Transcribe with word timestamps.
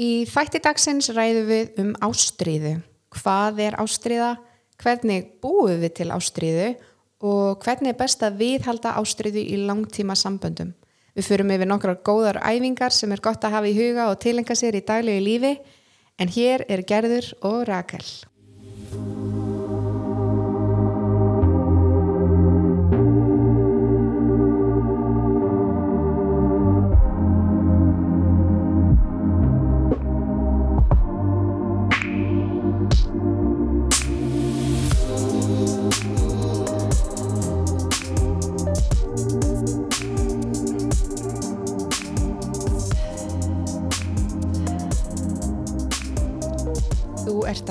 Í 0.00 0.24
þætti 0.24 0.62
dagsins 0.64 1.10
ræðum 1.12 1.48
við 1.50 1.80
um 1.82 1.90
ástríðu. 2.06 2.78
Hvað 3.20 3.58
er 3.66 3.74
ástríða? 3.82 4.30
Hvernig 4.80 5.26
búum 5.44 5.82
við 5.82 5.92
til 5.98 6.08
ástríðu? 6.14 6.70
Og 7.20 7.60
hvernig 7.60 7.92
er 7.92 7.98
best 7.98 8.24
að 8.24 8.38
viðhalda 8.40 8.94
ástríðu 8.96 9.42
í 9.44 9.58
langtíma 9.68 10.16
samböndum? 10.16 10.72
Við 11.12 11.28
förum 11.28 11.52
yfir 11.52 11.68
nokkrar 11.68 12.00
góðar 12.06 12.40
æfingar 12.40 12.96
sem 12.96 13.12
er 13.12 13.20
gott 13.20 13.44
að 13.44 13.58
hafa 13.58 13.68
í 13.68 13.76
huga 13.76 14.08
og 14.08 14.20
tilenga 14.24 14.56
sér 14.56 14.78
í 14.78 14.84
daglegu 14.88 15.26
lífi. 15.26 15.52
En 16.16 16.32
hér 16.32 16.64
er 16.68 16.86
Gerður 16.88 17.34
og 17.44 17.66
Rakel. 17.68 18.06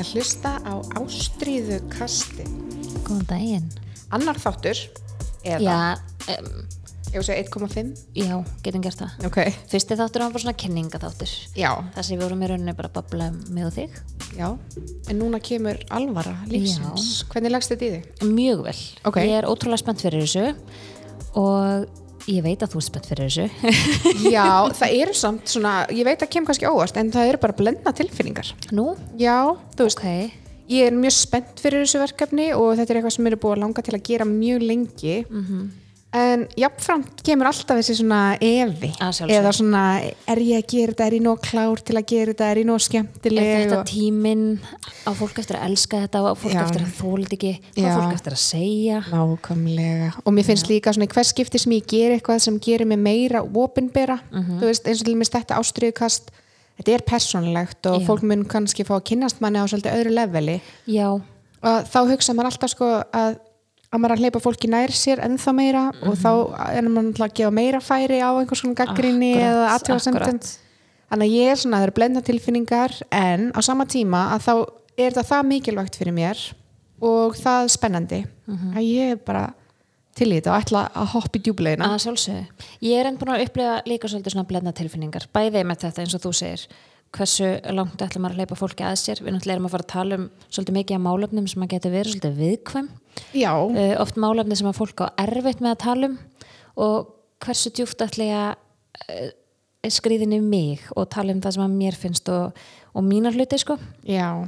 Að 0.10 0.16
hlusta 0.18 0.56
á 0.66 0.74
ástríðu 0.98 1.80
kasti. 1.94 2.46
Góðan 3.06 3.26
daginn. 3.30 3.68
Annar 4.16 4.40
þáttur, 4.42 4.80
eða, 5.46 5.60
Já, 5.62 6.38
um, 6.40 6.64
ég 7.10 7.18
vil 7.20 7.26
segja 7.28 7.44
1,5. 7.44 7.92
já, 8.18 8.40
getum 8.66 8.82
gert 8.82 8.98
það. 9.04 9.28
Ok, 9.30 9.38
Fyrsti 9.70 9.98
þáttur 10.00 10.24
var 10.26 10.32
bara 10.34 10.44
svona 10.44 10.58
kynningaþáttur. 10.58 11.30
já, 11.56 11.72
Það 11.96 12.04
sem 12.08 12.18
við 12.18 12.24
vorum 12.26 12.42
í 12.44 12.50
rauninni 12.50 12.76
bara 12.78 12.90
að 12.90 12.94
babla 12.98 13.28
um 13.30 13.40
mig 13.54 13.66
og 13.66 13.74
þig. 13.74 13.90
já. 14.38 14.58
En 15.10 15.20
núna 15.20 15.40
kemur 15.42 15.78
alvara 15.92 16.36
lífsins. 16.48 17.24
Hvernig 17.30 17.52
lagst 17.52 17.70
þetta 17.70 17.86
í 17.86 17.92
þig? 17.94 18.30
Mjög 18.34 18.64
vel. 18.66 18.78
Ok. 19.06 19.16
Ég 19.22 19.38
er 19.44 19.46
ótrúlega 19.50 19.78
spennt 19.84 20.02
fyrir 20.02 20.26
þessu 20.26 20.56
og 21.38 21.88
ég 22.28 22.44
veit 22.44 22.60
að 22.66 22.74
þú 22.74 22.82
er 22.82 22.86
spennt 22.90 23.08
fyrir 23.10 23.30
þessu. 23.30 23.48
Já, 24.36 24.48
það 24.76 24.96
eru 25.02 25.14
samt 25.18 25.48
svona, 25.48 25.74
ég 25.94 26.06
veit 26.08 26.20
að 26.26 26.30
kemur 26.34 26.52
kannski 26.52 26.68
óvast, 26.70 26.98
en 27.00 27.12
það 27.14 27.32
eru 27.32 27.42
bara 27.46 27.58
blendna 27.58 27.94
tilfinningar. 27.96 28.52
Nú? 28.76 28.96
Já, 29.22 29.56
þú 29.78 29.88
veist, 29.88 30.00
Ok. 30.04 30.32
ég 30.70 30.86
er 30.90 30.98
mjög 30.98 31.16
spennt 31.18 31.62
fyrir 31.64 31.86
þessu 31.86 32.02
verkefni 32.04 32.50
og 32.54 32.76
þetta 32.78 32.90
er 32.94 33.00
eitthvað 33.02 33.16
sem 33.18 33.26
mér 33.26 33.38
er 33.38 33.42
búið 33.44 33.56
að 33.58 33.64
langa 33.66 33.82
til 33.88 33.96
að 33.98 34.04
gera 34.12 34.26
mjög 34.30 34.66
lengi. 34.68 35.16
Mhm. 35.30 35.70
En 36.12 36.48
jafnframt 36.58 37.20
kemur 37.22 37.46
alltaf 37.52 37.78
þessi 37.78 37.94
svona 38.00 38.20
evi. 38.42 38.88
Eða 38.98 39.52
svona, 39.54 39.82
er 40.26 40.40
ég 40.42 40.64
að 40.64 40.72
gera 40.72 40.94
þetta, 40.96 41.06
er 41.06 41.16
ég 41.20 41.22
nóg 41.22 41.42
klár 41.46 41.84
til 41.86 41.96
að 42.00 42.06
gera 42.10 42.34
þetta, 42.34 42.48
er 42.50 42.58
ég 42.64 42.66
nóg 42.66 42.80
skemmtileg? 42.82 43.44
Er 43.46 43.60
þetta 43.68 43.78
og- 43.78 43.86
tíminn 43.92 44.60
á 45.06 45.12
fólk 45.14 45.38
eftir 45.38 45.60
að 45.60 45.68
elska 45.70 46.00
þetta 46.08 46.24
og 46.32 46.38
fólk 46.42 46.54
Já. 46.56 46.64
eftir 46.66 46.82
að 46.82 46.90
þetta 46.98 47.34
ekki, 47.38 47.52
Já. 47.78 47.94
fólk 47.94 48.14
eftir 48.16 48.34
að 48.34 48.42
segja? 48.42 49.04
Nákvæmlega 49.12 50.14
og 50.26 50.34
mér 50.34 50.46
finnst 50.46 50.68
líka 50.68 50.94
svona 50.94 51.08
hvers 51.14 51.30
skipti 51.30 51.60
sem 51.60 51.72
ég 51.74 51.86
ger 51.86 52.18
eitthvað 52.18 52.42
sem 52.42 52.60
gerir 52.60 52.88
mig 52.88 52.98
meira 52.98 53.44
opinbera 53.44 54.20
Mhm. 54.32 54.60
þú 54.60 54.66
veist 54.66 54.88
eins 54.88 55.02
og 55.02 55.06
til 55.06 55.16
mér 55.16 55.30
þetta 55.30 55.60
ástriðukast 55.62 56.22
þetta 56.80 56.94
er 56.94 57.02
persónlegt 57.06 57.86
og 57.86 58.02
Já. 58.02 58.08
fólk 58.08 58.24
mun 58.24 58.46
kannski 58.46 58.84
fá 58.84 58.96
að 58.98 59.06
kynnast 59.06 59.42
manni 59.42 59.60
á 59.60 59.66
svolítið 59.70 59.94
öðru 59.94 60.12
leveli 60.16 60.62
Já, 60.88 61.12
og 61.14 61.86
þá 61.86 62.00
hugsa 62.10 62.34
maður 62.34 62.50
alltaf 62.52 62.70
sko 62.72 63.04
að 63.14 63.38
að 63.90 64.00
maður 64.00 64.12
er 64.12 64.16
að 64.18 64.24
hleypa 64.24 64.40
fólki 64.44 64.70
nær 64.70 64.92
sér 64.94 65.22
ennþá 65.26 65.54
meira 65.58 65.84
og 66.06 66.18
þá 66.22 66.30
er 66.70 66.88
maður 66.90 67.08
alltaf 67.10 67.26
að 67.30 67.36
gefa 67.40 67.52
meira 67.58 67.80
færi 67.82 68.20
á 68.22 68.30
einhvers 68.38 68.62
konar 68.62 68.78
gaggrinni 68.84 69.32
eða 69.42 69.70
aðtjóðasendum 69.76 70.22
akkurat. 70.22 70.50
þannig 71.10 71.26
að 71.30 71.38
ég 71.40 71.52
er 71.52 71.56
svona, 71.64 71.78
það 71.80 71.88
eru 71.88 71.96
blenda 71.98 72.22
tilfinningar 72.22 72.92
en 73.12 73.48
á 73.56 73.60
sama 73.66 73.86
tíma 73.90 74.28
að 74.36 74.44
þá 74.46 74.54
er 75.00 75.10
þetta 75.16 75.24
það 75.32 75.48
mikilvægt 75.54 75.98
fyrir 75.98 76.14
mér 76.14 76.44
og 77.02 77.36
það 77.40 77.70
spennandi 77.74 78.26
Mhm. 78.50 78.74
að 78.78 78.84
ég 78.84 79.12
er 79.12 79.16
bara 79.26 79.54
til 80.16 80.28
í 80.34 80.40
þetta 80.42 80.52
og 80.54 80.62
ætla 80.64 80.80
að 80.94 81.06
hoppa 81.14 81.38
í 81.40 81.42
djúblegina 81.46 81.86
að 81.94 82.00
sjálfsögðu. 82.04 82.46
Ég 82.82 83.00
er 83.00 83.06
enn 83.08 83.18
búin 83.18 83.30
að 83.34 83.44
upplifa 83.46 83.82
líka 83.86 84.10
svolítið 84.10 84.34
svona 84.34 84.48
blendna 84.50 84.74
tilfinningar, 84.74 85.28
bæði 85.34 85.64
með 85.64 85.78
þetta 85.86 86.02
eins 86.04 86.16
og 86.18 86.22
þú 86.22 86.32
segir, 86.34 86.68
hversu 87.16 87.50
langt 87.74 88.02
ætlum 88.04 88.26
maður 88.26 88.36
að 88.36 88.44
hleypa 88.44 88.58
fólki 88.60 88.86
að 88.86 88.98
sér, 89.02 89.22
við 89.24 89.36
náttúrulega 89.36 89.58
erum 89.58 89.70
að 89.70 89.74
fara 89.76 89.86
að 89.86 89.94
tala 89.94 90.20
um 90.20 90.26
svolítið 90.50 90.78
mikið 90.78 90.98
af 90.98 91.04
málefnum 91.06 91.48
sem 91.50 91.66
að 91.66 91.72
geta 91.74 91.94
verið 91.94 92.16
svolítið 92.16 92.38
viðkvæm, 92.44 92.90
uh, 93.74 93.96
oft 94.04 94.20
málefni 94.22 94.60
sem 94.60 94.70
að 94.70 94.78
fólk 94.78 95.04
á 95.04 95.08
erfitt 95.26 95.64
með 95.64 95.74
að 95.74 95.82
tala 95.86 96.10
um. 96.12 96.20
Og 96.80 97.10
hversu 97.44 97.74
djúft 97.74 98.06
ætla 98.06 98.30
ég 98.30 98.44
að 98.44 99.18
uh, 99.18 99.90
skriðin 99.90 100.38
í 100.38 100.44
mig 100.44 100.86
og 100.96 101.10
tala 101.12 101.34
um 101.34 101.42
það 101.44 101.58
sem 101.58 101.66
að 101.66 101.76
mér 101.82 101.98
finnst 101.98 102.32
og, 102.34 102.64
og 102.94 103.06
mínar 103.06 103.36
hluti 103.38 103.60
sko. 103.62 103.80
Já, 104.08 104.46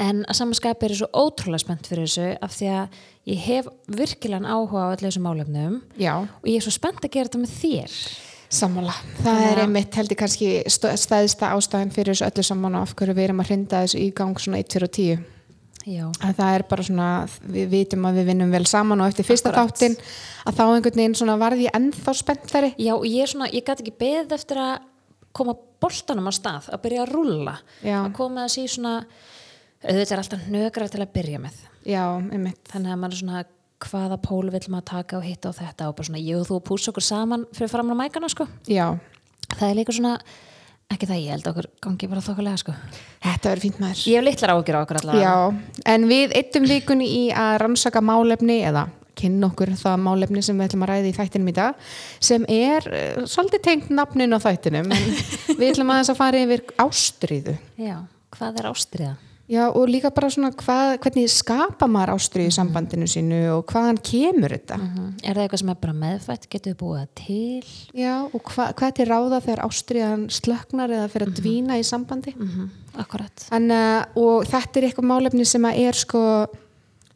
en 0.00 0.22
að 0.26 0.38
samanskapi 0.38 0.88
er 0.88 0.96
svo 0.96 1.08
ótrúlega 1.12 1.62
spennt 1.62 1.88
fyrir 1.88 2.06
þessu 2.08 2.28
af 2.42 2.54
því 2.56 2.68
að 2.72 3.00
ég 3.28 3.46
hef 3.46 3.70
virkilegan 3.92 4.48
áhuga 4.48 4.88
á 4.88 4.92
öllu 4.94 5.08
þessum 5.08 5.26
málefnum 5.26 5.80
já. 6.00 6.14
og 6.24 6.46
ég 6.48 6.58
er 6.58 6.64
svo 6.64 6.74
spennt 6.74 7.02
að 7.04 7.12
gera 7.14 7.28
þetta 7.28 7.42
með 7.42 7.56
þér 7.60 7.96
sammála, 8.52 8.94
það 9.18 9.26
Þannig 9.26 9.50
er 9.50 9.60
einmitt 9.64 9.98
held 9.98 10.12
ég 10.12 10.20
kannski 10.20 10.48
stæðsta 10.68 11.52
ástæðan 11.56 11.92
fyrir 11.94 12.12
þessu 12.12 12.28
öllu 12.28 12.44
saman 12.46 12.76
og 12.78 12.86
af 12.86 12.96
hverju 12.98 13.16
við 13.16 13.28
erum 13.28 13.42
að 13.44 13.52
hrinda 13.52 13.84
þessu 13.84 14.02
í 14.02 14.10
gang 14.16 14.42
svona 14.42 14.60
1, 14.60 14.68
2 14.76 14.84
og 14.86 14.92
10 14.98 15.22
Já, 15.88 16.04
að 16.22 16.36
það 16.38 16.56
er 16.56 16.64
bara 16.70 16.84
svona, 16.86 17.08
við 17.56 17.70
vitum 17.72 18.04
að 18.06 18.20
við 18.20 18.28
vinnum 18.30 18.52
vel 18.54 18.64
saman 18.70 19.02
og 19.02 19.10
eftir 19.10 19.26
fyrsta 19.26 19.50
Akkurat. 19.50 19.72
þáttin 19.72 19.96
að 20.46 20.58
þá 20.58 20.62
einhvern 20.66 21.00
veginn 21.00 21.16
svona 21.18 21.34
varði 21.40 21.66
ég 21.66 21.78
ennþá 21.78 22.14
spenntari. 22.14 22.70
Já 22.78 22.92
ég 23.02 23.24
er 23.24 23.32
svona, 23.32 23.48
ég 23.50 23.66
gæti 23.66 23.82
ekki 23.82 23.94
beðið 23.98 24.36
eftir 24.36 24.60
að 24.62 24.86
koma 25.34 25.56
boltanum 25.82 26.28
á 26.30 26.32
stað, 26.36 26.68
að 26.70 26.84
byrja 26.84 27.02
að 27.02 27.14
rúlla. 27.16 27.56
Já. 27.82 27.98
að 28.04 28.12
koma 28.20 28.46
sí 28.52 28.68
svona 28.70 29.00
auðvitað 29.82 30.14
er 30.14 30.22
alltaf 30.22 30.46
hnögrar 30.46 30.92
til 30.92 31.02
að 31.02 31.14
byrja 31.16 31.42
með. 31.42 31.58
Já, 31.88 32.04
einmitt. 32.20 32.62
Þannig 32.70 32.94
að 32.94 33.02
maður 33.02 33.16
er 33.16 33.22
svona 33.24 33.44
hvaða 33.86 34.18
pól 34.22 34.46
vill 34.52 34.64
maður 34.72 34.88
taka 34.92 35.18
og 35.18 35.26
hitta 35.26 35.50
og 35.50 35.58
þetta 35.58 35.90
og 35.90 35.98
bara 35.98 36.08
svona 36.08 36.22
ég 36.22 36.38
og 36.38 36.48
þú 36.48 36.60
púsa 36.68 36.92
okkur 36.92 37.06
saman 37.06 37.44
fyrir 37.56 37.72
framan 37.72 37.98
á 37.98 38.00
mækana 38.04 38.30
sko. 38.32 38.46
Já, 38.70 38.94
það 39.56 39.66
er 39.68 39.78
líka 39.78 39.96
svona, 39.96 40.14
ekki 40.92 41.08
það 41.10 41.22
ég 41.22 41.36
held 41.36 41.50
okkur 41.52 41.68
gangi 41.86 42.10
bara 42.12 42.24
þokkulega 42.24 42.62
sko. 42.62 42.74
Þetta 43.22 43.52
verður 43.52 43.64
fínt 43.66 43.82
maður. 43.82 44.02
Ég 44.12 44.18
hef 44.18 44.26
litlar 44.28 44.54
ágjur 44.56 44.78
á 44.78 44.82
okkur 44.82 45.00
allavega. 45.02 45.22
Já, 45.28 45.84
en 45.94 46.08
við 46.10 46.36
eittum 46.40 46.68
vikunni 46.70 47.08
í 47.08 47.22
að 47.30 47.54
rannsaka 47.64 48.04
málefni 48.04 48.60
eða 48.62 48.86
kynna 49.18 49.50
okkur 49.50 49.74
það 49.76 49.98
málefni 50.06 50.42
sem 50.44 50.56
við 50.56 50.70
ætlum 50.70 50.86
að 50.86 50.92
ræða 50.92 51.10
í 51.10 51.16
þættinum 51.16 51.50
í 51.50 51.56
dag 51.56 51.90
sem 52.22 52.46
er 52.48 52.86
uh, 52.88 53.26
svolítið 53.28 53.64
tengt 53.66 53.90
nafnin 53.92 54.32
á 54.32 54.38
þættinum 54.40 54.88
en 54.88 55.04
við 55.58 55.66
ætlum 55.68 55.92
aðeins 55.92 56.12
að 56.14 56.22
fara 56.22 56.40
yfir 56.46 56.64
ástríðu. 56.80 57.58
Já, 57.80 57.98
hvað 58.32 58.62
er 58.62 58.70
ástriða? 58.72 59.12
Já, 59.52 59.66
og 59.68 59.84
líka 59.90 60.08
bara 60.14 60.30
svona 60.32 60.48
hvað, 60.56 60.94
hvernig 61.04 61.28
skapa 61.28 61.84
maður 61.90 62.14
ástríðu 62.14 62.48
í 62.48 62.54
sambandinu 62.56 63.08
sínu 63.10 63.40
og 63.52 63.66
hvaðan 63.68 63.98
kemur 64.00 64.54
þetta? 64.54 64.78
Er 65.20 65.36
það 65.36 65.42
eitthvað 65.42 65.60
sem 65.60 65.72
er 65.72 65.80
bara 65.82 65.96
meðfætt, 65.98 66.46
getur 66.54 66.78
búið 66.80 67.02
það 67.02 67.10
til? 67.20 67.74
Já, 68.00 68.14
og 68.24 68.40
hva, 68.48 68.70
hvað 68.78 68.94
til 68.96 69.06
ráða 69.10 69.42
þegar 69.44 69.64
ástríðan 69.66 70.24
slöknar 70.32 70.96
eða 70.96 71.12
fyrir 71.12 71.28
að 71.28 71.42
dvína 71.42 71.78
í 71.80 71.84
sambandi? 71.84 72.36
Mm 72.38 72.70
Akkurat. 72.92 73.46
Þannig 73.48 73.78
að, 73.82 74.18
og 74.20 74.42
þetta 74.50 74.78
er 74.78 74.84
eitthvað 74.84 75.06
málefni 75.08 75.44
sem 75.48 75.64
er 75.70 75.96
sko, 75.96 76.20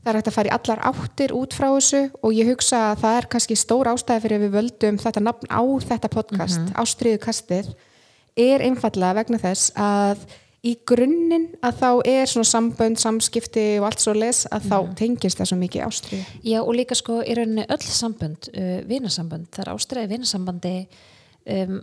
það 0.00 0.08
er 0.08 0.16
hægt 0.16 0.30
að 0.30 0.36
fara 0.38 0.48
í 0.48 0.54
allar 0.56 0.80
áttir 0.88 1.34
út 1.36 1.52
frá 1.52 1.66
þessu 1.68 2.00
og 2.24 2.32
ég 2.32 2.48
hugsa 2.48 2.80
að 2.92 3.02
það 3.02 3.18
er 3.18 3.28
kannski 3.34 3.58
stór 3.60 3.90
ástæði 3.92 4.24
fyrir 4.24 4.40
að 4.40 4.46
við 4.46 4.56
völdum 4.56 5.00
þetta 5.04 5.24
nafn 5.26 5.52
á 5.52 5.60
þetta 5.84 6.12
podcast, 6.16 6.62
mm 6.62 6.80
ástriðukastið, 6.80 7.68
er 8.40 8.64
einfallega 8.64 9.20
vegna 9.20 9.40
þess 9.40 9.72
að 9.76 10.24
í 10.64 10.72
grunninn 10.88 11.50
að 11.64 11.82
þá 11.82 11.90
er 12.12 12.30
svona 12.30 12.48
sambönd, 12.48 13.00
samskipti 13.00 13.66
og 13.80 13.90
allt 13.90 14.02
svo 14.02 14.14
les 14.16 14.44
að 14.50 14.70
þá 14.70 14.78
tengist 14.98 15.40
það 15.40 15.50
svo 15.50 15.58
mikið 15.60 15.84
ástriðu. 15.86 16.24
Já 16.46 16.58
og 16.62 16.72
líka 16.78 16.98
sko 16.98 17.20
í 17.22 17.36
rauninni 17.38 17.66
öll 17.68 17.84
sambönd, 17.84 18.50
uh, 18.54 18.80
vinasambönd, 18.88 19.50
það 19.54 19.66
er 19.66 19.72
ástriði 19.74 20.12
vinasambandi 20.14 20.74
um, 21.56 21.78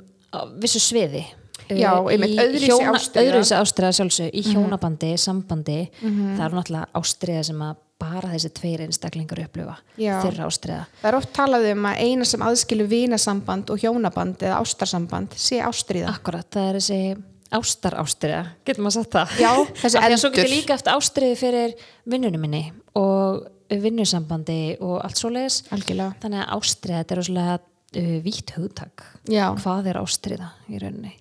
vissu 0.63 0.84
sviði. 0.84 1.23
Uh, 1.69 1.78
Já, 1.79 1.94
einmitt, 2.11 2.35
öðruvísi 2.41 2.73
ástríða. 2.73 3.23
Öðruvísi 3.29 3.57
ástriða 3.59 3.95
sjálfsög, 4.00 4.34
í 4.35 4.43
hjónabandi, 4.49 5.14
sambandi, 5.22 5.79
það 6.02 6.46
eru 6.47 6.59
náttúrulega 6.59 6.90
ástriða 6.99 7.47
sem 7.47 7.64
að 7.64 7.81
bara 8.03 8.34
þessi 8.34 8.49
tveir 8.58 8.81
einstaklingar 8.84 9.40
upplifa 9.46 9.78
þeirra 9.96 10.47
ástriða. 10.49 10.87
Það 10.99 11.09
er 11.09 11.17
oft 11.22 11.29
talað 11.37 11.67
um 11.72 11.85
að 11.87 12.02
eina 12.03 12.25
sem 12.28 12.41
aðskilu 12.43 12.87
vinasamband 12.91 13.72
og 13.72 13.79
hjónaband 13.79 14.43
eða 14.43 14.58
ástarsamband 14.59 15.37
sé 15.40 15.61
ástriða. 15.64 16.11
Akkurat, 16.11 16.49
það 16.52 16.67
er 16.67 16.79
þessi 16.81 16.99
ástar 17.53 17.97
ástriða, 18.01 18.43
getur 18.66 18.84
maður 18.85 18.97
sagt 19.01 19.11
það? 19.17 19.34
Já, 19.43 19.51
þessi 19.84 19.99
að 20.01 20.16
svo 20.22 20.31
getur 20.34 20.51
líka 20.53 20.78
eftir 20.78 20.93
ástriði 20.95 21.35
fyrir 21.40 21.75
vinnunum 22.09 22.41
minni 22.45 22.63
og 22.99 23.47
vinnusambandi 23.73 24.78
og 24.84 24.99
allt 25.01 25.17
svo 25.17 25.31
leiðis. 25.34 25.63
Algjörlega. 25.73 26.13
Þannig 26.22 26.43
að 26.43 26.51
ástriða, 26.57 26.99
þetta 27.03 27.16
er 27.16 27.19
rosalega 27.22 27.55
uh, 27.57 28.13
vítt 28.25 28.53
hugtak. 28.57 29.05
Já. 29.31 29.47
Hvað 29.63 29.90
er 29.93 29.99
ástriða 30.03 30.51
í 30.69 30.81
rauninni? 30.81 31.16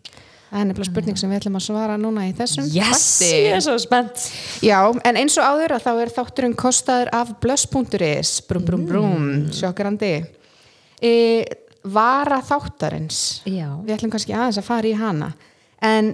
Það 0.52 0.60
er 0.60 0.66
nefnilega 0.68 0.90
spurning 0.90 1.16
sem 1.16 1.30
við 1.32 1.38
ætlum 1.40 1.54
að 1.56 1.64
svara 1.64 1.94
núna 1.96 2.26
í 2.28 2.32
þessum 2.36 2.66
Yes, 2.68 3.04
ég 3.24 3.54
er 3.56 3.62
svo 3.64 3.78
spennt. 3.80 4.26
Já, 4.60 4.76
en 4.92 5.16
eins 5.16 5.38
og 5.40 5.46
áður 5.48 5.72
að 5.78 5.86
þá 5.86 5.92
er 6.02 6.10
þátturinn 6.12 6.56
kostaður 6.60 7.10
af 7.16 7.30
blöss.is 7.40 8.32
brum 8.50 8.66
brum 8.66 8.82
brum, 8.84 9.14
Mm. 9.16 9.46
sjokkrandi 9.56 10.10
e, 11.00 11.12
Vara 11.88 12.42
þáttarins 12.44 13.40
Já. 13.48 13.70
Við 13.80 13.94
ætlum 13.96 14.12
kannski 14.12 14.36
aðeins 14.36 14.60
að 14.60 14.68
fara 14.68 14.86
í 14.86 14.92
hana 15.00 15.32
En 15.82 16.12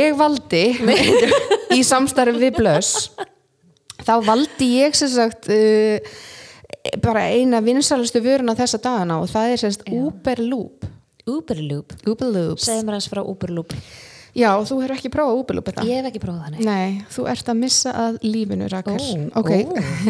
ég 0.00 0.16
valdi 0.18 0.64
í 1.76 1.82
samstarfi 1.86 2.40
við 2.40 2.58
Blöss 2.58 3.10
þá 4.06 4.16
valdi 4.26 4.72
ég 4.80 4.96
sem 4.98 5.10
sagt 5.10 5.48
uh, 5.52 5.98
bara 7.02 7.26
eina 7.32 7.62
vinsalistu 7.64 8.22
vöruna 8.24 8.56
þessa 8.58 8.80
dagana 8.82 9.20
og 9.22 9.30
það 9.30 9.52
er 9.52 9.62
sem 9.62 9.74
sagt 9.74 9.88
Uberloop 9.90 10.86
Uberloop 11.26 11.96
Uberloop 12.06 12.62
segðu 12.62 12.86
mér 12.86 12.96
aðeins 12.98 13.10
frá 13.10 13.22
Uberloop 13.22 13.74
Já, 14.36 14.50
þú 14.68 14.76
hefur 14.82 14.92
ekki 14.96 15.10
prófað 15.14 15.62
þetta? 15.64 15.84
ég 15.88 16.00
hef 16.02 16.08
ekki 16.10 16.20
prófað 16.22 16.42
þannig 16.46 16.64
Nei, 16.68 16.96
þú 17.14 17.26
ert 17.32 17.50
að 17.52 17.60
missa 17.62 17.92
að 18.04 18.18
lífinu, 18.22 18.68
Rakel 18.68 18.96
Ok. 19.40 19.50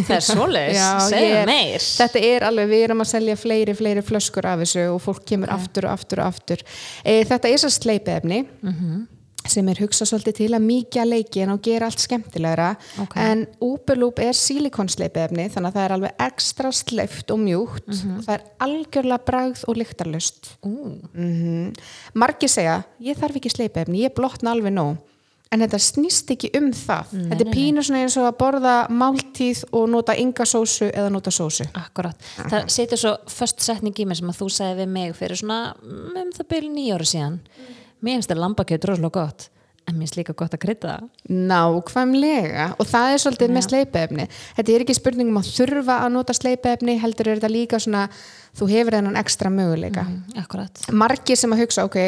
það 0.02 0.14
er 0.16 0.24
svoleiðis, 0.26 0.78
Já, 0.82 0.88
ég 0.98 1.10
segðu 1.12 1.36
er- 1.40 1.50
meir 1.52 1.84
Þetta 1.86 2.22
er 2.30 2.46
alveg, 2.50 2.70
við 2.74 2.84
erum 2.88 3.04
að 3.06 3.10
selja 3.14 3.36
fleiri, 3.38 3.74
fleiri 3.78 4.02
flöskur 4.02 4.48
af 4.50 4.58
þessu 4.64 4.86
og 4.94 5.02
fólk 5.06 5.24
kemur 5.30 5.52
aftur 5.54 5.86
og 5.86 5.94
aftur 5.96 6.22
og 6.24 6.32
aftur. 6.34 6.64
E, 7.04 7.20
þetta 7.24 7.52
er 7.54 7.62
svo 7.62 7.70
sleipefni 7.70 8.42
Mhm. 8.62 9.06
Sem 9.50 9.68
er 9.68 9.80
hugsað 9.82 10.10
svolítið 10.10 10.36
til 10.40 10.50
að 10.56 10.64
mýkja 10.66 11.04
leikin 11.06 11.50
og 11.54 11.62
gera 11.62 11.86
allt 11.86 11.98
skemmtilegra 12.02 12.76
Ok. 13.02 13.16
en 13.16 13.46
Uberloop 13.60 14.18
er 14.18 14.32
silikonsleipefni 14.36 15.48
þannig 15.52 15.70
að 15.70 15.76
það 15.78 15.84
er 15.84 15.96
alveg 15.96 16.12
ekstra 16.28 16.72
sleift 16.72 17.30
og 17.30 17.38
mjúkt 17.38 17.88
Mhm. 17.88 18.18
og 18.18 18.24
það 18.24 18.34
er 18.34 18.46
algjörlega 18.60 19.24
bragð 19.26 19.64
og 19.68 19.76
lyktarlust. 19.76 20.56
Mm 20.64 21.72
Margir 22.14 22.48
segja, 22.48 22.84
ég 23.00 23.16
þarf 23.18 23.36
ekki 23.40 23.50
sleipefni, 23.52 24.04
ég 24.06 24.14
blotna 24.14 24.52
alveg 24.52 24.72
nóg. 24.72 24.96
En 25.52 25.60
þetta 25.62 25.78
snýst 25.78 26.30
ekki 26.34 26.50
um 26.58 26.72
það. 26.74 27.06
þetta 27.30 27.44
er 27.46 27.52
pínu 27.54 27.82
svona 27.86 28.00
eins 28.02 28.16
og 28.18 28.26
að 28.26 28.38
borða 28.40 28.88
máltíð 28.90 29.60
og 29.72 29.88
nota 29.88 30.12
ynga 30.18 30.44
sósu 30.44 30.90
eða 30.90 31.08
nota 31.10 31.30
sósu. 31.30 31.64
akkurat 31.72 32.16
það 32.50 32.68
setur 32.68 32.96
svo 32.98 33.16
först 33.28 33.60
setning 33.60 33.94
í 33.94 34.04
mig 34.06 34.16
sem 34.16 34.28
að 34.28 34.40
þú 34.40 34.48
segði 34.50 34.76
við 34.82 34.88
mig 34.88 35.14
fyrir 35.14 35.36
svona 35.38 35.74
mm, 35.80 36.16
um 36.16 36.32
það 36.32 36.48
byrju 36.50 36.70
nýjóri 36.74 37.06
síðan 37.06 37.38
mér 38.00 38.18
finnst 38.18 38.32
það 38.32 38.42
lambakjöt 38.44 38.88
rosalega 38.90 39.14
gott 39.20 39.50
en 39.86 39.94
mér 39.94 40.06
finnst 40.06 40.18
líka 40.18 40.34
gott 40.34 40.54
að 40.54 40.62
krydda. 40.64 40.94
Það 40.98 41.42
Nákvæmlega 41.46 42.64
og 42.74 42.88
það 42.90 43.12
er 43.12 43.22
svolítið 43.22 43.52
með 43.54 43.66
sleipefni. 43.68 44.24
Þetta 44.56 44.72
er 44.74 44.84
ekki 44.84 44.96
spurning 44.98 45.30
um 45.30 45.38
að 45.40 45.50
þurfa 45.54 45.98
að 46.02 46.14
nota 46.16 46.34
sleipefni, 46.34 46.96
heldur 47.02 47.30
er 47.30 47.38
þetta 47.38 47.52
líka 47.52 47.80
svona, 47.82 48.06
þú 48.58 48.70
hefur 48.72 48.96
þennan 48.98 49.20
ekstra 49.20 49.52
möguleika. 49.54 50.06
Mm, 50.08 50.40
akkurat. 50.42 50.82
Margir 50.90 51.38
sem 51.38 51.54
að 51.54 51.62
hugsa, 51.62 51.86
ok, 51.86 52.00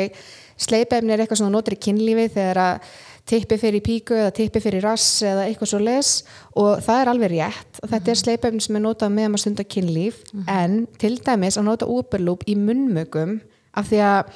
sleipefni 0.59 1.15
er 1.15 1.23
eitthvað 1.23 1.41
sem 1.41 1.49
þú 1.49 1.53
notar 1.55 1.79
í 1.79 1.81
kynlífi 1.87 2.27
þegar 2.35 2.63
að 2.65 2.91
tippi 3.29 3.59
fyrir 3.61 3.85
píku 3.85 4.17
eða 4.17 4.35
tippi 4.35 4.61
fyrir 4.65 4.83
rass 4.83 5.23
eða 5.27 5.45
eitthvað 5.47 5.71
svo 5.71 5.81
les 5.85 6.13
og 6.59 6.81
það 6.83 7.03
er 7.03 7.11
alveg 7.13 7.35
rétt. 7.35 7.83
Og 7.85 7.93
þetta 7.93 8.11
er 8.11 8.21
sleipefni 8.25 8.65
sem 8.65 8.79
er 8.79 8.87
notað 8.89 9.15
meðan 9.15 9.35
maður 9.35 9.45
stundar 9.45 9.69
kynlíf 9.71 10.23
en 10.49 10.81
til 10.99 11.15
dæmis 11.21 11.61
að 11.61 11.69
nota 11.69 11.91
Uberloop 11.93 12.47
í 12.49 12.57
munnmögum 12.59 13.39
af 13.79 13.91
því 13.91 14.01
að 14.09 14.33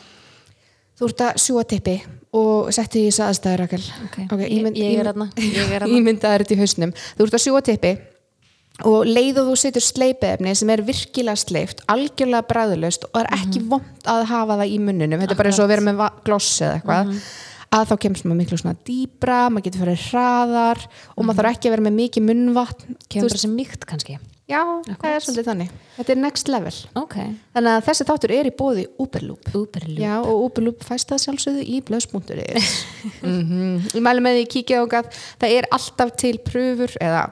þú 0.98 1.08
ert 1.08 1.20
að 1.26 1.38
sjúa 1.42 1.64
tippi 1.68 1.96
og 2.32 2.70
settu 2.72 2.98
í 3.02 3.08
þess 3.10 3.20
aðstæður 3.26 3.60
Rakel. 3.64 3.82
Ok, 4.06 4.16
ég- 4.48 4.76
ég 4.78 4.98
er 5.02 5.10
þarna, 5.10 5.26
ég 5.36 5.58
er 5.76 5.82
þarna. 5.84 5.92
ímyndaður 5.98 6.44
þetta 6.44 6.54
í 6.56 6.60
hausnum. 6.62 6.92
Þú 7.18 7.26
ert 7.26 7.36
að 7.38 7.44
sjúa 7.46 7.62
tippi 7.66 7.92
og 8.88 9.04
leið 9.06 9.38
og 9.42 9.50
þú 9.50 9.56
setur 9.60 9.84
sleipefni 9.84 10.54
sem 10.56 10.70
er 10.72 10.80
virkilega 10.82 11.36
sleift, 11.36 11.82
algjörlega 11.92 12.46
bræðulust 12.48 13.04
og 13.10 13.18
er 13.20 13.28
ekki 13.36 13.60
Mhm. 13.60 13.68
vond 13.68 14.08
að 14.08 14.24
hafa 14.32 14.56
það 14.62 14.72
í 14.72 14.78
munnunum 14.80 15.20
þetta 15.20 15.30
er 15.36 15.36
bara 15.42 15.50
eins 15.52 15.58
og 15.60 15.66
að 15.68 15.72
vera 15.74 15.86
með 15.92 16.22
gloss 16.24 16.60
eða 16.64 16.80
eitthvað. 16.80 17.06
Mhm. 17.06 17.20
að 17.72 17.86
þá 17.88 17.94
kemst 18.04 18.24
maður 18.24 18.36
miklu 18.40 18.56
svona 18.60 18.76
dýbra 18.84 19.36
maður 19.52 19.64
getur 19.64 19.80
fyrir 19.84 20.00
hraðar 20.10 20.78
og 21.16 21.24
maður 21.24 21.36
þarf 21.40 21.52
ekki 21.56 21.68
að 21.68 21.74
vera 21.76 21.84
með 21.88 21.94
mikið 22.00 22.22
munnvatn. 22.28 22.84
Mhm. 22.88 22.96
kemur 23.08 23.28
bara 23.28 23.38
sem 23.44 23.56
mýkt 23.56 23.86
kannski 23.88 24.18
já, 24.50 24.60
það 24.88 25.06
er 25.10 25.24
svolítið 25.24 25.48
þannig. 25.50 25.76
Þetta 25.96 26.14
er 26.14 26.20
next 26.22 26.50
level. 26.52 26.74
Ok, 26.98 27.16
þannig 27.54 27.76
að 27.76 27.86
þessi 27.88 28.06
þáttur 28.08 28.34
er 28.36 28.50
í 28.50 28.54
bóði 28.58 28.86
Uberloop. 29.02 29.52
Uberloop. 29.52 30.02
Já, 30.02 30.14
og 30.20 30.44
Uberloop 30.48 30.84
fæst 30.86 31.12
það 31.12 31.22
sjálfsögðu 31.26 31.64
í 31.66 31.80
blöðs.is 31.88 32.74
mm 33.28 33.88
Ég 33.92 34.04
mælu 34.04 34.24
með 34.24 34.40
því 34.40 34.44
kíkja 34.56 34.82
á 34.82 34.86
það 34.90 35.48
er 35.50 35.70
alltaf 35.74 36.14
til 36.20 36.36
pröfur 36.42 36.94
eða 37.00 37.26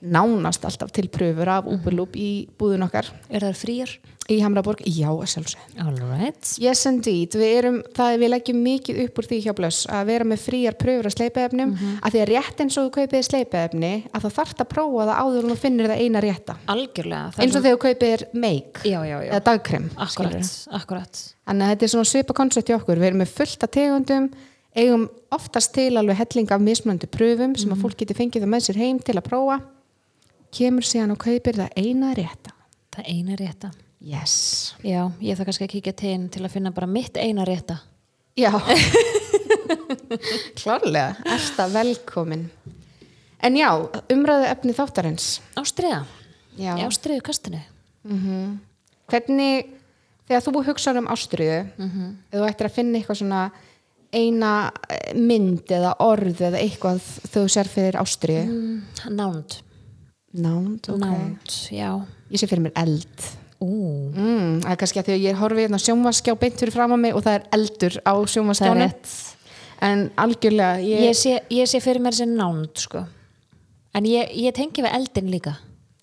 nánast 0.00 0.64
alltaf 0.64 0.92
til 0.96 1.08
pröfur 1.12 1.48
af 1.52 1.68
Uberloop 1.68 2.16
í 2.16 2.48
búðun 2.58 2.86
okkar. 2.88 3.10
Er 3.28 3.44
það 3.48 3.60
frýjar? 3.60 3.98
Í 4.30 4.38
Hamraborg, 4.44 4.80
já, 4.86 5.08
sjálfsögðu. 5.32 5.84
Alright 5.84 6.50
Yes 6.62 6.84
indeed, 6.88 7.34
við 7.38 7.54
erum, 7.58 7.78
það 7.96 8.16
við 8.22 8.30
leggjum 8.34 8.60
mikið 8.64 9.00
upp 9.04 9.20
úr 9.20 9.28
því 9.30 9.38
hjá 9.44 9.52
blöss 9.58 9.80
að 9.90 10.04
vera 10.10 10.26
með 10.30 10.42
fríjar 10.44 10.76
pröfur 10.80 11.08
af 11.10 11.14
sleipaefnum, 11.16 11.72
að 12.00 12.14
því 12.14 12.22
að 12.22 12.30
rétt 12.30 12.62
eins 12.64 12.78
og 12.78 12.86
þú 12.86 12.92
kaupið 12.98 13.26
sleipaefni, 13.28 13.92
að 14.14 14.26
það 14.26 14.36
þarft 14.38 14.62
að 14.64 14.70
prófa 14.74 15.06
það 15.08 15.20
áður 15.24 15.48
og 15.48 15.50
þú 15.54 15.58
finnir 15.64 15.90
það 15.90 16.04
eina 16.04 16.22
rétta. 16.24 16.56
Algjörlega 16.74 17.42
eins 17.44 17.56
og 17.58 17.64
þegar 17.66 17.76
þú 17.76 17.82
kaupið 17.86 18.24
make 18.46 18.84
Já, 18.86 18.98
já, 19.08 19.16
já. 19.24 19.30
eða 19.30 19.42
dagkrem 19.50 19.90
akkurat, 20.06 20.54
akkurat. 20.80 21.24
Þannig 21.50 21.66
að 21.66 21.74
þetta 21.74 21.86
er 21.88 21.92
svona 21.96 22.10
svipa 22.12 22.38
koncept 22.38 22.70
í 22.70 22.76
okkur. 22.76 23.00
Við 23.02 23.10
erum 23.10 23.22
með 23.24 23.34
fullt 23.34 23.66
af 23.66 23.74
tegundum, 23.74 24.30
eigum 24.78 25.08
oftast 25.34 25.74
til 25.74 25.90
alveg 25.98 26.20
helling 26.22 26.54
af 26.54 26.62
mismunandi 26.62 27.10
pröfum 27.10 27.56
sem 27.58 27.74
að 27.74 27.82
fólk 27.82 27.98
getur 27.98 28.18
fengið 28.20 28.46
það 28.46 28.52
með 28.54 28.66
sér 28.68 28.80
heim 28.84 29.02
til 29.02 29.18
að 29.18 29.26
prófa. 29.26 29.60
Kemur 30.54 30.86
síðan 30.86 31.14
og 31.14 31.22
kaupir 31.22 31.58
það 31.58 31.78
eina 31.78 32.14
rétta. 32.18 32.54
það 32.94 33.06
eina 33.06 33.36
rétta 33.38 33.70
Yes. 34.00 34.72
já, 34.80 35.10
ég 35.20 35.36
þarf 35.36 35.50
kannski 35.50 35.66
að 35.66 35.72
kíkja 35.74 35.92
til 36.00 36.20
til 36.32 36.40
að 36.46 36.54
finna 36.54 36.70
bara 36.72 36.86
mitt 36.88 37.18
eina 37.20 37.44
rétta 37.44 37.76
Já. 38.38 38.54
Klárlega. 40.60 41.14
Ersta 41.26 41.66
velkomin. 41.72 42.46
En 43.42 43.56
já, 43.56 43.70
umræðu 44.12 44.46
efni 44.48 44.74
þáttarins. 44.76 45.40
ástriða, 45.58 46.02
ástriðu 46.86 47.22
kastinu 47.24 47.60
Hvernig, 49.10 49.66
þegar 50.28 50.44
þú 50.46 50.62
hugsaður 50.68 51.02
um 51.02 51.08
ástriðu, 51.12 51.58
mm 51.76 51.90
þú 52.32 52.44
ættir 52.46 52.66
að 52.68 52.74
finna 52.76 52.98
eitthvað 53.00 53.18
svona 53.20 53.40
eina 54.12 54.52
eh, 54.88 55.12
mynd 55.14 55.70
eða 55.70 55.94
orð 56.02 56.40
eða 56.48 56.60
eitthvað 56.62 57.00
þú 57.32 57.44
sér 57.48 57.68
fyrir 57.68 57.98
ástriðu. 58.00 58.46
mm, 58.46 58.80
nánd 59.16 59.60
Nánd, 60.32 60.86
ok. 60.88 60.98
nánd, 61.02 61.50
Ég 62.30 62.38
sé 62.38 62.46
fyrir 62.46 62.62
mér 62.62 62.72
eld. 62.78 63.39
Mm, 63.60 64.60
það 64.64 64.70
er 64.72 64.76
kannski 64.80 65.00
að 65.02 65.08
því 65.10 65.14
að 65.16 65.24
ég 65.28 65.40
horfi 65.40 65.64
hérna 65.66 65.80
sjónvaskjá 65.84 66.34
beint 66.40 66.60
fyrir 66.62 66.72
fram 66.72 66.94
að 66.96 67.02
mig 67.04 67.14
og 67.14 67.24
það 67.26 67.34
er 67.38 67.48
eldur 67.58 67.96
á 68.08 68.12
sjónvaskjánu. 68.34 68.90
En 69.80 70.10
algjörlega, 70.20 70.80
ég, 70.84 71.00
ég 71.08 71.16
sé, 71.16 71.38
ég 71.50 71.68
sé 71.68 71.80
fyrir 71.80 72.00
mér 72.04 72.12
sem 72.16 72.28
nánd 72.36 72.76
sko. 72.76 73.04
en 73.94 74.04
ég, 74.06 74.28
ég 74.36 74.54
tengi 74.54 74.82
við 74.84 74.92
eldin 74.94 75.30
líka 75.32 75.56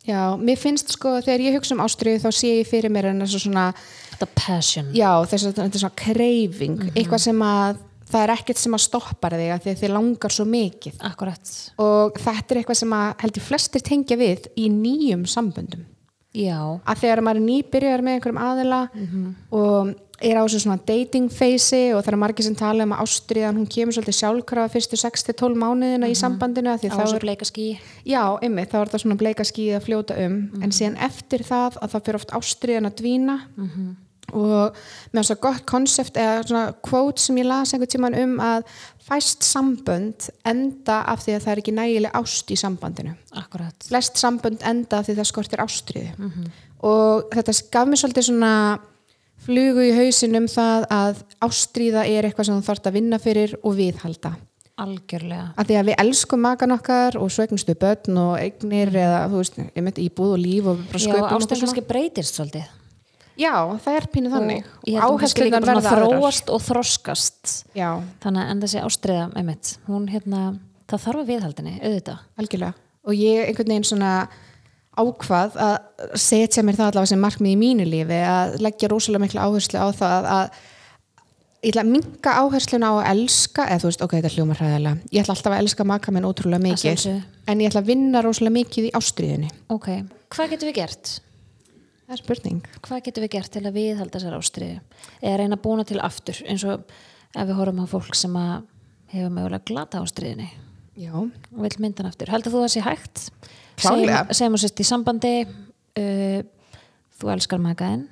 já, 0.07 0.35
mér 0.39 0.57
finnst 0.59 0.89
sko 0.91 1.21
þegar 1.23 1.39
ég 1.45 1.53
hugsa 1.55 1.75
um 1.75 1.83
ástriðu 1.85 2.19
þá 2.23 2.31
sé 2.35 2.47
ég 2.59 2.67
fyrir 2.67 2.91
mér 2.91 3.05
en 3.11 3.21
þessu 3.21 3.39
svona, 3.45 3.73
þetta 4.11 4.27
passion 4.35 4.89
já, 4.95 5.11
þessu 5.25 5.53
er 5.55 5.69
svona 5.71 5.95
kreifing, 5.95 6.77
Mhm. 6.79 6.91
eitthvað 6.95 7.19
sem 7.19 7.39
að 7.39 7.77
það 8.09 8.23
er 8.23 8.33
ekkert 8.35 8.57
sem 8.57 8.71
að 8.73 8.83
stoppar 8.87 9.31
þig 9.31 9.51
að 9.53 9.67
þið 9.81 9.89
langar 9.93 10.31
svo 10.31 10.45
mikið. 10.45 10.97
akkurat, 10.99 11.71
Og 11.77 12.13
þetta 12.13 12.51
er 12.51 12.57
eitthvað 12.63 12.75
sem 12.75 12.89
að 12.89 13.15
heldur 13.19 13.41
flestir 13.43 13.81
tengja 13.81 14.17
við 14.17 14.47
í 14.57 14.69
nýjum 14.69 15.25
samböndum. 15.27 15.85
Já 16.37 16.59
að 16.85 16.99
þegar 17.03 17.23
maður 17.25 17.39
er 17.41 17.47
nýbyrjar 17.47 18.03
með 18.05 18.17
einhverjum 18.17 18.43
aðila 18.47 18.81
Mhm. 18.93 19.35
og 19.51 19.95
er 20.19 20.33
á 20.33 20.41
þessu 20.47 20.59
svona 20.63 20.79
dating 20.85 21.27
phase 21.29 21.93
og 21.93 22.01
það 22.03 22.13
er 22.13 22.17
margir 22.17 22.43
sem 22.47 22.55
tala 22.57 22.83
um 22.87 22.93
að 22.95 23.03
ástriðan 23.05 23.57
hún 23.59 23.67
kemur 23.69 23.93
svolítið 23.93 24.17
sjálfkrafa 24.17 24.71
fyrstu 24.73 24.97
6-12 24.97 25.53
mánuðina 25.61 26.09
í 26.09 26.15
sambandinu 26.17 26.71
að 26.73 26.79
því 26.81 26.89
Mhm. 26.89 26.93
á 26.93 26.97
þá 26.97 27.03
þessu 27.05 27.15
er, 27.15 27.25
bleika 27.25 27.45
skí 27.45 27.67
já, 28.05 28.23
einmitt, 28.41 28.69
þá 28.71 28.81
er 28.81 28.89
það 28.89 29.01
svona 29.03 29.17
bleika 29.17 29.43
skíð 29.45 29.75
að 29.77 29.85
fljóta 29.85 30.17
um 30.25 30.33
Mhm. 30.53 30.63
en 30.63 30.71
síðan 30.71 30.97
eftir 30.97 31.39
það 31.45 31.77
að 31.81 31.89
það 31.91 32.03
fyrir 32.03 32.15
oft 32.15 32.31
ástriðan 32.31 32.89
að 32.89 32.95
dvína 33.01 33.39
Mhm. 33.57 33.95
og 34.33 34.73
með 35.13 35.21
þess 35.21 35.35
að 35.35 35.39
gott 35.41 35.65
konsept 35.65 36.13
eða 36.17 36.43
svona 36.47 36.73
quote 36.81 37.19
sem 37.19 37.35
ég 37.37 37.45
las 37.45 37.71
einhvern 37.73 37.87
tíman 37.93 38.17
um 38.23 38.37
að 38.39 38.63
fæst 39.07 39.45
sambönd 39.47 40.27
enda 40.47 41.01
af 41.07 41.23
því 41.23 41.37
að 41.37 41.45
það 41.45 41.53
er 41.53 41.61
ekki 41.61 41.75
nægileg 41.77 42.17
ást 42.19 42.51
í 42.51 42.57
sambandinu. 42.59 43.15
Akkurat, 43.39 43.87
flest 43.87 44.19
sambönd 44.19 44.65
enda 44.67 44.99
af 44.99 45.07
því 45.07 45.17
það 45.19 45.29
skortir 45.31 45.63
ástriðu 45.63 46.27
og 46.85 47.31
þetta 47.33 47.55
gaf 47.73 47.89
mér 47.89 48.01
svolítið 48.01 48.27
svona 48.27 48.53
flugu 49.47 49.85
í 49.87 49.95
hausinum 49.95 50.49
það 50.51 50.85
að 50.93 51.23
ástríða 51.45 52.03
er 52.09 52.27
eitthvað 52.27 52.49
sem 52.49 52.59
þú 52.59 52.67
þarft 52.67 52.89
að 52.89 52.97
vinna 52.99 53.19
fyrir 53.21 53.55
og 53.63 53.77
viðhalda. 53.77 54.33
Algjörlega. 54.77 55.53
Af 55.57 55.65
því 55.65 55.77
að 55.79 55.87
við 55.89 56.01
elskum 56.03 56.43
makan 56.45 56.75
okkar 56.75 57.15
og 57.17 57.31
svo 57.33 57.47
eignstu 57.47 57.73
börn 57.81 58.19
og 58.21 58.33
eignir 58.37 58.91
eða 58.93 59.23
þú 59.31 59.39
veist, 59.39 59.55
ég 59.73 59.85
myndi 59.85 60.05
íbúð 60.05 60.35
og 60.35 60.43
líf 60.43 60.69
og 60.69 60.83
bara 60.83 61.01
já, 61.01 61.07
sköpum 61.07 61.45
svona. 61.47 61.61
kannski 61.63 61.85
breytist 61.87 62.37
svolítið 62.37 62.67
já, 63.39 63.53
það 63.83 63.99
er 63.99 64.07
pínu 64.13 64.31
þannig. 64.33 64.71
Bara 65.53 65.61
verða 65.67 65.93
þróast 65.93 66.51
og 66.53 66.63
þroskast. 66.65 67.53
Já, 67.77 67.89
þannig 68.23 68.43
að 68.43 68.51
en 68.53 68.63
þessi 68.65 68.83
ástriða 68.83 69.27
einmitt, 69.39 69.73
hún 69.87 70.07
hérna, 70.11 70.43
það 70.89 71.05
þarf 71.05 71.23
að 71.23 71.31
viðhaldinni 71.33 71.75
auðvitað, 71.81 72.23
algjörlega. 72.41 72.85
Og 73.07 73.15
ég 73.15 73.43
einhvern 73.47 73.73
veginn 73.73 73.87
svona 73.87 74.13
ákvað 74.97 75.59
að 75.61 76.17
setja 76.17 76.63
mér 76.65 76.79
það 76.79 76.89
allavega 76.89 77.11
sem 77.13 77.21
markmið 77.21 77.53
í 77.53 77.59
mínu 77.61 77.85
lífi 77.87 78.17
að 78.25 78.57
leggja 78.65 78.89
rosalega 78.89 79.23
mikla 79.27 79.45
áherslu 79.45 79.77
á 79.77 79.87
það 79.93 80.29
að 80.33 80.57
ég 81.67 81.71
ætla 81.71 81.83
að 81.83 81.91
minka 81.93 82.33
áhersluna 82.41 82.89
á 82.89 82.93
að 82.97 83.07
elska 83.11 83.67
eða 83.67 83.81
þú 83.81 83.89
veist, 83.91 84.03
ok, 84.05 84.15
þetta 84.17 84.33
hljómar 84.33 84.59
hræðilega. 84.61 84.97
Ég 85.13 85.23
ætla 85.23 85.35
alltaf 85.35 85.53
að 85.53 85.61
elska 85.63 85.85
maka 85.89 86.13
minn 86.13 86.27
ótrúlega 86.27 86.63
mikið 86.65 87.05
en 87.47 87.61
ég 87.61 87.69
ætla 87.69 87.83
að 87.83 87.89
vinna 87.91 88.21
rosalega 88.25 88.57
mikið 88.57 88.89
í 88.89 88.91
ástriðinni 88.97 89.49
ok, 89.73 89.87
hvað 90.33 90.53
getum 90.53 90.69
við 90.71 90.77
gert? 90.81 91.13
Það 92.07 92.15
er 92.15 92.21
spurning 92.23 92.61
hvað 92.85 93.03
getum 93.07 93.25
við 93.25 93.33
gert 93.35 93.51
til 93.53 93.65
að 93.67 93.77
viðhalda 93.77 94.15
þessar 94.19 94.37
ástriðu 94.39 94.79
eða 95.21 95.37
reyna 95.41 95.57
að 95.59 95.63
búna 95.67 95.85
til 95.87 95.99
aftur 96.03 96.39
eins 96.47 96.63
og 96.67 96.83
ef 97.35 97.47
við 97.49 97.55
horfum 97.59 97.83
á 97.83 97.87
fólk 97.91 98.15
sem 98.17 98.37
hefur 99.13 99.33
mögulega 99.35 99.67
glata 99.67 100.01
ástriðinni 100.03 100.49
já, 100.97 101.13
og 101.13 101.61
vill 101.61 101.77
myndan 101.83 102.07
aftur. 102.09 102.31
Heldur 102.33 102.51
þú 102.55 102.61
að 102.63 102.67
það 102.67 102.73
sé 102.73 102.81
hægt? 102.87 103.25
Klárlega. 103.77 104.21
Segjum- 104.33 104.55
að 104.57 104.63
sérst 104.63 104.81
í 104.81 104.85
sambandi 104.87 105.33
uh, 105.45 106.39
þú 107.19 107.29
elskar 107.35 107.61
makaðinn 107.61 108.07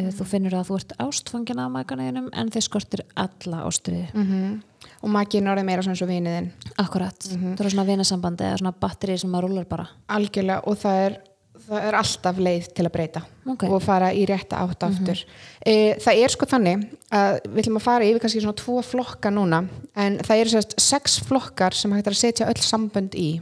uh, 0.00 0.08
þú 0.18 0.26
finnur 0.32 0.56
að 0.58 0.70
þú 0.70 0.78
ert 0.80 0.94
ástfangin 1.04 1.60
af 1.62 1.70
makaðinum 1.76 2.30
en 2.34 2.50
þið 2.50 2.66
skortir 2.66 3.04
alla 3.14 3.66
ástriði. 3.68 4.08
mm 4.14 4.62
og 5.04 5.08
makiðin 5.12 5.48
orðið 5.48 5.64
meira 5.64 5.82
svona 5.84 5.94
eins 5.94 6.02
og 6.04 6.08
viniðin 6.10 6.46
Akkurat. 6.80 7.24
Það 7.24 7.62
er 7.64 7.72
svona 7.72 7.86
vinasambandi 7.88 8.44
eða 8.44 8.58
svona 8.60 8.72
batteri 8.84 9.14
sem 9.20 9.30
maður 9.32 9.48
rúlar 9.48 9.66
bara. 9.68 9.86
algjörlega 10.12 10.60
og 10.68 10.76
það 10.80 10.98
er, 11.06 11.14
það 11.54 11.86
er 11.88 11.96
alltaf 11.96 12.38
leið 12.42 12.66
til 12.74 12.84
að 12.84 12.92
breyta 12.96 13.20
Ok. 13.52 13.62
og 13.70 13.82
fara 13.84 14.10
í 14.12 14.24
rétta 14.28 14.58
átt 14.64 14.82
aftur. 14.88 15.20
E, 15.64 15.94
það 16.02 16.20
er 16.24 16.32
sko 16.34 16.48
þannig 16.50 16.84
að 17.14 17.38
við 17.46 17.62
ætlum 17.62 17.78
að 17.78 17.84
fara 17.86 18.08
yfir 18.08 18.20
kannski 18.24 18.42
svona 18.42 18.58
tvo 18.58 18.82
flokka 18.84 19.30
núna 19.32 19.62
en 19.96 20.18
það 20.26 20.40
eru 20.42 20.52
sérst 20.54 20.74
sex 20.82 21.18
flokkar 21.24 21.76
sem 21.78 21.92
hægt 21.94 22.10
er 22.10 22.16
að 22.16 22.22
setja 22.24 22.48
öll 22.50 22.60
sambönd 22.64 23.14
í. 23.14 23.40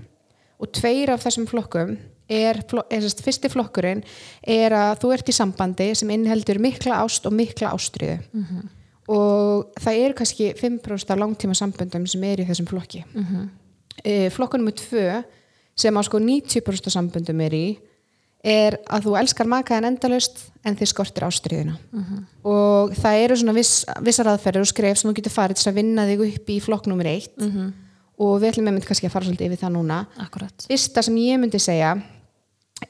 Og 0.63 0.71
tveir 0.77 1.11
af 1.15 1.25
þessum 1.25 1.49
flokkum 1.51 1.97
er, 2.33 2.61
er 2.63 3.03
sérst, 3.03 3.25
fyrsti 3.25 3.51
flokkurinn 3.53 4.05
er 4.47 4.73
að 4.77 5.01
þú 5.03 5.13
ert 5.17 5.33
í 5.33 5.35
sambandi 5.37 5.89
sem 5.99 6.13
innheldur 6.15 6.61
mikla 6.63 7.01
ást 7.03 7.27
og 7.27 7.35
mikla 7.37 7.73
ástriðu 7.75 8.21
og 9.13 9.73
það 9.83 9.99
eru 10.05 10.15
kannski 10.15 10.53
5% 10.57 11.11
af 11.11 11.19
langtíma 11.19 11.57
samböndum 11.59 12.05
sem 12.07 12.23
er 12.25 12.41
í 12.41 12.47
þessum 12.47 12.69
flokki. 12.71 13.03
E, 14.05 14.31
flokkur 14.31 14.61
nummer 14.63 14.73
tvö 14.79 15.23
sem 15.75 15.97
að 15.99 16.07
sko 16.07 16.21
90% 16.23 16.87
af 16.87 16.95
samböndum 16.95 17.41
er 17.43 17.53
í 17.59 17.65
er 18.43 18.77
að 18.91 19.07
þú 19.07 19.15
elskar 19.21 19.47
makaðan 19.47 19.93
endalaust 19.93 20.41
en 20.67 20.75
þið 20.79 20.91
skortir 20.91 21.27
ástriðuna 21.27 21.77
og 22.43 22.95
það 22.99 23.19
eru 23.23 23.37
svona 23.39 23.55
viss, 23.55 23.85
vissar 24.03 24.31
aðferður 24.33 24.67
og 24.67 24.71
skref 24.71 24.99
sem 24.99 25.11
þú 25.11 25.15
getur 25.21 25.35
farið 25.35 25.61
til 25.61 25.71
að 25.71 25.79
vinna 25.79 26.07
þig 26.09 26.25
upp 26.27 26.51
í 26.51 26.59
flokk 26.63 26.89
nummer 26.91 27.07
eitt. 27.07 27.35
Og 28.23 28.35
við 28.43 28.53
ætlum 28.53 28.69
með 28.69 28.87
kannski 28.87 29.09
að 29.09 29.15
fara 29.15 29.27
svolítið 29.27 29.47
yfir 29.49 29.61
það 29.63 29.73
núna. 29.77 30.07
Akkurat. 30.21 30.67
fyrsta 30.69 31.03
sem 31.03 31.17
ég 31.23 31.41
myndi 31.41 31.59
segja 31.59 31.95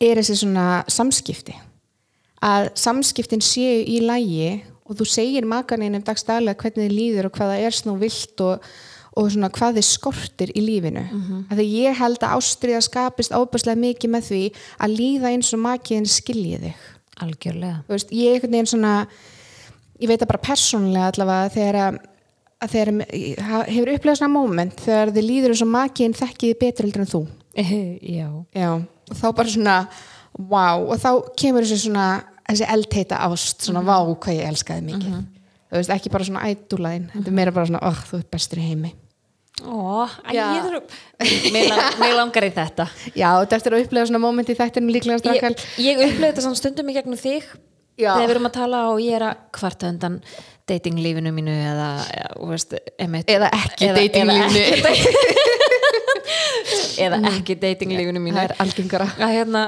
er 0.01 0.19
þessi 0.21 0.39
svona 0.41 0.85
samskipti. 0.89 1.55
Að 2.43 2.73
samskiptin 2.75 3.45
séu 3.45 3.85
í 3.87 4.01
lægi 4.03 4.65
og 4.89 4.99
þú 4.99 5.07
segir 5.09 5.47
makaninn 5.49 5.97
um 5.97 6.05
dagstæðlega 6.05 6.59
hvernig 6.59 6.89
þið 6.89 6.97
líður 6.97 7.29
og 7.29 7.37
hvað 7.37 7.53
það 7.53 7.67
er 7.67 7.77
snú 7.77 7.95
vilt 8.01 8.45
og, 8.45 8.67
og 9.19 9.29
svona 9.33 9.51
hvað 9.53 9.79
þið 9.79 9.87
skortir 9.87 10.53
í 10.57 10.63
lífinu. 10.65 11.03
Mm 11.05 11.23
-hmm. 11.23 11.43
að 11.51 11.59
því 11.59 11.67
ég 11.83 11.99
held 11.99 12.23
að 12.23 12.35
ástriða 12.39 12.81
skapist 12.81 13.33
ábærslega 13.33 13.79
mikið 13.81 14.11
með 14.11 14.23
því 14.31 14.43
að 14.79 14.97
líða 15.01 15.33
eins 15.33 15.53
og 15.53 15.61
makiðin 15.61 16.09
skilji 16.09 16.59
þig. 16.59 16.89
Algjörlega. 17.21 17.83
veist, 17.89 18.13
ég 18.13 18.67
svona 18.67 19.07
ég 20.01 20.09
veit 20.09 20.21
það 20.21 20.33
bara 20.33 20.47
persónulega 20.49 21.11
allavega 21.13 21.53
þegar 21.55 21.79
að, 21.83 21.99
að 22.63 22.73
þegar 22.75 22.89
hefur 23.69 23.93
upplegað 23.93 24.19
svona 24.19 24.33
moment 24.33 24.81
þegar 24.81 25.13
þið 25.13 25.29
líður 25.29 25.55
eins 25.55 25.63
og 25.63 25.69
makiðin 25.69 26.19
þekkiði 26.23 26.59
betur 26.59 26.85
heldur 26.89 27.05
en 27.05 27.13
þú. 27.13 27.23
Já. 28.17 28.29
Já, 28.55 28.71
og 29.11 29.17
þá 29.21 29.29
bara 29.37 29.49
svona 29.49 29.77
wow, 30.39 30.89
og 30.89 30.97
þá 30.99 31.11
kemur 31.37 31.63
þessi 31.63 31.85
svona 31.85 32.25
þessi 32.49 32.67
eldheita 32.69 33.21
ást, 33.29 33.63
svona 33.63 33.85
vá 33.85 34.01
hvað 34.01 34.41
ég 34.41 34.49
elskaði 34.49 34.89
mikið. 34.89 35.21
Þú 35.73 35.79
veist, 35.79 35.93
ekki 35.95 36.11
bara 36.13 36.25
svona 36.25 36.49
ædúlaðin, 36.49 37.07
þetta 37.13 37.31
er 37.31 37.37
meira 37.37 37.53
bara 37.53 37.69
svona 37.69 37.85
oh, 37.89 38.01
þú 38.09 38.19
ert 38.19 38.33
bestur 38.33 38.61
í 38.61 38.67
heimi 38.67 38.91
Ó, 39.63 40.07
æ, 40.27 40.35
ég 40.35 41.53
Mér 41.55 42.15
langar 42.21 42.47
í 42.47 42.51
þetta. 42.55 42.87
Já, 43.15 43.29
þetta 43.43 43.59
eftir 43.61 43.77
að 43.77 43.85
upplega 43.87 44.09
svona 44.11 44.23
moment 44.23 44.49
í 44.51 44.57
þættinu 44.59 44.95
líklega 44.95 45.19
Ég, 45.19 45.23
strakkal 45.23 45.55
ég 45.85 46.01
upplöði 46.07 46.31
þetta 46.33 46.45
svona 46.47 46.59
stundum 46.59 46.91
í 46.91 46.97
gegnum 46.97 47.21
þig 47.21 47.47
Já. 48.01 48.15
þegar 48.17 48.25
við 48.27 48.35
erum 48.35 48.49
að 48.49 48.55
tala 48.57 48.79
og 48.91 49.03
ég 49.05 49.19
er 49.19 49.25
að 49.29 49.41
kvarta 49.55 49.91
undan 49.93 50.17
datinglífinu 50.71 51.33
mínu 51.37 51.53
eða, 51.73 51.89
veist, 52.49 52.73
einmitt, 53.03 53.29
eða 53.31 53.51
ekki 53.59 53.89
Eða- 53.91 53.99
datinglífinu. 54.01 54.63
eða 54.73 54.93
ekki, 54.93 55.11
eða 57.07 57.19
ekki 57.33 57.57
datinglífinu 57.67 58.23
mínu. 58.23 58.39
það 58.39 58.47
er 58.49 58.55
algengara. 58.65 59.09
Hérna, 59.21 59.65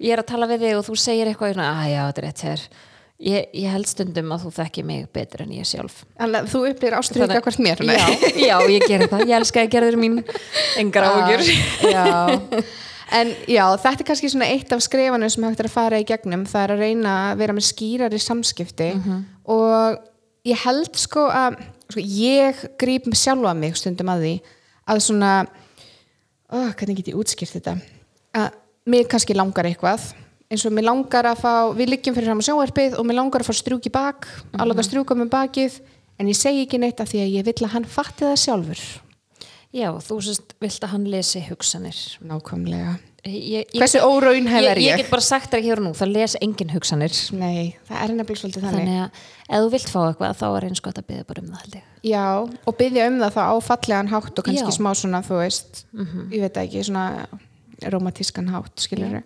ég 0.00 0.14
er 0.16 0.22
að 0.22 0.30
tala 0.32 0.48
við 0.50 0.64
þig 0.66 0.78
og 0.80 0.86
þú 0.88 0.96
segir 1.04 1.30
eitthvað 1.32 1.60
að 1.66 1.84
já, 1.92 2.00
þetta 2.08 2.22
er 2.22 2.26
rétt 2.30 2.44
hér 2.48 2.64
ég, 3.22 3.48
ég 3.54 3.72
held 3.72 3.88
stundum 3.90 4.32
að 4.34 4.46
þú 4.46 4.52
þekki 4.58 4.84
mig 4.86 5.08
betur 5.14 5.44
en 5.44 5.52
ég 5.54 5.66
sjálf. 5.68 6.02
Þannig 6.18 6.38
að 6.40 6.48
þú 6.52 6.62
upplegir 6.70 6.96
ástriðið 6.98 7.34
hvert 7.46 7.60
mér 7.62 7.82
já, 7.86 8.06
já, 8.50 8.54
ég 8.72 8.86
ger 8.88 9.04
það, 9.10 9.24
ég 9.28 9.36
elska 9.38 9.64
að 9.64 9.74
gerður 9.76 9.98
mín. 10.02 10.22
Engar 10.82 11.08
áhugjur 11.08 11.44
Já, 11.96 12.06
en 13.18 13.34
já, 13.50 13.64
þetta 13.84 13.94
er 13.94 14.08
kannski 14.10 14.32
svona 14.32 14.50
eitt 14.52 14.74
af 14.74 14.82
skrefanum 14.84 15.32
sem 15.32 15.46
hægt 15.46 15.62
er 15.62 15.70
að 15.70 15.76
fara 15.76 16.00
í 16.02 16.08
gegnum. 16.08 16.46
Það 16.50 16.66
er 16.66 16.74
að 16.74 16.84
reyna 16.86 17.14
að 17.28 17.44
vera 17.44 17.56
með 17.58 17.68
skýrari 17.68 18.22
samskipti. 18.22 18.90
Og 19.52 20.00
ég 20.48 20.64
held 20.66 20.98
sko 20.98 21.28
að 21.30 21.60
sko, 21.92 22.02
ég 22.02 22.64
gríp 22.80 23.06
sjálfa 23.14 23.54
mig 23.56 23.76
stundum 23.78 24.10
að 24.12 24.26
því 24.26 24.34
að 24.90 25.04
svona 25.06 25.32
ó, 26.50 26.56
hvernig 26.74 26.98
get 26.98 27.12
ég 27.12 27.20
útskýrt 27.20 27.58
þetta? 27.58 27.76
Að 28.36 28.50
mér 28.90 29.06
kannski 29.10 29.36
langar 29.36 29.68
eitthvað 29.68 30.10
eins 30.52 30.66
og 30.68 30.74
mér 30.76 30.84
langar 30.90 31.28
að 31.30 31.40
fá, 31.42 31.52
við 31.76 31.94
liggjum 31.94 32.16
fyrir 32.16 32.28
fram 32.30 32.42
á 32.42 32.46
sjónvarpið 32.48 32.98
og 33.00 33.06
mér 33.08 33.18
langar 33.20 33.44
að 33.44 33.48
fá 33.50 33.56
strjúk 33.56 33.88
í 33.88 33.94
bak 33.94 34.28
að 34.52 34.68
láta 34.72 34.84
strjúka 34.86 35.16
með 35.16 35.30
bakið 35.32 35.78
en 36.20 36.28
ég 36.28 36.36
segi 36.38 36.66
ekki 36.66 36.80
neitt 36.82 37.00
af 37.00 37.08
því 37.12 37.22
að 37.24 37.32
ég 37.38 37.46
vill 37.48 37.64
að 37.66 37.72
hann 37.78 37.88
fatti 37.88 38.26
það 38.28 38.42
sjálfur 38.44 38.82
já, 39.72 39.88
þú 40.04 40.18
sést, 40.26 40.52
vilt 40.60 40.84
að 40.84 40.92
hann 40.92 41.08
lesi 41.08 41.40
hugsanir 41.48 41.96
nákvæmlega 42.28 42.98
ég, 43.24 43.64
ég, 43.72 43.78
Hversu 43.80 44.02
óraunhæf 44.04 44.66
er 44.74 44.80
ég, 44.82 44.90
ég? 44.90 45.00
get 45.00 45.10
bara 45.14 45.24
sagt 45.24 45.48
þér 45.52 45.60
ekki 45.62 45.70
hér 45.72 45.80
og 45.80 45.86
nú, 45.86 45.92
það 45.96 46.12
les 46.18 46.36
engin 46.44 46.72
hugsanir 46.74 47.16
Nei, 47.38 47.72
það 47.88 48.02
er 48.04 48.14
nefnilega 48.18 48.40
svolítið 48.42 48.66
þannig. 48.66 48.90
þannig 48.90 49.00
að 49.06 49.56
ef 49.56 49.64
þú 49.64 49.70
vilt 49.76 49.92
fá 49.94 50.00
eitthvað 50.10 50.36
þá 50.42 50.46
er 50.50 50.66
eins 50.68 50.82
gott 50.84 51.00
að 51.00 51.06
byggja 51.08 51.28
bara 51.30 51.44
um 51.44 51.52
það 51.54 51.62
held 51.64 51.76
ég 51.78 52.10
Já, 52.12 52.26
og 52.66 52.76
byggja 52.82 53.06
um 53.08 53.20
það 53.22 53.36
þá 53.38 53.42
á 53.48 53.54
fallegan 53.62 54.10
hátt 54.12 54.42
og 54.42 54.44
kannski 54.50 54.66
Já. 54.66 54.68
Mhm. 54.68 54.76
smá 54.76 54.90
svona, 54.98 55.22
þú 55.24 55.38
veist, 55.40 55.84
ég 56.34 56.40
veit 56.44 56.60
ekki, 56.66 56.82
svona 56.90 57.06
romantískan 57.94 58.50
hátt, 58.52 58.74
skilur 58.82 59.22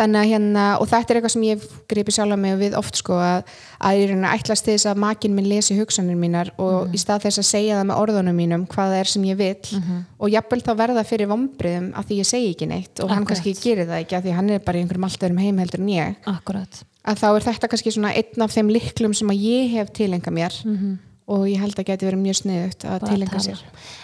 Þannig 0.00 0.16
að 0.22 0.28
hérna, 0.30 0.62
og 0.80 0.86
þetta 0.88 1.12
er 1.12 1.18
eitthvað 1.18 1.32
sem 1.34 1.42
ég 1.44 1.64
gripi 1.90 2.12
sjálf 2.16 2.38
mig 2.40 2.54
og 2.54 2.60
við 2.62 2.76
oft 2.78 2.96
sko 2.96 3.18
að, 3.20 3.50
að 3.84 3.98
ég 4.00 4.06
reyna 4.14 4.30
að 4.30 4.38
ætlast 4.40 4.64
þess 4.70 4.86
að 4.88 5.00
makinn 5.02 5.34
minn 5.36 5.48
lesi 5.50 5.76
hugsanir 5.76 6.16
mínar 6.16 6.50
og 6.56 6.86
Mhm. 6.86 6.94
í 6.96 7.00
stað 7.02 7.26
þess 7.26 7.38
að 7.42 7.48
segja 7.50 7.76
það 7.76 7.88
með 7.90 8.00
orðunum 8.00 8.38
mínum 8.40 8.64
hvað 8.70 8.94
það 8.94 9.00
er 9.00 9.10
sem 9.12 9.22
ég 9.28 9.36
vil 9.36 9.56
Mhm. 9.76 9.98
og 10.20 10.30
jafnvel 10.30 10.62
þá 10.64 10.72
verða 10.80 11.04
fyrir 11.04 11.28
vombriðum 11.28 11.92
að 11.92 12.04
því 12.08 12.16
ég 12.22 12.26
segi 12.30 12.54
ekki 12.54 12.68
neitt 12.68 13.00
og 13.04 13.10
hann 13.10 13.22
Akkurat. 13.22 13.28
kannski 13.44 13.52
gerir 13.60 13.86
það 13.86 14.00
ekki 14.06 14.16
að 14.16 14.22
því 14.24 14.32
hann 14.38 14.50
er 14.50 14.58
bara 14.60 14.78
í 14.78 14.80
einhverjum 14.86 15.04
allt 15.04 15.20
öðrum 15.20 15.40
heim 15.40 15.58
heldur 15.58 15.80
en 15.80 15.88
ég. 15.88 16.16
Akkurat. 16.26 16.82
Að 17.04 17.16
þá 17.20 17.28
er 17.36 17.44
þetta 17.52 17.68
kannski 17.68 17.92
svona 17.92 18.14
einn 18.16 18.42
af 18.42 18.50
þeim 18.56 18.70
liklum 18.72 19.14
sem 19.14 19.28
að 19.28 19.40
ég 19.42 19.70
hef 19.72 19.92
tilenga 19.92 20.30
mér. 20.32 20.98
Og 21.28 21.44
ég 21.46 21.58
held 21.60 21.74
að 21.76 21.84
geti 21.86 22.06
verið 22.08 22.24
mjög 22.24 22.36
sniðugt 22.42 22.84
að 22.88 23.04
tilenga 23.08 23.38
sér. 23.38 23.60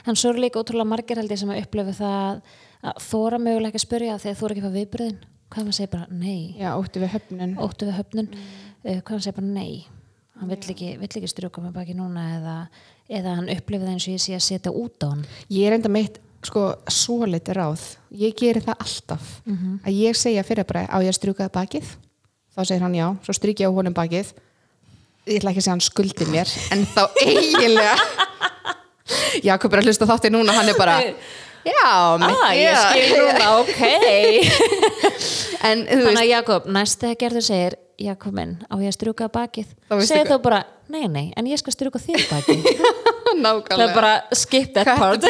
En 0.07 0.15
svo 0.15 0.31
eru 0.31 0.41
líka 0.45 0.61
ótrúlega 0.63 0.87
margir 0.87 1.17
held 1.17 1.31
ég 1.31 1.39
sem 1.39 1.49
að 1.49 1.63
upplifu 1.65 1.95
það 1.97 2.43
að 2.85 3.01
þóra 3.01 3.39
mögulega 3.41 3.73
ekki 3.73 3.81
að 3.81 3.89
spyrja 3.89 4.21
þegar 4.21 4.37
þú 4.37 4.45
er 4.45 4.55
ekki 4.55 4.67
að 4.69 4.77
viðbröðin 4.77 5.17
hvað 5.53 5.69
maður 5.69 5.79
segir 5.79 5.93
bara 5.93 6.07
nei? 6.11 6.55
Já, 6.59 6.71
óttu 6.77 7.03
við 7.03 7.13
höfnun 7.15 7.55
óttu 7.63 7.89
við 7.89 7.99
höfnun 8.01 8.31
uh, 8.37 8.99
hvað 9.01 9.13
hann 9.15 9.25
segir 9.27 9.39
bara 9.39 9.53
nei? 9.55 9.87
Hann 10.37 10.53
vill 10.53 10.73
ekki, 10.75 10.93
ekki 11.01 11.31
strjúka 11.33 11.63
með 11.65 11.77
baki 11.79 11.95
núna 11.97 12.25
eða, 12.37 12.55
eða 13.09 13.37
hann 13.39 13.53
upplifið 13.55 13.93
eins 13.95 14.07
og 14.09 14.17
ég 14.17 14.25
sé 14.25 14.35
að 14.37 14.43
setja 14.45 14.73
út 14.77 15.07
á 15.07 15.09
hann. 15.09 15.23
Ég 15.49 15.69
er 15.69 15.77
enda 15.79 15.89
meitt 15.89 16.19
sko 16.45 16.67
svo 16.93 17.25
liti 17.25 17.55
ráð. 17.57 17.87
Ég 18.13 18.37
geri 18.37 18.61
það 18.61 18.83
alltaf. 18.85 19.31
Að 19.81 19.97
ég 19.97 20.19
segja 20.19 20.45
fyrir 20.45 20.69
bara 20.69 20.85
á 20.93 21.01
ég 21.01 21.09
að 21.09 21.17
strjúka 21.17 21.47
það 21.47 21.55
bakið? 21.57 21.95
Þá 22.53 22.61
segir 22.69 22.85
hann 22.85 22.99
já, 22.99 23.07
svo 23.25 23.37
strjúk 23.39 23.65
ég 23.65 23.73
á 23.73 23.77
honum 23.79 23.97
bakið. 23.97 24.35
Ég 25.27 25.41
ætla 25.41 25.55
ekki 25.55 25.63
að 25.63 25.67
segja 25.67 25.75
hann 25.79 25.87
skuldi 25.89 26.29
mér 26.31 26.53
en 26.77 26.85
þá 26.93 27.03
eiginlega 27.25 27.97
Jakob 29.49 29.73
er 29.73 29.83
að 29.83 29.89
hlusta 29.89 30.07
þátti 30.09 30.31
núna 30.31 30.55
hann 30.55 30.71
er 30.71 30.79
bara 30.79 31.01
já, 31.67 31.91
mitt, 32.23 32.37
ah, 32.43 32.53
ég 32.55 32.79
skil 32.85 33.09
núna, 33.19 33.47
ok. 33.63 33.81
En 35.67 35.83
þannig 35.89 36.23
að 36.23 36.31
Jakob, 36.31 36.69
næst 36.71 37.03
þegar 37.03 37.19
gerður 37.25 37.47
segir 37.49 37.77
Jakob 37.99 38.35
minn, 38.37 38.57
á 38.69 38.75
ég 38.79 38.91
að 38.93 38.97
strjúka 38.99 39.29
bakið? 39.33 39.71
Þá 39.89 39.95
hvað- 39.97 40.31
þú 40.35 40.39
bara, 40.45 40.63
nei 40.93 41.07
nei 41.11 41.27
en 41.37 41.49
ég 41.51 41.59
skal 41.63 41.73
strjúka 41.75 41.99
þér 42.03 42.27
bakið 42.31 42.67
það 43.31 43.43
nákvæmlega 43.43 43.87
er 43.87 43.95
bara 43.97 44.13
skip 44.37 44.73
that 44.77 44.91
part. 44.99 45.25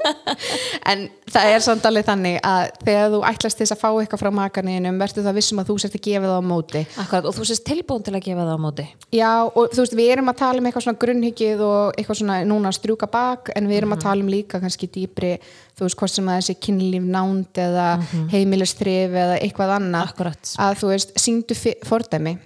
en 0.90 1.06
það 1.30 1.52
er 1.54 1.64
samt 1.64 1.86
alveg 1.88 2.06
þannig 2.08 2.38
að 2.46 2.62
þegar 2.82 3.12
þú 3.14 3.20
ætlast 3.30 3.60
þess 3.60 3.74
að 3.74 3.80
fá 3.82 3.88
eitthvað 3.90 4.22
frá 4.24 4.30
makaninum 4.40 5.00
verður 5.00 5.26
það 5.28 5.38
vissum 5.38 5.62
að 5.62 5.70
þú 5.70 5.78
sért 5.84 5.96
að 5.98 6.04
gefa 6.08 6.26
það 6.26 6.36
á 6.40 6.44
móti. 6.50 6.84
Akkurat, 7.04 7.30
og 7.30 7.36
þú 7.36 7.48
sést 7.50 7.66
tilbúin 7.68 8.06
til 8.06 8.14
að 8.16 8.26
gefa 8.26 8.46
það 8.46 8.54
á 8.56 8.64
móti. 8.66 8.86
Já 9.14 9.32
og 9.46 9.74
þú 9.74 9.84
veist 9.84 9.98
við 10.00 10.12
erum 10.16 10.32
að 10.32 10.40
tala 10.42 10.62
um 10.62 10.70
eitthvað 10.70 10.86
svona 10.86 11.02
grunnhyggið 11.04 11.64
og 11.66 11.98
eitthvað 12.00 12.20
svona 12.22 12.38
núna 12.48 12.74
strjúka 12.74 13.10
bak 13.10 13.52
en 13.56 13.70
við 13.70 13.82
erum 13.82 13.96
að 13.96 14.06
tala 14.06 14.24
um 14.24 14.32
líka 14.32 14.62
kannski 14.62 14.90
dýpri 14.90 15.36
þú 15.80 15.86
veist 15.86 15.96
hvort 16.00 16.12
sem 16.12 16.28
að 16.28 16.40
þessi 16.40 16.56
kynlíf 16.66 17.06
nánd 17.08 17.60
eða 17.60 17.88
mm 18.00 18.26
heimilistrif 18.30 19.14
eða 19.16 19.38
eitthvað 19.40 19.72
annað. 19.76 20.10
Akkurat. 20.12 20.50
að 20.60 20.74
þú 20.80 20.90
veist 20.92 21.14
síndu 21.18 21.56
fordæmi. 21.88 22.36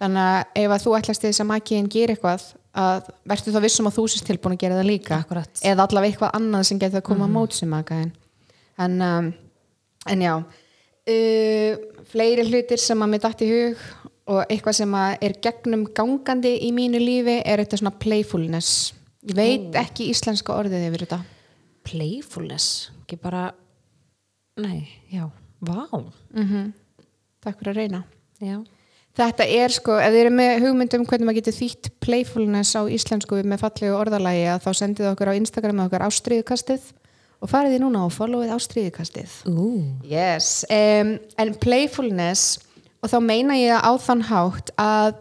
Þannig 0.00 0.22
að 0.22 0.62
ef 0.62 0.72
að 0.74 0.84
þú 0.84 0.94
ætlast 0.98 1.26
þess 1.26 1.42
að 1.44 1.50
makiðin 1.52 1.90
gerir 1.92 2.16
eitthvað 2.16 2.46
að 2.78 3.10
verður 3.28 3.56
þá 3.56 3.60
vissum 3.64 3.90
að 3.90 3.96
þú 3.98 4.06
sést 4.12 4.26
tilbúin 4.28 4.54
að 4.56 4.62
gera 4.62 4.78
það 4.78 4.90
líka. 4.92 5.20
Akkurat. 5.24 5.60
eða 5.62 5.86
allavega 5.86 6.12
eitthvað 6.12 6.36
annað 6.38 6.66
sem 6.68 6.78
getur 6.78 7.00
að 7.02 7.08
koma 7.10 7.26
mm 7.26 7.30
-hmm. 7.30 7.38
mót 7.38 7.52
sem 7.58 7.68
makaðin 7.68 8.12
en, 8.78 9.02
um, 9.02 9.32
en 10.06 10.22
já. 10.22 10.34
Uh, 11.08 11.78
fleiri 12.10 12.44
hlutir 12.44 12.78
sem 12.78 13.02
að 13.02 13.10
mér 13.10 13.22
dætt 13.24 13.42
í 13.42 13.48
hug 13.48 13.76
og 14.28 14.44
eitthvað 14.44 14.76
sem 14.76 14.94
er 14.94 15.34
gegnum 15.40 15.86
gangandi 15.96 16.52
í 16.66 16.70
mínu 16.76 17.00
lífi 17.00 17.38
er 17.44 17.62
þetta 17.62 17.80
svona 17.80 17.96
playfulness. 17.98 18.92
Ég 19.28 19.34
veit 19.34 19.74
ekki 19.74 20.10
íslenska 20.12 20.52
orðið 20.52 20.88
yfir 20.90 21.04
þetta. 21.06 21.20
Playfulness? 21.88 22.90
Ekki 23.02 23.16
bara 23.22 23.54
nei, 24.60 24.88
já, 25.08 25.30
vá. 25.64 25.88
Takk 27.40 27.58
fyrir 27.60 27.72
að 27.72 27.80
reyna. 27.80 28.02
Já, 28.38 28.60
Þetta 29.18 29.48
er 29.50 29.74
sko, 29.74 29.96
ef 29.98 30.12
þið 30.14 30.20
eru 30.20 30.34
með 30.38 30.52
hugmyndum 30.62 31.04
hvernig 31.08 31.26
maður 31.26 31.40
getur 31.40 31.56
þýtt 31.56 31.90
playfulness 32.04 32.76
á 32.78 32.82
íslensku 32.86 33.40
með 33.42 33.64
fallegu 33.64 33.96
orðalagi 33.98 34.44
að 34.52 34.62
þá 34.62 34.70
sendið 34.78 35.10
okkur 35.10 35.32
á 35.34 35.38
Instagram 35.40 35.80
með 35.80 35.88
okkur 35.88 36.04
ástriðukastið 36.06 36.86
og 37.38 37.50
farið 37.50 37.74
þið 37.74 37.82
núna 37.82 38.04
og 38.06 38.14
followið 38.14 38.54
ástriðukastið. 38.54 39.34
ú, 39.50 39.66
Yes, 40.06 40.62
um, 40.70 41.16
en 41.38 41.52
playfulness 41.58 42.60
og 43.02 43.10
þá 43.10 43.18
meina 43.22 43.58
ég 43.58 43.74
á 43.74 43.92
þann 44.02 44.24
hátt 44.30 44.72
að 44.78 45.18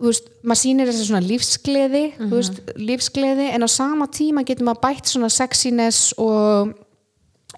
veist, 0.00 0.30
maður 0.44 0.60
sýnir 0.62 0.90
þess 0.90 1.08
svona 1.08 1.24
lífsgleði 1.24 2.04
þú 2.18 2.30
veist, 2.32 2.60
lífsgleði 2.80 3.48
en 3.54 3.64
á 3.64 3.68
sama 3.68 4.08
tíma 4.12 4.44
getur 4.48 4.68
maður 4.68 4.84
bætt 4.86 5.12
svona 5.12 5.32
sexiness 5.32 6.12
og 6.20 6.72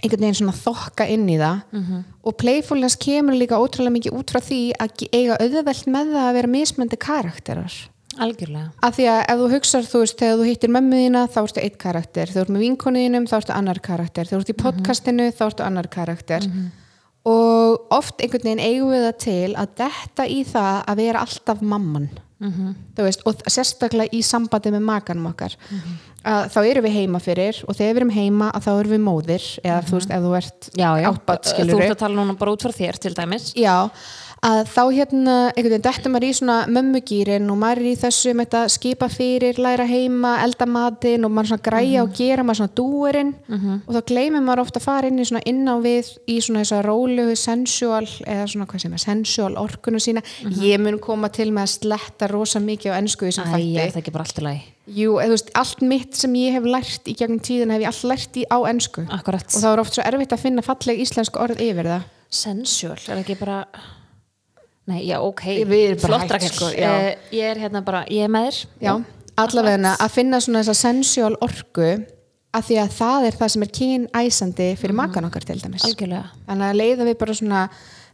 einhvern 0.03 0.25
veginn 0.27 0.39
svona 0.41 0.57
þokka 0.59 1.07
inn 1.15 1.29
í 1.31 1.39
það. 1.39 1.63
Og 2.27 2.37
playfulness 2.43 2.99
kemur 2.99 3.39
líka 3.39 3.61
ótrúlega 3.63 3.95
mikið 3.97 4.19
út 4.19 4.35
frá 4.35 4.41
því 4.43 4.61
að 4.83 5.07
eiga 5.15 5.39
auðvelt 5.39 5.87
með 5.87 6.13
það 6.17 6.27
að 6.29 6.37
vera 6.39 6.51
mismöndi 6.57 6.99
karakterar. 6.99 7.77
Algjörlega. 8.21 8.69
Af 8.85 8.99
því 8.99 9.07
að 9.09 9.21
ef 9.23 9.39
þú 9.41 9.47
hugsar, 9.55 9.87
þú 9.89 10.01
veist, 10.03 10.19
þegar 10.21 10.37
þú 10.37 10.49
hittir 10.51 10.73
mömmu 10.75 10.99
þína 11.01 11.21
þá 11.33 11.39
ertu 11.47 11.63
eitt 11.63 11.79
karakter, 11.81 12.29
þú 12.29 12.41
ert 12.43 12.51
með 12.53 12.65
vinkonuðinum 12.67 13.29
þá 13.31 13.37
ertu 13.39 13.55
annar 13.57 13.81
karakter, 13.81 14.29
þú 14.29 14.41
ert 14.43 14.51
í 14.53 14.57
podcastinu 14.61 15.31
þá 15.33 15.45
ertu 15.47 15.65
annar 15.65 15.89
karakter. 15.89 16.45
Og 17.25 17.87
oft 17.95 18.21
einhvern 18.21 18.45
veginn 18.51 18.61
eigum 18.61 18.91
við 18.93 19.07
það 19.07 19.17
til 19.23 19.55
að 19.63 19.73
detta 19.81 20.27
í 20.27 20.43
það 20.45 20.83
að 20.91 21.01
vera 21.07 21.23
alltaf 21.25 21.63
mamman. 21.63 22.11
Þú 22.43 23.05
veist, 23.07 23.21
og 23.25 23.43
sérstaklega 23.47 24.13
í 24.13 24.21
sambandi 24.27 24.73
með 24.75 24.83
makanum 24.83 25.29
okkar 25.31 25.55
að 26.23 26.49
þá 26.55 26.59
erum 26.63 26.87
við 26.87 26.99
heima 27.01 27.23
fyrir 27.23 27.63
og 27.67 27.77
þegar 27.79 27.93
við 27.93 28.03
erum 28.03 28.17
heima 28.17 28.51
að 28.55 28.67
þá 28.67 28.73
erum 28.73 28.97
við 28.97 29.07
móðir 29.07 29.47
eða 29.63 29.79
þú 29.89 29.97
veist, 29.99 30.11
ef 30.17 30.27
þú 30.27 30.35
ert 30.39 30.69
já, 30.79 30.91
áttbát, 31.13 31.55
þú 31.59 31.79
ert 31.79 31.95
að 31.95 32.03
tala 32.05 32.19
núna 32.19 32.37
bara 32.39 32.55
út 32.55 32.67
frá 32.67 32.77
þér 32.77 33.01
til 33.03 33.15
dæmis. 33.17 33.49
Já, 33.59 33.77
að 34.43 34.61
þá 34.73 34.81
hérna 34.91 35.35
einhvern 35.53 35.71
veginn 35.71 35.85
dettur 35.87 36.11
maður 36.11 36.27
í 36.27 36.33
svona 36.35 36.57
mömmugýrin 36.75 37.53
og 37.53 37.59
maður 37.61 37.83
er 37.83 37.89
í 37.93 37.95
þessu 38.01 38.33
með 38.35 38.49
þetta 38.49 38.63
skipa 38.75 39.09
fyrir, 39.13 39.61
læra 39.63 39.87
heima, 39.87 40.33
elda 40.43 40.67
matinn 40.67 41.27
og 41.27 41.31
maður 41.35 41.53
svona 41.53 41.67
græja 41.69 42.03
og 42.03 42.13
gera 42.19 42.47
maður 42.47 42.61
svona 42.63 42.77
dúurinn 42.81 43.33
og 43.87 43.95
þá 43.95 44.01
gleymir 44.11 44.43
maður 44.43 44.65
ofta 44.65 44.83
að 44.83 44.89
fara 44.89 45.13
inn 45.13 45.23
í 45.23 45.29
svona 45.31 45.45
inn 45.47 45.63
á 45.71 45.77
við 45.85 46.11
í 46.27 46.41
svona 46.43 46.65
þess 46.65 46.77
að 46.79 46.85
rólegu 46.91 47.39
sensual 47.39 48.05
eða 48.27 48.51
svona 48.51 48.69
hvað 48.71 48.87
sem 48.87 48.99
er 48.99 49.07
sensual 49.07 49.57
orkunu 49.63 50.03
sína. 50.03 50.27
Ég 50.59 50.83
mun 50.83 50.99
koma 51.03 51.31
til 51.31 51.53
með 51.55 51.69
að 51.69 51.75
sletta 51.77 52.31
rosa 52.31 52.63
mikið 52.63 52.95
á 52.95 52.99
ennsku 52.99 53.31
það 54.83 54.97
Jú, 54.99 55.13
eða 55.23 55.37
veist, 55.37 55.51
allt 55.55 55.83
mitt 55.87 56.17
sem 56.19 56.33
ég 56.35 56.57
hef 56.57 56.65
lært 56.67 57.07
í 57.07 57.15
gegnum 57.15 57.39
tíðin 57.39 57.71
hef 57.71 57.85
ég 57.85 57.91
allt 57.93 58.07
lært 58.11 58.39
í 58.41 58.43
á 58.51 58.59
ennsku 58.67 59.05
akkurat, 59.15 59.47
og 59.47 59.63
þá 59.63 59.69
er 59.71 59.83
oft 59.85 59.95
svo 59.95 60.03
erfitt 60.09 60.35
að 60.35 60.43
finna 60.43 60.65
falleg 60.67 61.03
íslensk 61.05 61.39
orð 61.39 61.63
yfir 61.63 61.87
það. 61.87 62.09
Sensual, 62.33 62.97
er 62.99 63.13
það 63.13 63.21
ekki 63.23 63.37
bara 63.39 63.59
nei, 64.91 65.05
já, 65.07 65.21
ok 65.23 65.45
flott 66.03 66.35
Rakel. 66.35 66.51
sko. 66.51 66.73
Eh, 66.75 67.15
ég 67.31 67.53
er 67.53 67.63
hérna 67.63 67.85
bara, 67.87 68.03
ég 68.11 68.27
er 68.27 68.33
með 68.33 68.49
þér. 68.49 68.61
Já, 68.83 68.93
allavegna 69.45 69.95
að 70.03 70.15
finna 70.17 70.43
svona 70.43 70.65
þessa 70.65 70.91
sensual 70.91 71.39
orku 71.39 71.93
að 72.53 72.69
því 72.69 72.83
að 72.83 72.95
það 72.99 73.27
er 73.29 73.39
það 73.39 73.53
sem 73.55 73.65
er 73.65 73.75
kynæsandi 73.79 74.71
fyrir 74.81 74.99
makan 74.99 75.31
okkar 75.31 75.47
til 75.47 75.61
dæmis. 75.63 75.87
Algjörlega. 75.87 76.27
Þannig 76.49 76.73
að 76.73 76.81
leiðum 76.83 77.09
við 77.13 77.21
bara 77.23 77.37
svona 77.39 77.63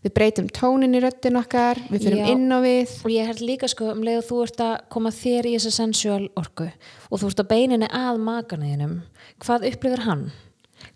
við 0.05 0.15
breytum 0.15 0.49
tónin 0.55 0.95
í 0.95 1.03
röddin 1.03 1.39
okkar 1.41 1.81
við 1.91 2.05
fyrir 2.07 2.21
Já. 2.23 2.27
inn 2.33 2.49
á 2.55 2.59
við 2.63 2.97
og 3.05 3.11
ég 3.15 3.31
held 3.31 3.41
líka 3.45 3.69
sko 3.71 3.93
um 3.93 4.03
leið 4.07 4.21
og 4.23 4.27
þú 4.29 4.43
ert 4.47 4.61
að 4.67 4.75
koma 4.95 5.11
þér 5.15 5.49
í 5.51 5.55
þessa 5.59 5.73
sensual 5.81 6.27
orku 6.39 6.69
og 6.69 7.23
þú 7.23 7.31
ert 7.33 7.43
að 7.45 7.49
beininni 7.55 7.89
að 7.91 8.21
makanuðinum 8.29 9.01
hvað 9.45 9.67
upplifir 9.73 10.05
hann? 10.07 10.29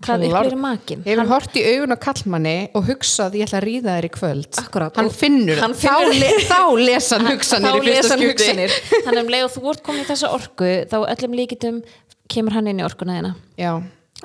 hvað 0.02 0.24
upplifir 0.28 0.58
makin? 0.58 1.00
Ég 1.06 1.18
hef 1.18 1.30
hort 1.30 1.56
í 1.58 1.62
augun 1.72 1.94
á 1.94 1.98
kallmanni 2.02 2.54
og 2.78 2.86
hugsað 2.86 3.34
ég 3.38 3.48
ætla 3.48 3.58
að 3.58 3.66
ríða 3.66 3.96
þér 3.96 4.06
í 4.06 4.10
kvöld 4.14 4.58
Akkúrat. 4.62 4.98
Hann 4.98 5.10
finnur, 5.10 5.58
hann 5.62 5.74
þá, 5.74 5.88
finnur- 5.98 6.20
le, 6.22 6.30
þá 6.46 6.60
lesa 6.78 7.18
hann 7.18 7.30
hugsanir 7.34 7.66
þá 7.66 7.78
í 7.80 7.88
fyrsta 7.88 8.14
hann 8.14 8.24
hugsanir 8.28 8.76
þannig 9.06 9.18
að 9.18 9.22
um 9.24 9.32
leið 9.34 9.46
og 9.48 9.52
þú 9.56 9.72
ert 9.74 9.82
komin 9.88 10.04
í 10.04 10.08
þessa 10.12 10.30
orku 10.38 10.70
þá 10.90 10.96
öllum 11.02 11.36
líkitum 11.40 11.82
kemur 12.32 12.54
hann 12.56 12.70
inn 12.70 12.82
í 12.82 12.86
orkuna 12.86 13.18
þina 13.18 13.32
Já, 13.58 13.72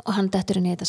og 0.05 0.15
hann 0.17 0.31
dettur 0.33 0.59
inn 0.61 0.69
í 0.69 0.73
þetta 0.75 0.87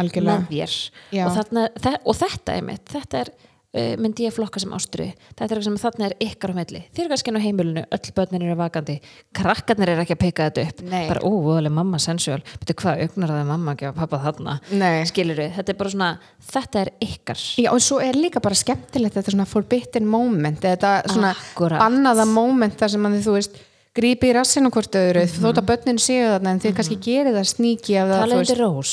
Algjörlega. 0.00 0.42
með 0.42 0.52
þér. 0.52 0.76
Og, 1.22 1.32
þarna, 1.38 1.64
og 2.04 2.20
þetta 2.20 2.58
er 2.58 2.62
mitt 2.66 2.92
þetta 2.92 3.20
er, 3.22 3.30
uh, 3.72 3.94
myndi 4.00 4.26
ég 4.26 4.34
flokka 4.34 4.60
sem 4.62 4.72
ástru 4.76 5.06
þetta 5.12 5.44
er 5.44 5.48
eitthvað 5.48 5.66
sem 5.66 5.78
þarna 5.82 6.06
er 6.08 6.14
ykkar 6.26 6.52
á 6.52 6.54
milli. 6.58 6.82
Þið 6.92 7.02
eru 7.04 7.12
kannski 7.12 7.34
á 7.34 7.44
heimilinu, 7.46 7.84
öll 7.96 8.12
börnin 8.16 8.44
eru 8.46 8.58
vakandi. 8.60 8.96
Krakkarnir 9.38 9.92
eru 9.94 10.04
ekki 10.04 10.16
að 10.16 10.22
peka 10.22 10.50
þetta 10.50 10.66
upp. 10.68 10.84
Nei. 10.92 11.08
bara, 11.08 11.24
ó, 11.24 11.30
voðalega 11.46 11.76
mamma 11.78 12.00
sensual. 12.02 12.40
Betur 12.62 12.78
hvað 12.82 13.02
augnar 13.06 13.34
það 13.34 13.50
mamma 13.52 13.76
ekki 13.76 13.90
að 13.90 13.98
pappa 14.02 14.22
þarna? 14.26 14.58
Nei. 14.72 15.02
skilur 15.10 15.42
þetta 15.58 15.74
er 15.74 15.80
bara 15.82 15.94
svona 15.96 16.12
þetta 16.52 16.84
er 16.86 16.92
ykkar. 17.08 17.42
Já, 17.64 17.70
og 17.72 17.82
svo 17.84 18.00
er 18.04 18.18
líka 18.18 18.44
bara 18.44 18.58
skemmtilegt 18.58 19.18
þetta 19.18 19.36
svona 19.36 19.48
forbidden 19.48 20.08
moment 20.08 20.62
þetta 20.62 21.02
svona 21.08 21.34
Akkúrat. 21.36 21.80
bannaða 21.82 22.28
moment 22.28 22.78
þar 22.80 22.96
sem 22.96 23.06
að 23.10 23.20
þú 23.26 23.36
veist 23.40 23.60
grípi 23.96 24.30
í 24.30 24.36
rassinu 24.36 24.70
hvort 24.72 24.94
öðru 24.96 25.24
þótt 25.28 25.58
að 25.60 25.66
börnin 25.72 25.98
séu 26.00 26.28
þarna 26.30 26.54
en 26.54 26.62
þið 26.62 26.76
kannski 26.78 27.00
gerir 27.04 27.34
það 27.36 27.50
sníki 27.50 27.98
af 28.00 28.08
það, 28.12 28.22
veist, 28.22 28.38
undir 28.38 28.62
rós. 28.62 28.92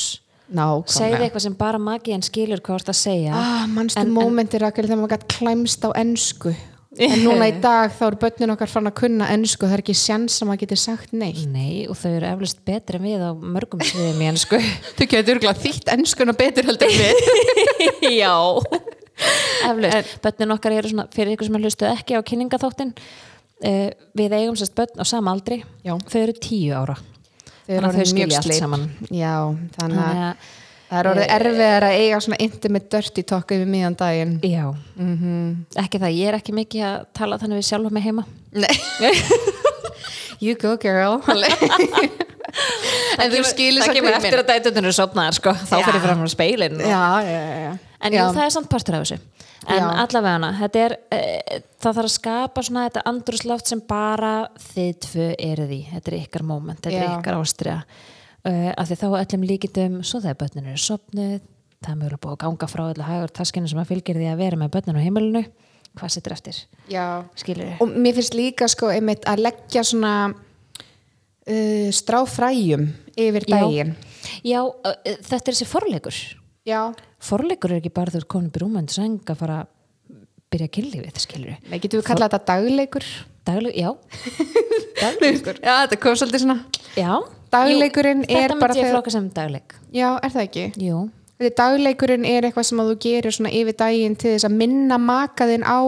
Segði 0.89 1.21
eitthvað 1.27 1.43
sem 1.45 1.55
bara 1.59 1.77
magiðan 1.79 2.25
skilur 2.25 2.59
hvað 2.65 2.73
þú 2.73 2.81
ert 2.81 2.91
að 2.95 2.97
segja. 3.03 3.37
Ah, 3.37 3.67
mannstu 3.69 4.01
En- 4.01 4.07
en- 4.09 4.15
mómentir 4.17 4.63
Rakel 4.65 4.87
þegar 4.89 4.99
maður 5.03 5.13
gætt 5.15 5.27
klæmst 5.35 5.85
á 5.85 5.89
ensku? 6.01 6.55
En 6.99 7.21
núna 7.27 7.45
í 7.47 7.53
dag 7.61 7.93
þá 7.93 8.01
eru 8.07 8.17
börnin 8.23 8.51
okkar 8.55 8.71
fann 8.73 8.89
að 8.89 8.95
kunna 8.97 9.27
ensku 9.31 9.67
það 9.69 9.75
er 9.77 9.83
ekki 9.85 9.93
sjans 9.95 10.39
að 10.41 10.49
maður 10.49 10.63
geti 10.65 10.79
sagt 10.81 11.13
neitt. 11.13 11.43
Nei, 11.53 11.85
og 11.87 11.95
þau 12.01 12.09
eru 12.17 12.31
eflust 12.33 12.63
betri 12.65 12.97
en 12.97 13.05
við 13.05 13.21
á 13.23 13.31
mörgum 13.37 13.83
sviðum 13.85 14.23
í 14.25 14.29
ennsku 14.33 14.57
þau 14.97 15.05
getur 15.05 15.35
örgulega 15.37 15.61
þýtt 15.63 15.93
enskuna 15.93 16.33
betur 16.35 16.65
heldur 16.65 16.89
en 16.89 16.97
við. 16.97 17.13
Já. 18.19 18.33
Eflaust, 19.69 20.17
börnin 20.23 20.53
okkar 20.55 20.75
eru 20.79 20.89
svona 20.91 21.05
fyrir 21.13 21.35
ykkur 21.37 21.49
sem 21.49 21.57
hlustu 21.61 21.87
ekki 21.89 22.17
á 22.17 22.21
kynningaþáttin 22.25 22.93
uh, 23.65 23.89
við 24.17 24.35
eigum 24.39 24.55
sérst 24.59 24.75
börn 24.77 24.99
á 25.01 25.05
sama 25.07 25.31
aldri. 25.35 25.61
Já. 25.85 25.95
þau 26.09 26.21
eru 26.23 26.33
tíu 26.39 26.73
ára. 26.77 26.95
Þau 27.67 27.75
Þannig 27.75 27.89
að 27.89 27.99
þau 27.99 28.09
skilja 28.13 28.39
allt 28.41 28.57
saman. 28.57 28.87
já, 29.13 29.33
þannig 29.77 29.99
að 30.01 30.21
að, 30.23 30.47
það 30.89 30.99
er 30.99 31.09
orðið 31.11 31.33
erfiðar 31.35 31.83
að 31.85 31.97
eiga 32.01 32.19
svona 32.25 32.39
intimate 32.41 32.89
dirty 32.95 33.23
talk 33.29 33.51
yfir 33.53 33.67
miðan 33.69 33.97
daginn. 33.99 34.39
Já, 34.41 34.65
Mhm. 34.97 35.65
ekki 35.83 35.99
það, 36.01 36.15
ég 36.17 36.27
er 36.31 36.37
ekki 36.39 36.55
mikið 36.57 36.85
að 36.89 37.05
tala 37.13 37.37
þannig 37.37 37.59
við 37.61 37.67
sjálfa 37.69 37.91
mig 37.91 38.03
heima. 38.03 38.25
You 40.39 40.55
go 40.55 40.77
girl. 40.79 41.19
En 43.19 43.29
þú 43.33 43.41
skilir 43.45 43.83
það 43.83 43.93
kemur 43.97 44.15
eftir 44.17 44.39
að 44.41 44.47
dætutunum 44.49 44.87
eru 44.89 44.95
sopnaðar 44.95 45.35
sko, 45.37 45.51
þá 45.53 45.75
fyrir 45.85 46.01
fram 46.01 46.21
á 46.23 46.27
speilin 46.31 46.79
Já, 46.79 47.01
já, 47.27 47.37
já, 47.37 47.57
já. 47.65 47.73
En 47.99 48.15
jú, 48.15 48.25
það 48.31 48.45
er 48.45 48.53
samt 48.55 48.69
partur 48.71 48.95
af 48.95 49.03
þessu. 49.03 49.19
En 49.67 49.81
Já. 49.83 49.87
allavega 50.05 50.35
hana, 50.37 50.53
e, 51.11 51.59
það 51.83 51.97
þarf 51.97 52.05
að 52.05 52.13
skapa 52.13 52.61
svona 52.63 52.85
þetta 52.87 53.01
andrúsláft 53.11 53.67
sem 53.67 53.81
bara 53.83 54.47
þið 54.71 54.93
tvö 55.05 55.27
eruð 55.35 55.73
í. 55.75 55.81
Þetta 55.91 56.11
er 56.11 56.17
ykkar 56.21 56.45
moment, 56.47 56.79
þetta 56.79 56.95
Já. 56.95 57.03
er 57.03 57.17
ykkar 57.17 57.39
ástriða 57.41 57.81
uh, 58.47 58.71
af 58.77 58.89
því 58.89 58.97
þá 59.01 59.07
öllum 59.09 59.47
líkitum 59.47 59.97
svo 60.05 60.21
þegar 60.23 60.39
börnin 60.43 60.69
eru 60.71 60.81
sopnuð 60.81 61.39
það 61.79 61.91
er 61.93 61.99
mjög 62.01 62.19
búið 62.19 62.35
að 62.35 62.41
ganga 62.43 62.69
frá 62.69 62.83
öllu 62.89 63.07
hægur 63.07 63.33
taskinu 63.35 63.71
sem 63.71 63.79
að 63.79 63.91
fylgir 63.93 64.19
því 64.19 64.29
að 64.31 64.41
vera 64.43 64.59
með 64.59 64.73
börnin 64.75 64.99
á 64.99 65.05
heimilinu 65.05 65.43
hvað 65.99 66.13
sittur 66.13 66.35
eftir, 66.35 66.59
Og 67.81 67.95
mér 67.95 68.17
finnst 68.19 68.35
líka 68.37 68.67
sko 68.71 68.91
einmitt 68.93 69.25
að 69.27 69.41
leggja 69.47 69.83
svona 69.87 70.13
uh, 70.29 71.87
stráfræjum 71.95 72.85
yfir 73.19 73.47
daginn. 73.49 73.95
Já, 74.45 74.61
uh, 74.61 74.93
þetta 75.01 75.41
er 75.41 75.49
þessi 75.49 75.67
forleikur 75.67 76.19
Já. 76.69 76.81
Forleikur 77.29 77.73
er 77.73 77.81
ekki 77.81 77.91
bara 77.97 78.13
þú 78.13 78.21
ert 78.21 78.29
komin 78.31 78.49
upp 78.51 78.57
í 78.59 78.63
rúmöndu 78.63 78.95
sæng 78.95 79.19
að 79.33 79.39
fara 79.41 79.59
að 79.63 79.71
byrja 80.53 80.67
að 80.69 80.73
killi 80.77 81.01
við, 81.03 81.19
skilur 81.21 81.57
Nei, 81.69 81.77
getum 81.83 81.99
við 82.01 82.07
kallað 82.07 82.31
þetta 82.31 82.39
dagleikur? 82.53 83.05
Dagleg, 83.49 83.75
já, 83.79 83.89
Dagleikur. 85.03 85.59
Já, 85.63 85.73
þetta 85.83 85.97
kom 86.03 86.17
svolítið 86.19 86.43
svona 86.43 86.57
já. 86.97 87.11
Dagleikurinn 87.53 88.23
Jú, 88.25 88.35
er 88.37 88.43
þetta 88.51 88.59
bara 88.61 88.75
myndi 88.75 88.85
ég 88.85 88.93
flokka 88.93 89.13
sem 89.13 89.29
dagleik. 89.33 89.75
Já, 89.95 90.09
er 90.21 90.33
það 90.35 90.45
ekki? 90.47 90.65
jú, 90.85 90.99
Þetta 91.39 91.63
dagleikurinn 91.69 92.25
er 92.27 92.45
eitthvað 92.49 92.65
sem 92.67 92.81
að 92.83 92.89
þú 92.91 92.95
gerir 93.05 93.35
svona 93.35 93.51
yfir 93.55 93.75
daginn 93.79 94.17
til 94.19 94.33
þess 94.35 94.47
að 94.49 94.57
minna 94.59 94.97
makaðinn 94.99 95.63
á 95.63 95.79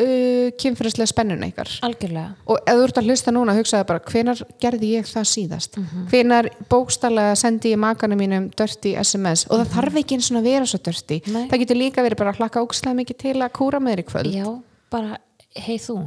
uh, 0.00 0.50
kynfyrirslega 0.60 1.10
spennuna 1.10 1.48
ykkar. 1.50 1.70
Algjörlega. 1.86 2.34
Og 2.50 2.60
ef 2.60 2.78
þú 2.78 2.86
ert 2.86 3.00
að 3.00 3.10
hlusta 3.10 3.34
núna 3.34 3.56
hugsaðu 3.58 3.88
bara 3.90 4.02
hvenar 4.10 4.42
gerði 4.62 4.92
ég 4.96 5.08
það 5.10 5.26
síðast? 5.32 5.78
Mhm. 5.80 6.06
hvenar 6.12 6.50
bókstallega 6.70 7.34
sendi 7.38 7.74
ég 7.74 7.80
makanum 7.80 8.20
mínum 8.20 8.50
dörti 8.56 8.94
SMS 9.00 9.46
og 9.50 9.60
það 9.60 9.74
þarf 9.76 10.00
ekki 10.02 10.18
eins 10.18 10.30
og 10.30 10.44
vera 10.44 10.66
svo 10.66 10.78
dörti 10.78 11.20
Nei. 11.26 11.48
það 11.48 11.60
getur 11.64 11.80
líka 11.80 12.04
verið 12.06 12.22
bara 12.22 12.32
að 12.34 12.40
hlakka 12.42 12.64
ókslega 12.64 12.98
mikið 13.00 13.20
til 13.24 13.36
að 13.40 13.52
kúra 13.56 13.80
með 13.80 13.94
þér 13.94 14.02
í 14.02 14.08
kvöld. 14.10 14.32
Já, 14.34 14.46
bara, 14.90 15.18
hei 15.56 15.76
þú. 15.78 15.98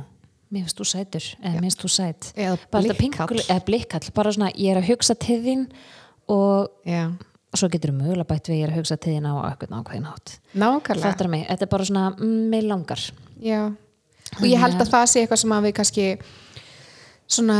Mér 0.53 0.67
finnst 0.67 0.77
þú 0.77 0.85
sætur, 0.85 1.27
eða 1.41 1.53
mér 1.57 1.63
finnst 1.65 1.81
þú 1.81 1.89
sæt. 1.89 2.31
Eða 2.37 2.57
blikkall. 2.69 3.39
eða 3.41 3.61
blikkall, 3.65 4.09
bara 4.13 4.31
svona 4.31 4.51
ég 4.53 4.75
er 4.75 4.81
að 4.83 4.89
hugsa 4.91 5.15
til 5.17 5.39
þín 5.41 5.63
og 6.29 6.69
Já, 6.85 7.09
svo 7.57 7.69
getur 7.73 7.93
þú 7.93 8.01
mögulega 8.01 8.29
bætt 8.29 8.49
við 8.51 8.59
ég 8.59 8.67
er 8.67 8.73
að 8.73 8.79
hugsa 8.81 8.97
til 9.01 9.15
þín 9.15 9.29
á 9.29 9.33
eitthvað 9.49 9.73
ákveðin 9.79 10.07
hátt. 10.09 10.35
Nákvæmlega. 10.53 11.41
Þetta 11.49 11.65
er 11.65 11.71
bara 11.73 11.87
svona, 11.89 12.05
mm, 12.17 12.49
mig 12.49 12.63
langar. 12.63 13.01
Já, 13.41 13.75
og 14.39 14.47
ég 14.47 14.61
held 14.61 14.79
að 14.81 14.93
það 14.93 15.05
sé 15.11 15.23
eitthvað 15.23 15.43
sem 15.43 15.53
að 15.55 15.67
við 15.67 15.75
kannski 15.79 16.07
svona 17.33 17.57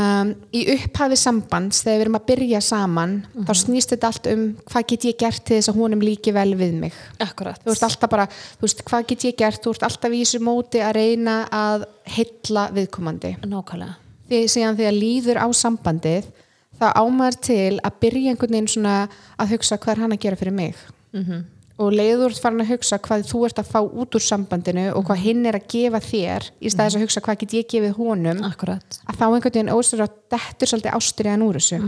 í 0.54 0.62
upphafi 0.74 1.16
sambands 1.18 1.80
þegar 1.82 1.96
við 1.96 2.04
erum 2.04 2.18
að 2.18 2.26
byrja 2.28 2.60
saman 2.62 3.14
þá 3.48 3.52
snýst 3.58 3.94
þetta 3.94 4.10
allt 4.10 4.28
um 4.30 4.44
hvað 4.68 4.86
get 4.92 5.06
ég 5.08 5.18
gert 5.22 5.44
til 5.48 5.58
þess 5.58 5.72
að 5.72 5.80
honum 5.80 6.04
líki 6.04 6.34
vel 6.36 6.50
við 6.58 6.76
mig. 6.84 6.98
Akkurat. 7.24 7.58
Þú 7.64 7.72
veist 7.72 7.86
alltaf 7.88 8.12
bara, 8.12 8.26
þú 8.28 8.66
veist, 8.66 8.84
hvað 8.86 9.06
get 9.10 9.26
ég 9.30 9.38
gert? 9.40 9.62
Þú 9.64 9.74
ert 9.74 9.86
alltaf 9.88 10.14
í 10.14 10.22
þessu 10.22 10.42
móti 10.44 10.82
að 10.84 10.96
reyna 11.00 11.36
að 11.48 11.86
hylla 12.16 12.68
viðkomandi. 12.76 13.34
Nákvæmlega. 13.44 13.96
Síðan 14.34 14.78
þegar 14.78 14.96
líður 14.98 15.40
á 15.40 15.48
sambandið 15.56 16.28
þá 16.80 16.86
ámaður 16.98 17.40
til 17.48 17.72
að 17.80 17.98
byrja 18.04 18.34
einhvern 18.34 18.56
veginn 18.56 18.72
svona 18.76 18.94
að 19.40 19.54
hugsa 19.54 19.78
hvað 19.80 19.94
er 19.94 20.04
hann 20.04 20.16
að 20.16 20.24
gera 20.26 20.40
fyrir 20.40 20.56
mig? 20.56 20.76
-hmm. 21.14 21.42
Og 21.82 21.90
leiður 21.90 22.34
farin 22.38 22.62
að 22.62 22.74
hugsa 22.74 23.00
hvað 23.02 23.24
þú 23.26 23.40
ert 23.48 23.58
að 23.58 23.70
fá 23.72 23.80
út 23.82 24.14
úr 24.14 24.22
sambandinu 24.22 24.84
og 24.94 25.08
hvað 25.08 25.24
hinn 25.24 25.48
er 25.50 25.58
að 25.58 25.66
gefa 25.72 26.00
þér 26.04 26.46
í 26.60 26.70
staðis 26.70 26.98
að 26.98 27.06
hugsa 27.06 27.22
hvað 27.24 27.40
get 27.40 27.56
ég 27.58 27.72
gefið 27.72 27.96
honum. 27.98 28.44
Akkurat. 28.46 29.00
Að 29.08 29.18
þá 29.18 29.24
einhvern 29.26 29.56
veginn 29.56 29.72
óstur 29.74 30.04
að 30.04 30.14
dettur 30.34 30.70
svolítið 30.70 30.94
ástriðan 31.00 31.44
úr 31.46 31.58
þessu. 31.58 31.80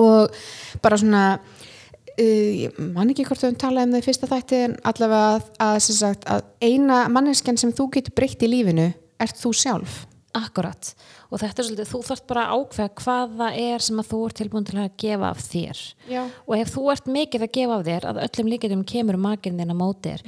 Og 0.00 0.40
bara 0.82 0.98
svona 1.00 1.24
uh, 1.36 2.50
ég 2.64 2.80
man 2.80 3.12
ekki 3.12 3.26
hvort 3.28 3.42
við 3.42 3.50
höfum 3.50 3.60
talað 3.60 3.88
um 3.88 3.94
það 3.94 4.02
í 4.02 4.08
fyrsta 4.08 4.30
þætti 4.32 4.62
en 4.70 4.78
allavega 4.90 5.28
að, 5.34 5.52
að, 5.68 5.78
sagt, 5.84 6.26
að 6.30 6.48
eina 6.64 7.04
manneskjan 7.12 7.60
sem 7.60 7.76
þú 7.76 7.90
getur 7.98 8.16
breytt 8.16 8.44
í 8.44 8.50
lífinu 8.50 8.88
ert 9.20 9.40
þú 9.40 9.52
sjálf. 9.60 10.04
Akkurat, 10.34 10.88
og 11.30 11.40
þetta 11.40 11.62
er 11.62 11.68
svolítið, 11.68 11.90
þú 11.90 12.00
þarft 12.08 12.26
bara 12.30 12.44
að 12.44 12.60
ákveða 12.60 12.94
hvað 13.00 13.34
það 13.40 13.58
er 13.64 13.84
sem 13.88 14.00
að 14.00 14.08
þú 14.12 14.20
ert 14.28 14.38
tilbúin 14.40 14.68
til 14.68 14.78
að 14.82 14.94
gefa 15.04 15.30
af 15.30 15.42
þér. 15.44 15.82
Já. 16.10 16.22
og 16.46 16.56
ef 16.58 16.72
þú 16.74 16.86
ert 16.94 17.10
mikið 17.18 17.46
að 17.46 17.54
gefa 17.58 17.76
af 17.78 17.84
þér 17.88 18.08
að 18.10 18.22
öllum 18.28 18.50
líkjum 18.52 18.86
kemur 18.94 19.20
makinn 19.20 19.60
þinn 19.60 19.74
að 19.74 19.80
móti 19.80 20.14
þér. 20.14 20.26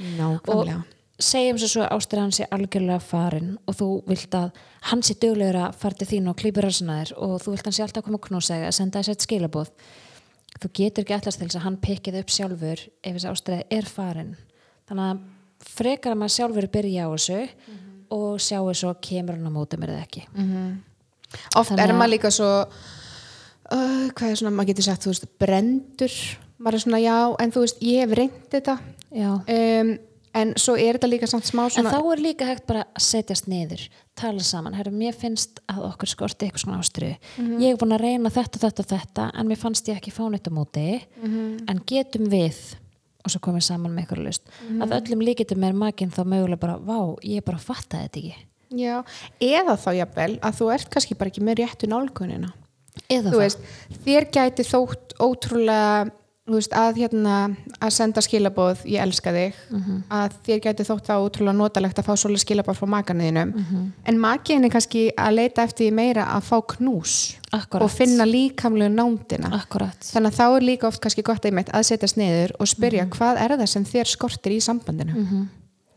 Og 0.53 0.73
segjum 1.17 1.57
svo 1.57 1.69
svo 1.71 1.85
ástur 1.89 2.21
hann 2.21 2.33
sé 2.35 2.45
algjörlega 2.53 2.99
farin 3.01 3.55
og 3.65 3.77
þú 3.79 3.87
vilt 4.05 4.35
að 4.37 4.51
hann 4.91 5.01
sé 5.01 5.15
duglegur 5.17 5.57
að 5.63 5.79
fara 5.81 5.97
til 5.97 6.09
þín 6.11 6.29
og 6.29 6.37
klýpur 6.37 6.67
rasna 6.67 6.99
þér 6.99 7.13
og 7.17 7.39
þú 7.41 7.55
vilt 7.55 7.69
hann 7.69 7.77
sé 7.77 7.85
alltaf 7.85 8.03
að 8.03 8.09
koma 8.09 8.19
að 8.21 8.27
knúsa 8.27 8.59
þig 8.59 8.67
að 8.67 8.75
senda 8.77 9.01
þess 9.01 9.13
eitt 9.15 9.25
skilabóð 9.25 9.71
þú 10.61 10.69
getur 10.79 11.05
ekki 11.05 11.15
allast 11.17 11.41
til 11.41 11.47
þess 11.47 11.59
að 11.59 11.65
hann 11.65 11.79
pikkið 11.81 12.19
upp 12.21 12.33
sjálfur 12.33 12.83
ef 13.01 13.17
þessi 13.17 13.31
ástæði 13.31 13.65
er 13.77 13.89
farin. 13.89 14.31
Þannig 14.89 15.09
að 15.09 15.25
frekar 15.73 16.13
að 16.13 16.21
maður 16.21 16.35
sjálfur 16.37 16.69
byrja 16.77 17.07
á 17.07 17.09
þessu 17.13 17.39
og 18.13 18.39
sjáu 18.39 18.73
svo 18.77 18.93
kemur 19.03 19.37
hann 19.37 19.49
á 19.49 19.57
móti 19.57 19.79
mér 19.81 19.95
eða 19.95 20.05
ekki 20.05 20.23
oft 21.55 21.69
Þannig 21.71 21.83
er 21.83 21.93
að- 21.93 21.99
maður 22.01 22.13
líka 22.15 22.31
svo 22.33 22.49
uh, 23.71 24.09
hvað 24.15 24.29
er 24.33 24.41
svona, 24.41 24.55
maður 24.57 24.71
getur 24.73 24.87
sagt 24.89 25.05
þú 25.07 25.13
veist, 25.13 25.29
brendur 25.41 26.17
maður 26.57 26.79
er 26.79 26.83
svona 26.87 27.01
já, 27.03 27.17
en 27.43 27.51
þú 27.53 27.63
veist, 27.65 27.81
ég 27.85 28.03
hef 28.05 28.15
reynd 28.17 28.45
þetta 28.53 28.77
um, 29.47 29.91
en 30.37 30.51
svo 30.59 30.75
er 30.77 30.97
þetta 30.97 31.09
líka 31.09 31.27
samt 31.29 31.47
smá 31.49 31.63
En 31.67 31.71
svona 31.73 31.91
þá 31.95 32.09
er 32.13 32.21
líka 32.21 32.45
hægt 32.49 32.65
bara 32.69 32.83
að 32.93 33.01
setjast 33.07 33.47
niður, 33.49 33.85
tala 34.19 34.43
saman. 34.45 34.75
Herru, 34.77 34.91
mér 34.93 35.15
finnst 35.17 35.61
að 35.71 35.85
okkur 35.87 36.11
skorti 36.11 36.45
eitthvað 36.45 36.61
svona 36.65 36.81
ástriðu. 36.83 37.15
Ég 37.63 37.71
er 37.73 37.79
búin 37.81 37.95
að 37.95 38.03
reyna 38.03 38.29
þetta, 38.35 38.59
þetta 38.61 38.85
þetta, 38.91 39.25
en 39.33 39.47
mér 39.49 39.57
fannst 39.61 39.87
ég 39.89 39.97
ekki 39.97 40.13
fá 40.13 40.27
neitt 40.29 40.45
á 40.45 40.53
móti. 40.53 40.83
En 41.71 41.81
getum 41.89 42.27
við, 42.29 42.59
og 43.25 43.33
svo 43.33 43.41
komum 43.41 43.57
við 43.57 43.65
saman 43.71 43.95
með 43.95 44.03
eitthvað 44.05 44.21
lust, 44.27 44.53
að 44.83 44.93
öllum 44.99 45.25
líkitum 45.25 45.65
er 45.71 45.73
makinn 45.73 46.13
þá 46.13 46.21
mögulega 46.29 46.61
bara, 46.67 46.77
vá, 46.85 46.99
ég 47.25 47.41
bara 47.47 47.57
fatta 47.57 48.03
þetta 48.05 48.21
ekki. 48.21 48.35
Já, 48.71 49.03
eða 49.41 49.77
þá 49.77 49.89
jafnvel 50.01 50.39
að 50.39 50.55
þú 50.61 50.73
ert 50.73 50.89
kannski 50.89 51.15
bara 51.17 51.29
ekki 51.29 51.41
með 51.43 51.59
réttu 51.63 51.87
nálgunina 51.87 52.53
Eða 53.09 53.29
þú 53.31 53.37
veist, 53.43 53.59
þér 54.03 54.25
gæti 54.33 54.63
þótt 54.65 55.13
ótrúlega 55.21 56.09
veist, 56.47 56.71
að 56.73 56.95
hérna 57.01 57.55
að 57.83 57.91
senda 57.91 58.21
skilaboð, 58.23 58.85
ég 58.87 59.01
elska 59.03 59.31
þig 59.35 59.53
Mhm. 59.69 60.03
að 60.09 60.31
þér 60.47 60.59
gæti 60.63 60.85
þótt 60.87 61.05
það 61.05 61.23
ótrúlega 61.27 61.55
notalegt 61.59 61.99
að 61.99 62.05
fá 62.07 62.13
svolítið 62.15 62.43
skilaboð 62.45 62.77
frá 62.79 62.87
makanuðinum 62.87 63.53
Mhm. 63.53 63.91
en 64.05 64.17
makiðin 64.19 64.65
er 64.65 64.69
kannski 64.69 65.11
að 65.17 65.35
leita 65.35 65.63
eftir 65.63 65.91
meira 65.93 66.25
að 66.25 66.43
fá 66.43 66.61
knús 66.77 67.35
Akkúrat. 67.53 67.83
og 67.83 67.91
finna 67.91 68.23
líkamlegu 68.25 68.89
nándina 68.95 69.51
Akkurat. 69.53 69.99
þannig 69.99 70.31
að 70.31 70.37
þá 70.39 70.57
er 70.57 70.61
líka 70.61 70.87
oft 70.87 71.01
kannski 71.01 71.21
gott 71.23 71.43
að 71.43 71.83
setjast 71.83 72.17
niður 72.17 72.51
og 72.59 72.67
spyrja 72.67 73.05
Mhm. 73.05 73.11
hvað 73.11 73.41
er 73.41 73.57
það 73.57 73.67
sem 73.67 73.83
þér 73.85 74.07
skortir 74.07 74.51
í 74.53 74.61
sambandinu 74.61 75.47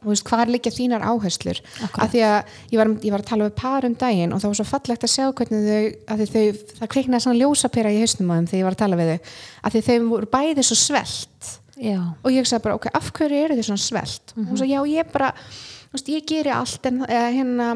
Þú 0.01 0.09
veist, 0.13 0.25
hvað 0.25 0.43
er 0.45 0.53
líka 0.55 0.73
þínar 0.73 1.03
áherslur? 1.05 1.59
Akkúrat. 1.85 2.03
af 2.05 2.13
því 2.15 2.21
að 2.25 2.37
ég 2.73 2.81
var, 2.81 2.93
ég 3.05 3.15
var 3.15 3.25
að 3.25 3.31
tala 3.31 3.49
við 3.49 3.57
par 3.61 3.85
um 3.85 3.97
daginn 4.01 4.33
og 4.33 4.41
það 4.41 4.53
var 4.53 4.59
svo 4.61 4.69
fallegt 4.71 5.05
að 5.05 5.13
sjá 5.13 5.27
hvernig 5.37 5.67
þau, 5.67 5.89
að 6.15 6.23
þau 6.35 6.45
það 6.81 6.93
kveiknaði 6.95 7.25
svona 7.27 7.41
ljósapera 7.41 7.93
í 7.93 8.01
hausnum 8.01 8.33
á 8.33 8.35
þeim 8.39 8.49
þegar 8.51 8.61
ég 8.63 8.69
var 8.69 8.77
að 8.79 8.83
tala 8.85 9.01
við 9.01 9.11
þau. 9.13 9.35
Að 9.61 9.77
því 9.77 9.83
þau 9.89 10.09
voru 10.15 10.31
bæði 10.37 10.67
svo 10.71 10.79
svelt. 10.81 11.57
Já. 11.81 11.97
og 11.97 12.29
ég 12.29 12.45
sagði 12.45 12.65
bara, 12.67 12.77
ok, 12.77 12.91
af 12.93 13.07
hverju 13.17 13.39
eru 13.41 13.55
þau 13.57 13.67
svona 13.71 13.81
svelt? 13.81 14.35
Og 14.37 14.51
hún 14.51 14.59
sagði, 14.61 14.75
já, 14.75 14.81
ég 15.01 15.13
bara 15.15 15.31
þú 15.33 15.97
veist, 15.97 16.11
ég 16.13 16.27
geri 16.29 16.53
allt 16.53 16.89
en 16.91 16.99
hérna, 17.09 17.69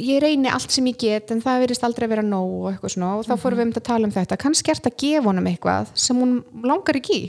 ég 0.00 0.22
reyni 0.24 0.48
allt 0.48 0.72
sem 0.72 0.86
ég 0.88 0.96
get 0.96 1.30
en 1.34 1.42
það 1.44 1.66
verðist 1.66 1.84
aldrei 1.84 2.06
að 2.06 2.14
vera 2.14 2.24
nóg 2.24 2.54
og 2.62 2.70
eitthvað 2.70 2.94
svona. 2.94 3.10
Og 3.20 3.28
þá 3.28 3.34
fórum 3.42 3.60
við 3.60 3.66
um 3.68 3.74
að 3.76 3.84
tala 3.90 4.08
um 4.08 4.14
þetta. 4.14 4.38
Kannski 4.40 4.72
ert 4.72 4.88
að 4.88 4.96
gefa 5.04 5.28
honum 5.28 5.50
eitthvað 5.50 5.92
sem 6.06 6.22
hún 6.22 6.38
langar 6.64 6.96
ekki 6.96 7.18
í 7.18 7.24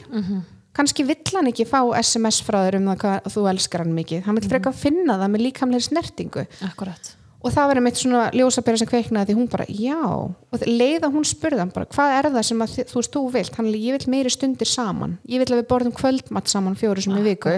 kannski 0.77 1.05
vill 1.07 1.33
hann 1.35 1.49
ekki 1.51 1.65
fá 1.69 1.81
SMS 2.01 2.41
frá 2.45 2.61
þér 2.65 2.79
um 2.79 2.87
það 2.91 3.01
hvað 3.03 3.33
þú 3.33 3.49
elskar 3.53 3.83
hann 3.85 3.97
mikið. 3.97 4.23
Hann 4.27 4.39
vill 4.39 4.49
frekar 4.51 4.77
finna 4.77 5.17
það 5.21 5.33
með 5.33 5.45
líkamlega 5.47 5.87
snertingu. 5.89 6.47
Akkurat. 6.69 7.13
og 7.43 7.51
það 7.51 7.67
var 7.67 7.79
einmitt 7.79 7.99
svona 7.99 8.21
ljósabera 8.31 8.79
sem 8.79 8.87
kveiknaði 8.87 9.29
því 9.29 9.33
hún 9.35 9.49
bara, 9.51 9.65
já. 9.67 9.99
Og 9.99 10.61
leiða 10.63 11.09
hún 11.11 11.25
spurði 11.27 11.59
hann 11.59 11.73
bara, 11.75 11.89
hvað 11.91 12.13
er 12.19 12.29
það 12.37 12.45
sem 12.47 12.63
að, 12.63 12.77
þú 12.87 13.01
veist, 13.01 13.17
þú 13.17 13.23
vilt? 13.33 13.57
Hann, 13.59 13.67
ég 13.75 13.97
vil 13.97 14.13
meiri 14.13 14.31
stundir 14.31 14.69
saman. 14.69 15.17
Ég 15.27 15.43
vil 15.43 15.49
að 15.51 15.59
við 15.59 15.67
borðum 15.73 15.97
kvöldmatt 15.97 16.51
saman 16.51 16.79
fjóru 16.79 17.03
sem 17.03 17.19
í 17.19 17.25
viku. 17.25 17.57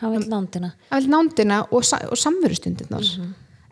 Hann 0.00 0.16
vil 0.16 0.24
nándina. 0.32 0.72
vil 0.96 1.60
og, 1.68 1.84
sa 1.84 2.00
og 2.08 2.18
samverustundirnar 2.18 3.04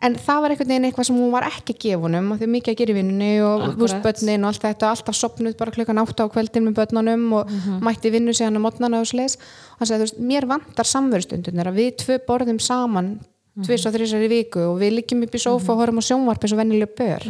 en 0.01 0.17
það 0.17 0.43
var 0.43 0.53
einhvern 0.53 0.71
veginn 0.71 0.87
eitthvað 0.89 1.07
sem 1.09 1.17
hún 1.21 1.33
var 1.33 1.47
ekki 1.47 1.75
að 1.75 1.81
gefa 1.85 2.05
honum 2.05 2.29
því 2.39 2.49
mikið 2.55 2.73
að 2.73 2.79
gera 2.81 2.93
í 2.93 2.97
vinnunni 2.97 3.31
og 3.45 3.65
börnin 4.05 4.45
og 4.45 4.51
allt 4.51 4.65
þetta 4.65 4.91
alltaf 4.91 5.17
sopnuð 5.17 5.57
bara 5.59 5.75
klukkan 5.75 6.01
átta 6.01 6.25
á 6.25 6.33
kveldin 6.33 6.67
með 6.67 6.77
börnunum 6.79 7.27
og 7.39 7.51
mætti 7.85 8.13
vinnu 8.13 8.35
síðan 8.35 8.57
á 8.57 8.65
mótnana 8.65 9.01
og 9.01 9.09
sliðis 9.11 9.37
og 9.37 9.83
hann 9.83 9.91
sagði, 9.91 10.09
mér 10.31 10.47
vantar 10.49 10.89
samverustundirnar 10.89 11.71
að 11.71 11.81
við 11.81 11.91
tvö 12.05 12.17
borðum 12.27 12.61
saman 12.61 13.19
tvis 13.65 13.85
og 13.85 13.93
þrísar 13.95 14.23
í 14.23 14.31
viku 14.31 14.63
og 14.63 14.79
við 14.79 14.93
liggjum 14.95 15.25
upp 15.25 15.35
í 15.35 15.41
sófa 15.43 15.73
og 15.73 15.81
horfum 15.81 15.99
á 15.99 16.03
sjónvarp 16.07 16.45
eins 16.45 16.53
og 16.55 16.59
vennileg 16.61 16.93
bör. 16.95 17.25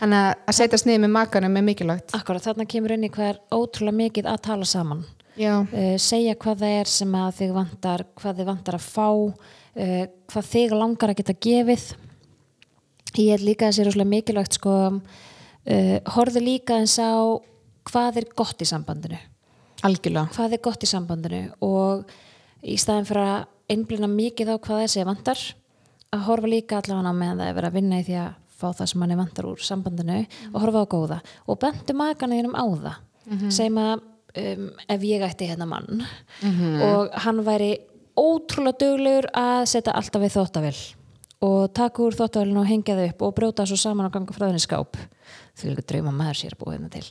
Þannig 0.00 0.20
að 0.20 0.30
að 0.48 0.56
setjast 0.56 0.88
niður 0.88 1.02
með 1.04 1.12
makanum 1.18 1.58
er 1.60 1.66
mikilvægt. 1.66 2.14
Akkurat, 2.16 2.44
þarna 2.46 2.66
kemur 2.70 2.94
inn 2.96 3.04
í 3.04 3.10
hvað 3.12 3.28
er 3.34 3.40
ótrúlega 3.52 3.98
mikið 4.00 4.30
að 4.32 4.40
tala 4.48 4.68
saman. 4.68 5.04
uh, 5.62 5.96
segja 6.00 6.36
hvað 6.40 6.64
það 6.64 6.76
er 6.80 6.90
sem 6.90 7.16
að 7.20 7.30
þig 7.38 7.52
vantar 7.56 8.06
hvað 8.18 8.40
þig 8.40 8.48
vantar 8.48 8.78
að 8.80 8.88
fá 8.88 9.08
uh, 9.76 10.04
hvað 10.30 10.48
þig 10.52 10.74
langar 10.76 11.12
að 11.12 11.20
geta 11.20 11.36
gefið. 11.46 11.86
Ég 13.18 13.34
er 13.34 13.44
líka 13.44 13.68
að 13.68 13.76
sé 13.76 13.86
rosalega 13.86 14.12
mikilvægt 14.14 14.58
sko 14.58 14.74
uh, 14.90 15.96
horfðu 16.14 16.44
líka 16.44 16.78
eins 16.80 16.96
á 17.00 17.14
hvað 17.90 18.20
er 18.22 18.28
gott 18.38 18.62
í 18.62 18.68
sambandinu. 18.68 19.20
Algjörlega. 19.86 20.28
Hvað 20.36 20.56
er 20.56 20.62
gott 20.64 20.84
í 20.84 20.90
sambandinu 20.90 21.42
og 21.64 22.10
í 22.60 22.76
staðin 22.80 23.08
fyrir 23.08 23.24
að 23.24 23.48
einblina 23.70 24.10
mikið 24.10 24.52
á 24.52 24.56
hvað 24.58 24.76
það 24.76 24.84
er 24.84 24.92
sem 24.92 25.08
vantar 25.08 25.42
að 26.10 26.24
horfa 26.26 26.50
líka 26.50 26.80
allavega 26.80 27.14
meðan 27.16 27.40
það 27.40 27.48
er 27.48 27.56
verið 27.56 27.70
að 27.70 27.78
vinna 27.78 28.00
í 28.00 28.06
því 28.06 28.16
að 28.20 28.30
fá 28.60 28.66
það 28.76 28.88
sem 28.90 29.00
manni 29.00 29.16
vantar 29.16 29.46
úr 29.48 29.62
sambandinu 29.64 30.16
og 30.50 30.58
horfa 30.60 30.82
á 30.84 30.92
góða. 30.92 31.20
Og 31.48 31.60
bentu 31.62 31.96
makana 31.96 32.36
þínum 32.36 32.58
á 32.58 32.66
það 32.66 32.98
segjum 33.54 33.78
að 33.80 33.92
um, 34.42 34.66
ef 34.90 35.06
ég 35.06 35.24
ætti 35.24 35.48
hérna 35.50 35.68
mann 35.70 36.02
og 36.82 37.14
hann 37.24 37.42
væri 37.46 37.70
ótrúlega 38.20 38.80
duglegur 38.84 39.28
að 39.36 39.66
setja 39.72 39.94
alltaf 39.96 40.22
við 40.22 40.34
þóttavel 40.36 40.78
og 41.40 41.70
taka 41.72 42.02
úr 42.04 42.16
þóttavélinu 42.16 42.60
og 42.60 42.68
hengja 42.68 42.96
þau 42.98 43.06
upp 43.06 43.22
og 43.24 43.36
brjóta 43.38 43.64
svo 43.68 43.78
saman 43.80 44.10
og 44.10 44.12
ganga 44.12 44.34
frá 44.36 44.44
þenni 44.46 44.60
skáp. 44.60 44.98
Því 45.56 45.70
líka 45.70 45.84
drauma 45.88 46.12
maður 46.12 46.40
sér 46.42 46.56
búið 46.60 46.74
hérna 46.76 46.90
til. 46.92 47.06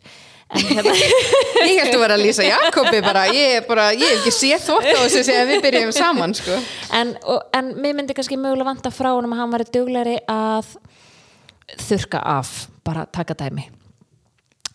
Hérna 0.59 0.93
ég 1.69 1.81
held 1.81 1.95
að 1.95 2.03
vera 2.03 2.17
að 2.17 2.23
lýsa 2.23 2.45
Jakobi 2.45 3.01
bara 3.05 3.25
ég 3.33 3.57
hef 3.57 3.73
ekki 4.19 4.33
séð 4.33 4.67
þvótt 4.67 4.91
á 4.93 4.99
þessu 5.01 5.23
sem 5.25 5.49
við 5.49 5.65
byrjum 5.65 5.95
saman 5.97 6.37
sko. 6.37 6.61
En, 6.97 7.15
og, 7.25 7.41
en 7.57 7.73
mér 7.81 7.97
myndi 7.97 8.17
kannski 8.17 8.37
mögulega 8.37 8.69
vanta 8.69 8.93
frá 8.93 9.11
honum 9.15 9.33
að 9.33 9.43
hann 9.43 9.57
væri 9.57 9.69
duglegri 9.73 10.15
að 10.29 10.73
þurka 11.89 12.21
af 12.37 12.53
bara 12.85 13.09
taka 13.09 13.37
dæmi 13.37 13.65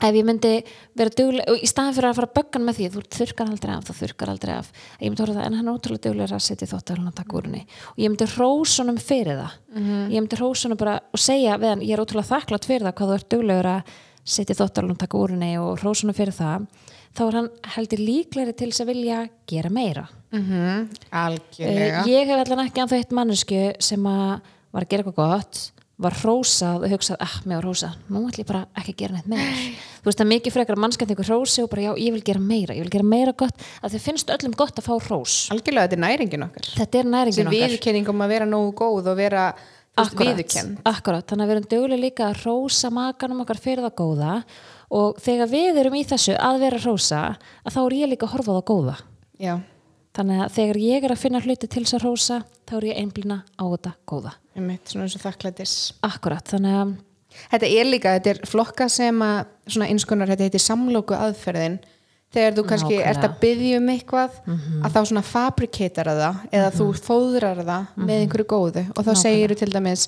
ef 0.02 0.16
ég 0.16 0.24
myndi 0.26 0.52
vera 0.98 1.12
dugleg 1.14 1.50
og 1.50 1.61
í 1.62 1.68
staðin 1.68 1.94
fyrir 1.96 2.09
að 2.11 2.16
fara 2.18 2.28
að 2.30 2.37
böggan 2.38 2.64
með 2.66 2.78
því 2.78 2.88
þú 2.94 3.02
þurkar 3.18 3.52
aldrei 3.52 3.74
af, 3.74 3.85
þú 3.88 3.94
þurkar 4.00 4.33
aldrei 4.33 4.54
af. 4.57 4.72
Ég 4.98 5.12
myndi 5.12 5.24
orða 5.24 5.37
það, 5.38 5.46
en 5.46 5.59
hann 5.59 5.68
er 5.68 5.76
ótrúlega 5.78 6.04
duglegur 6.09 6.35
að 6.35 6.42
setja 6.48 6.70
þóttarinn 6.70 7.11
og 7.11 7.14
taka 7.14 7.38
úr 7.38 7.48
henni. 7.48 7.62
Og 7.94 8.02
ég 8.02 8.11
myndi 8.11 8.30
hrósunum 8.35 8.98
fyrir 8.98 9.38
það. 9.40 9.54
Ég 10.11 10.18
myndi 10.18 10.40
hrósunum 10.40 10.80
bara 10.80 10.96
og 11.12 11.22
segja 11.22 11.59
við 11.62 11.72
hann, 11.74 11.85
ég 11.85 11.94
er 11.94 12.02
ótrúlega 12.02 12.30
þakklátt 12.33 12.68
fyrir 12.68 12.87
það 12.88 12.96
hvað 12.98 13.12
þú 13.12 13.18
ert 13.18 13.30
duglegur 13.35 13.70
að 13.74 13.94
setja 14.24 14.59
þóttarinn 14.59 14.94
og 14.94 14.98
taka 14.98 15.20
úr 15.20 15.35
henni 15.37 15.52
og 15.61 15.78
hrósunum 15.83 16.16
fyrir 16.16 16.35
það. 16.35 16.66
Þá 17.14 17.22
er 17.28 17.37
hann 17.38 17.50
heldur 17.76 18.00
líklegri 18.02 18.54
til 18.59 18.70
þess 18.72 18.83
að 18.83 18.90
vilja 18.90 19.18
gera 19.46 19.70
meira. 19.70 20.09
Mm 20.35 20.42
Uh, 22.02 22.09
ég 22.11 22.26
hef 22.26 22.40
allan 22.42 22.66
ekki 22.66 22.80
var 26.04 26.16
hrósað 26.20 26.84
og 26.86 26.94
hugsað, 26.94 27.18
ah, 27.24 27.36
mér 27.44 27.60
var 27.60 27.68
hrósað. 27.68 27.98
Nú 28.08 28.24
ætlum 28.28 28.42
ég 28.44 28.48
bara 28.48 28.64
ekki 28.80 28.94
að 28.94 28.98
gera 29.02 29.16
neitt 29.16 29.30
meira. 29.32 29.54
Þú 30.04 30.10
veist 30.10 30.20
það 30.20 30.24
er 30.24 30.30
mikið 30.32 30.56
frekar 30.56 30.76
að 30.76 30.82
mannskænt 30.84 31.14
einhver 31.14 31.30
hrósi 31.30 31.64
og 31.64 31.70
bara 31.72 31.86
já, 31.86 31.92
ég 32.04 32.16
vil 32.16 32.24
gera 32.24 32.42
meira, 32.44 32.76
ég 32.76 32.84
vil 32.84 32.92
gera 32.92 33.08
meira 33.08 33.36
gott. 33.44 33.64
Að 33.80 33.96
þið 33.96 34.04
finnst 34.08 34.34
öllum 34.34 34.56
gott 34.58 34.80
að 34.80 34.88
fá 34.88 34.94
hrós. 35.08 35.36
Algjörlega 35.54 35.88
þetta 35.88 35.98
er 35.98 36.04
næringin 36.04 36.46
okkar. 36.48 36.68
Þetta 36.80 37.00
er 37.00 37.10
næringin 37.14 37.50
okkar. 37.50 37.72
viðkenning 37.74 38.12
um 38.12 38.24
að 38.24 38.34
vera 38.34 38.48
nógu 38.50 38.74
góð 38.78 39.10
og 39.12 39.18
vera 39.18 39.46
viðurkennd. 39.94 40.80
akkurat, 40.84 41.26
þannig 41.26 41.44
að 41.44 41.50
við 41.50 41.56
erum 41.56 41.68
dögulega 41.70 42.02
líka 42.02 42.30
að 42.30 42.40
rósa 42.44 42.90
makanum 42.90 43.44
okkar 43.44 43.60
fyrir 43.62 43.84
það 43.86 43.94
góða 44.00 44.32
og 44.90 45.20
þegar 45.22 45.50
við 45.52 45.78
erum 45.82 45.94
í 45.94 46.04
þessu 46.04 46.34
að 46.34 46.58
vera 46.64 46.80
að 46.80 46.88
rósa 46.88 47.20
að 47.62 47.76
þá 47.76 47.80
er 47.84 47.96
ég 48.00 48.10
líka 48.10 48.26
að 48.26 48.34
horfa 48.34 48.50
á 48.50 48.56
það 48.58 48.66
góða. 48.70 48.96
Já, 49.38 49.54
þannig 50.14 50.42
að 50.44 50.53
þegar 50.59 50.79
ég 50.85 51.05
er 51.09 51.14
að 51.14 51.22
finna 51.24 51.40
hluti 51.44 51.68
til 51.70 51.83
þess 51.85 51.96
að 51.98 52.05
rósa 52.07 52.38
þá 52.68 52.77
er 52.79 52.87
ég 52.90 53.00
einblina 53.03 53.40
á 53.59 53.64
þetta 53.64 53.92
góða. 54.07 54.33
Einmitt, 54.55 54.87
svona 54.92 55.09
eins 55.09 55.16
og 55.18 55.24
þakklætis. 55.24 55.74
Akkurat, 56.07 56.46
þannig 56.55 56.79
að 56.83 56.94
Þetta 57.50 57.66
er 57.66 57.88
líka, 57.88 58.12
þetta 58.14 58.31
er 58.31 58.38
flokka 58.46 58.87
sem 58.88 59.16
að 59.27 59.40
svona 59.66 59.88
einskonar, 59.90 60.31
þetta 60.31 60.46
heitir 60.46 60.62
samlóku 60.62 61.16
aðferðin. 61.18 61.81
Þegar 62.35 62.55
þú 62.55 62.62
kannski 62.68 62.92
Nákvæmlega. 62.94 63.11
ert 63.11 63.24
að 63.27 63.35
byggja 63.40 63.81
um 63.81 63.88
eitthvað 63.90 64.37
að 64.87 64.94
þá 64.94 65.00
svona 65.11 65.22
fabrikatara 65.27 66.14
það 66.18 66.38
eða 66.59 66.68
þú 66.74 66.87
fóðrar 66.98 67.61
það 67.66 67.98
með 68.07 68.22
einhverju 68.22 68.46
góðu. 68.55 68.85
Og 68.94 69.07
þá 69.07 69.12
segir 69.18 69.50
þú 69.50 69.59
til 69.64 69.70
dæmis 69.74 70.07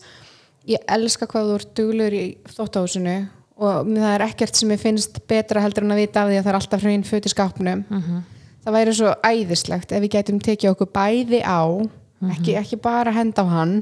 ég 0.70 0.86
elska 0.96 1.26
hvað 1.30 1.50
þú 1.50 1.58
ert 1.58 1.74
duglur 1.78 2.16
í 2.18 2.24
þóttahúsinu 2.54 3.16
og 3.56 3.90
það 3.90 4.08
er 4.14 4.24
ekkert 4.26 4.58
sem 4.58 4.70
ég 4.74 4.82
finnst 4.82 5.20
betra 5.30 5.62
heldur 5.62 5.86
en 5.86 5.94
að 5.94 6.02
vita 6.02 6.22
af 6.22 6.30
því 6.30 6.38
að 6.40 6.42
það 6.46 6.52
er 6.54 6.58
alltaf 6.60 6.82
hrein 6.86 7.06
föt 7.06 7.26
í 7.26 7.32
skápnum 7.34 7.84
það 8.66 8.74
væri 8.76 8.96
svo 8.98 9.12
æðislegt 9.24 9.92
ef 9.94 10.02
við 10.04 10.12
getum 10.16 10.40
tekið 10.42 10.72
okkur 10.74 10.90
bæði 10.96 11.40
á 11.46 11.62
ekki, 12.32 12.54
ekki 12.58 12.78
bara 12.82 13.12
henda 13.14 13.44
á 13.44 13.46
hann 13.46 13.74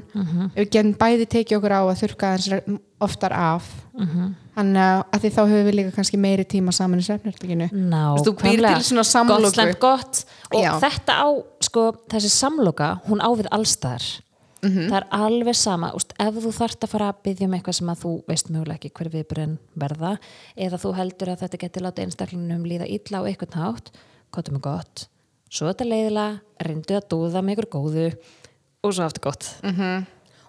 ef 0.53 0.59
við 0.61 0.71
getum 0.75 0.95
bæði 0.99 1.25
tekið 1.31 1.57
okkur 1.59 1.75
á 1.75 1.81
að 1.87 2.01
þurrka 2.03 2.33
hans 2.35 2.49
oftar 3.05 3.33
af. 3.35 3.67
Þannig 4.55 4.79
að, 4.79 5.17
því 5.19 5.29
þá 5.35 5.39
höfum 5.43 5.65
við 5.67 5.75
líka 5.75 5.91
kannski 5.97 6.17
meiri 6.21 6.45
tíma 6.47 6.71
saman 6.75 7.01
í 7.01 7.03
svefnherbygginu 7.03 7.65
ná, 7.75 8.15
þú 8.23 8.31
býr 8.39 8.61
til 8.63 8.85
svona 8.87 9.03
samloku. 9.03 9.65
Gott, 9.83 10.21
og 10.53 10.61
Já. 10.63 10.69
þetta 10.79 11.17
á, 11.19 11.27
sko, 11.67 11.83
þessi 12.11 12.31
samloka 12.31 12.93
hún 13.09 13.19
á 13.19 13.27
við 13.35 13.49
allstaðar 13.51 14.05
Mhm. 14.65 14.87
það 14.89 14.95
er 14.97 15.05
alveg 15.11 15.55
sama, 15.55 15.91
úst, 15.93 16.13
ef 16.17 16.33
þú 16.41 16.51
þarft 16.55 16.85
að 16.85 16.89
fara 16.89 17.09
að 17.11 17.21
byggja 17.27 17.45
um 17.45 17.53
eitthvað 17.53 17.75
sem 17.77 17.89
að 17.91 17.99
þú 18.01 18.11
veist 18.31 18.47
mögulega 18.49 18.79
ekki 18.79 18.91
hver 18.97 19.09
viðbrun 19.13 19.57
verða 19.77 20.17
eða 20.57 20.79
þú 20.81 20.93
heldur 20.97 21.31
að 21.33 21.41
þetta 21.43 21.59
geti 21.61 21.83
láta 21.83 22.01
einstaklinum 22.05 22.63
líða 22.65 22.87
illa 22.89 23.21
á 23.21 23.27
eitthvað 23.29 23.55
nátt 23.59 23.91
gott 24.35 24.51
um 24.51 24.59
gott, 24.63 25.05
svo 25.49 25.69
þetta 25.69 25.87
leiðilega 25.87 26.67
reyndu 26.67 26.97
að 26.97 27.07
dúða 27.13 27.41
með 27.45 27.57
ykkur 27.57 27.69
góðu 27.77 28.09
og 28.85 28.93
svo 28.93 29.07
aftur 29.07 29.25
gott. 29.25 29.47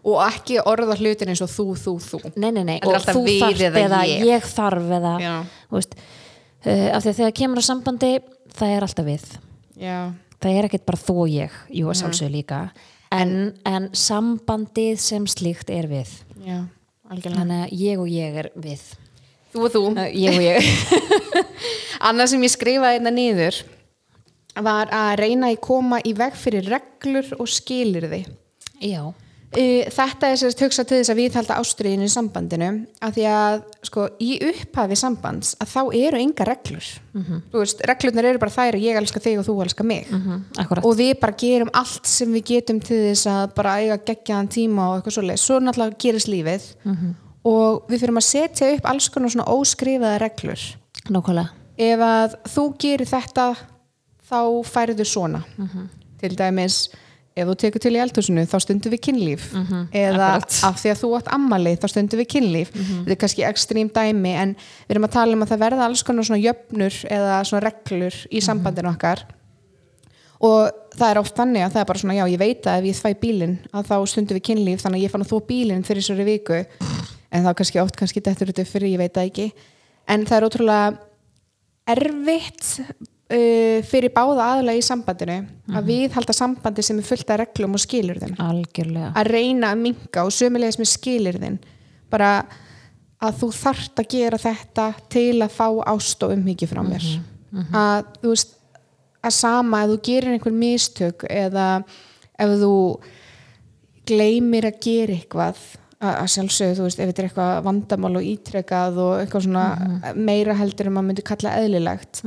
Og 0.07 0.21
ekki 0.23 0.61
orða 0.63 0.95
hlutin 1.01 1.33
eins 1.33 1.43
og 1.43 1.51
þú, 1.51 1.65
þú, 1.81 1.93
þú. 2.05 2.21
Nei, 2.39 2.53
nei, 2.55 2.63
nei, 2.63 2.77
Þetta 2.79 2.93
er 2.93 2.99
og 3.01 3.07
þú 3.17 3.23
við 3.27 3.41
þarft 3.43 3.79
eða 3.81 4.03
ég. 4.07 4.27
ég, 4.29 4.45
þarf 4.55 4.93
eða, 5.01 5.15
veist 5.73 5.97
uh, 5.97 6.89
af 6.95 7.03
því 7.03 7.11
að 7.11 7.17
þegar 7.19 7.35
kemur 7.41 7.63
á 7.63 7.65
sambandi 7.67 8.13
það 8.57 8.75
er 8.77 8.87
alltaf 8.87 9.09
við. 9.09 9.25
Já, 9.83 9.97
það 10.37 10.61
er 10.61 10.69
ekkert 10.69 10.87
bara 10.87 11.03
þú 11.03 11.17
og 11.25 11.33
ég 11.33 11.57
jú 11.81 11.91
að 11.91 11.99
sjálfsögðu 12.03 12.35
líka. 12.37 12.61
En, 13.17 13.35
en 13.67 13.89
sambandið 13.97 15.03
sem 15.03 15.27
slíkt 15.31 15.73
er 15.75 15.91
við. 15.91 16.15
Já, 16.47 16.61
þannig 17.11 17.59
að 17.65 17.75
ég 17.81 18.03
og 18.03 18.11
ég 18.11 18.39
er 18.45 18.51
við. 18.55 18.87
Þú 19.57 19.67
og 19.67 19.75
þú. 19.75 19.85
Uh, 19.97 20.07
ég 20.15 20.39
og 20.39 20.47
ég. 20.47 20.71
Annað 22.07 22.35
sem 22.35 22.47
ég 22.47 22.55
skrifaði 22.55 23.01
einna 23.01 23.11
niður 23.15 23.59
var 24.65 24.93
að 24.95 25.13
reyna 25.21 25.53
að 25.53 25.61
koma 25.67 26.01
í 26.05 26.15
veg 26.17 26.37
fyrir 26.39 26.69
reglur 26.71 27.29
og 27.39 27.49
skilirði 27.51 28.25
já, 28.81 29.13
Uh, 29.55 29.87
þetta 29.95 30.29
er 30.29 30.39
sérst 30.41 30.61
hugsa 30.61 30.83
til 30.85 30.99
þess 30.99 31.11
að 31.13 31.19
viðhalda 31.21 31.57
ástriðinu 31.63 32.05
í 32.09 32.13
sambandinu 32.13 32.71
af 33.05 33.13
því 33.15 33.27
að 33.31 33.61
sko 33.87 34.07
í 34.21 34.35
upphafi 34.51 34.99
sambands 34.99 35.55
að 35.63 35.71
þá 35.71 35.81
eru 35.97 36.19
enga 36.21 36.47
reglur. 36.49 36.89
Þú 37.15 37.63
veist, 37.63 37.85
reglurnar 37.89 38.29
eru 38.33 38.43
bara 38.43 38.53
þær 38.53 38.77
að 38.77 38.85
ég 38.85 38.99
elska 39.01 39.23
þig 39.23 39.39
og 39.41 39.47
þú 39.47 39.55
elska 39.65 39.87
mig. 39.87 40.11
Mm 40.11 40.43
akkurat. 40.61 40.85
Og 40.85 40.97
við 40.99 41.13
bara 41.23 41.37
gerum 41.39 41.71
allt 41.73 42.11
sem 42.11 42.33
við 42.33 42.45
getum 42.51 42.81
til 42.81 42.99
þess 43.07 43.31
að 43.31 43.55
bara 43.57 43.77
eiga 43.81 44.01
geggjaðan 44.11 44.51
tíma 44.51 44.89
og 44.91 44.99
eitthvað 44.99 45.17
svoleið, 45.17 45.41
svo 45.41 45.61
náttúrulega 45.61 46.01
gerist 46.05 46.29
lífið. 46.33 46.67
Og 47.47 47.87
við 47.89 48.03
fyrir 48.03 48.17
að 48.17 48.27
setja 48.27 48.73
upp 48.75 48.91
alls 48.91 49.09
konar 49.09 49.31
svona 49.31 49.49
óskrifaða 49.55 50.19
reglur. 50.21 50.67
Nákvæmlega. 51.09 51.49
Ef 51.79 52.01
að 52.01 52.37
þú 52.51 52.67
gerir 52.83 53.09
þetta 53.09 53.47
þá 54.27 54.39
færðu 54.67 55.05
svona. 55.07 55.43
Til 56.21 56.33
dæmis 56.37 56.87
ef 57.37 57.45
þú 57.51 57.55
tekur 57.61 57.83
til 57.85 57.93
í 57.93 58.01
eldhúsinu 58.01 58.47
þá 58.49 58.57
stundum 58.65 58.93
við 58.95 59.01
kynlíf. 59.05 59.51
Eða 59.93 60.29
akkurat. 60.39 60.59
af 60.65 60.79
því 60.81 60.91
að 60.95 61.01
þú 61.03 61.09
átt 61.19 61.27
ammali 61.37 61.75
þá 61.77 61.87
stundum 61.93 62.21
við 62.23 62.29
kynlíf. 62.33 62.71
Þetta 62.73 63.13
er 63.13 63.21
kannski 63.21 63.45
ekstrím 63.45 63.91
dæmi 63.93 64.33
en 64.41 64.55
við 64.57 64.95
erum 64.97 65.05
að 65.09 65.17
tala 65.19 65.37
um 65.37 65.45
að 65.45 65.53
það 65.53 65.65
verða 65.67 65.89
alls 65.91 66.03
konar 66.03 66.25
svona 66.25 66.41
jöfnur 66.41 66.97
eða 67.13 67.41
svona 67.45 67.65
reglur 67.67 68.15
í 68.31 68.41
sambandinu 68.41 68.89
okkar. 68.95 69.27
Og 70.41 70.71
það 70.97 71.11
er 71.11 71.19
oft 71.21 71.37
þannig 71.37 71.65
að 71.65 71.73
það 71.75 71.83
er 71.83 71.89
bara 71.91 72.01
svona 72.01 72.17
já 72.17 72.25
ég 72.29 72.41
veit 72.41 72.67
að 72.69 72.79
ef 72.81 72.89
ég 72.89 72.97
þvæ 73.01 73.21
bílinn 73.21 73.57
að 73.73 73.87
þá 73.89 73.97
stundum 74.09 74.37
við 74.37 74.47
kynlíf 74.49 74.83
þannig 74.85 74.99
að 75.01 75.05
ég 75.05 75.13
fann 75.13 75.25
að 75.25 75.31
þú 75.33 75.41
bílinn 75.49 75.85
fyrir 75.85 76.05
þessari 76.05 76.27
viku. 76.29 76.63
En 77.33 77.45
þá 77.45 77.53
kannski 77.57 77.81
oft 77.83 77.97
kannski 78.01 78.25
dettur 78.25 78.49
þetta 78.49 78.65
fyrir 78.69 78.95
ég 78.95 79.01
veit 79.01 79.13
það 79.13 79.29
ekki. 79.29 79.47
En 80.09 80.25
það 80.25 80.37
er 80.39 80.49
ótrúlega 80.49 80.99
erfitt 81.93 82.81
uh, 83.33 83.79
fyrir 83.87 84.13
báða 84.15 84.51
aðla 84.57 84.75
í 84.77 84.83
sambandinu 84.85 85.39
að 85.73 85.89
viðhalda 85.91 86.35
sambandi 86.37 86.85
sem 86.87 87.01
er 87.01 87.09
fullt 87.09 87.33
af 87.33 87.41
reglum 87.43 87.77
og 87.79 87.83
skilurðin 87.83 88.37
algjörlega. 88.43 89.13
Að 89.17 89.33
reyna 89.33 89.73
að 89.75 89.83
minka 89.87 90.27
og 90.27 90.35
sömulegis 90.35 90.79
með 90.81 90.93
skilurðin 90.93 91.59
bara 92.13 92.31
að 93.27 93.39
þú 93.41 93.49
þarft 93.57 94.03
að 94.03 94.11
gera 94.13 94.39
þetta 94.39 94.91
til 95.13 95.41
að 95.43 95.55
fá 95.57 95.67
ást 95.89 96.23
og 96.23 96.35
umhyggju 96.37 96.69
frá 96.71 96.83
mér. 96.87 97.07
Að 97.73 98.11
þú 98.21 98.35
veist 98.35 98.53
að 99.27 99.35
sama 99.35 99.83
ef 99.85 99.91
þú 99.95 99.97
gerir 100.11 100.37
einhver 100.37 100.53
mistök 100.55 101.25
eða 101.31 101.83
ef 102.39 102.53
þú 102.61 102.75
gleymir 104.07 104.69
að 104.69 104.81
gera 104.85 105.17
eitthvað 105.17 105.65
að 106.07 106.29
sjálfsögðu, 106.29 106.77
þú 106.77 106.85
veist, 106.85 106.99
ef 107.01 107.09
þetta 107.09 107.23
er 107.23 107.27
eitthvað 107.31 107.65
vandamál 107.65 108.19
og 108.19 108.27
ítrekað 108.29 108.99
og 109.01 109.13
eitthvað 109.23 109.47
svona 109.47 110.13
meira 110.15 110.55
heldur 110.55 110.91
en 110.91 110.95
maður 110.95 111.09
myndi 111.09 111.25
kalla 111.27 111.55
eðlilegt 111.63 112.21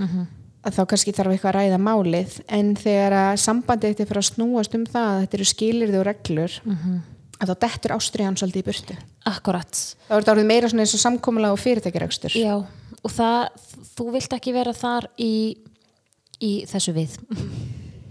að 0.66 0.76
þá 0.76 0.82
kannski 0.92 1.14
þarf 1.16 1.34
eitthvað 1.34 1.52
að 1.52 1.58
ræða 1.60 1.80
málið. 1.84 2.36
En 2.52 2.74
þegar 2.80 3.16
að 3.20 3.32
sambandið 3.46 3.94
þetta 3.94 4.04
er 4.04 4.10
fyrir 4.12 4.22
að 4.22 4.30
snúast 4.30 4.76
um 4.76 4.86
það 4.90 5.10
að 5.14 5.22
þetta 5.24 5.40
eru 5.40 5.48
skilirði 5.54 6.00
og 6.00 6.06
reglur 6.10 6.60
að 7.40 7.52
þá 7.52 7.56
dettur 7.64 7.96
ástriðan 7.96 8.38
svolítið 8.40 8.62
í 8.62 8.68
burtu. 8.68 8.98
Akkurat 9.30 9.80
þá 9.80 10.14
er 10.14 10.22
þetta 10.22 10.34
orðið 10.36 10.50
meira 10.52 10.72
svona 10.72 10.86
eins 10.86 10.96
og 10.98 11.04
samkomulega 11.06 11.56
og 11.56 11.64
fyrirtækjarekstur. 11.64 12.36
Já, 12.36 12.56
og 13.00 13.16
það, 13.16 13.68
þú 13.96 14.08
vilt 14.18 14.36
ekki 14.40 14.56
vera 14.56 14.76
þar 14.76 15.10
í, 15.16 15.34
í 16.44 16.54
þessu 16.68 16.96
við. 16.98 17.16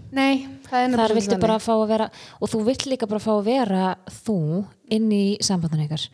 Nei, 0.09 0.47
það 0.65 0.83
er 0.83 0.95
þar 0.97 1.13
viltu 1.19 1.37
bara 1.41 1.59
fá 1.61 1.73
að 1.75 1.87
vera 1.91 2.09
og 2.41 2.49
þú 2.49 2.63
vilt 2.65 2.85
líka 2.89 3.09
bara 3.09 3.21
fá 3.21 3.31
að 3.35 3.43
vera 3.45 3.89
þú 4.23 4.39
inn 4.89 5.11
í 5.13 5.25
sambandinu 5.45 5.85
ykkar 5.85 6.07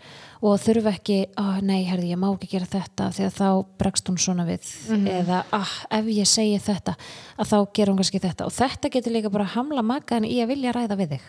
og 0.46 0.60
þurfa 0.62 0.92
ekki, 0.94 1.18
oh, 1.42 1.56
nei, 1.66 1.80
herði, 1.88 2.12
ég 2.14 2.20
má 2.22 2.28
ekki 2.30 2.52
gera 2.52 2.68
þetta 2.70 3.10
því 3.16 3.26
að 3.26 3.40
þá 3.40 3.48
bregst 3.82 4.12
hún 4.12 4.20
svona 4.22 4.46
við. 4.48 4.68
Eða, 4.94 5.42
ah, 5.56 5.74
ef 5.98 6.12
ég 6.14 6.30
segi 6.30 6.60
þetta 6.62 6.94
að 7.40 7.50
þá 7.52 7.58
gera 7.80 7.94
hún 7.94 8.02
kannski 8.02 8.22
þetta. 8.22 8.50
Og 8.50 8.54
þetta 8.54 8.94
getur 8.94 9.16
líka 9.16 9.34
bara 9.34 9.50
hamla 9.56 9.86
makaðin 9.86 10.30
í 10.30 10.38
að 10.44 10.54
vilja 10.54 10.76
ræða 10.76 11.00
við 11.02 11.16
þig. 11.16 11.26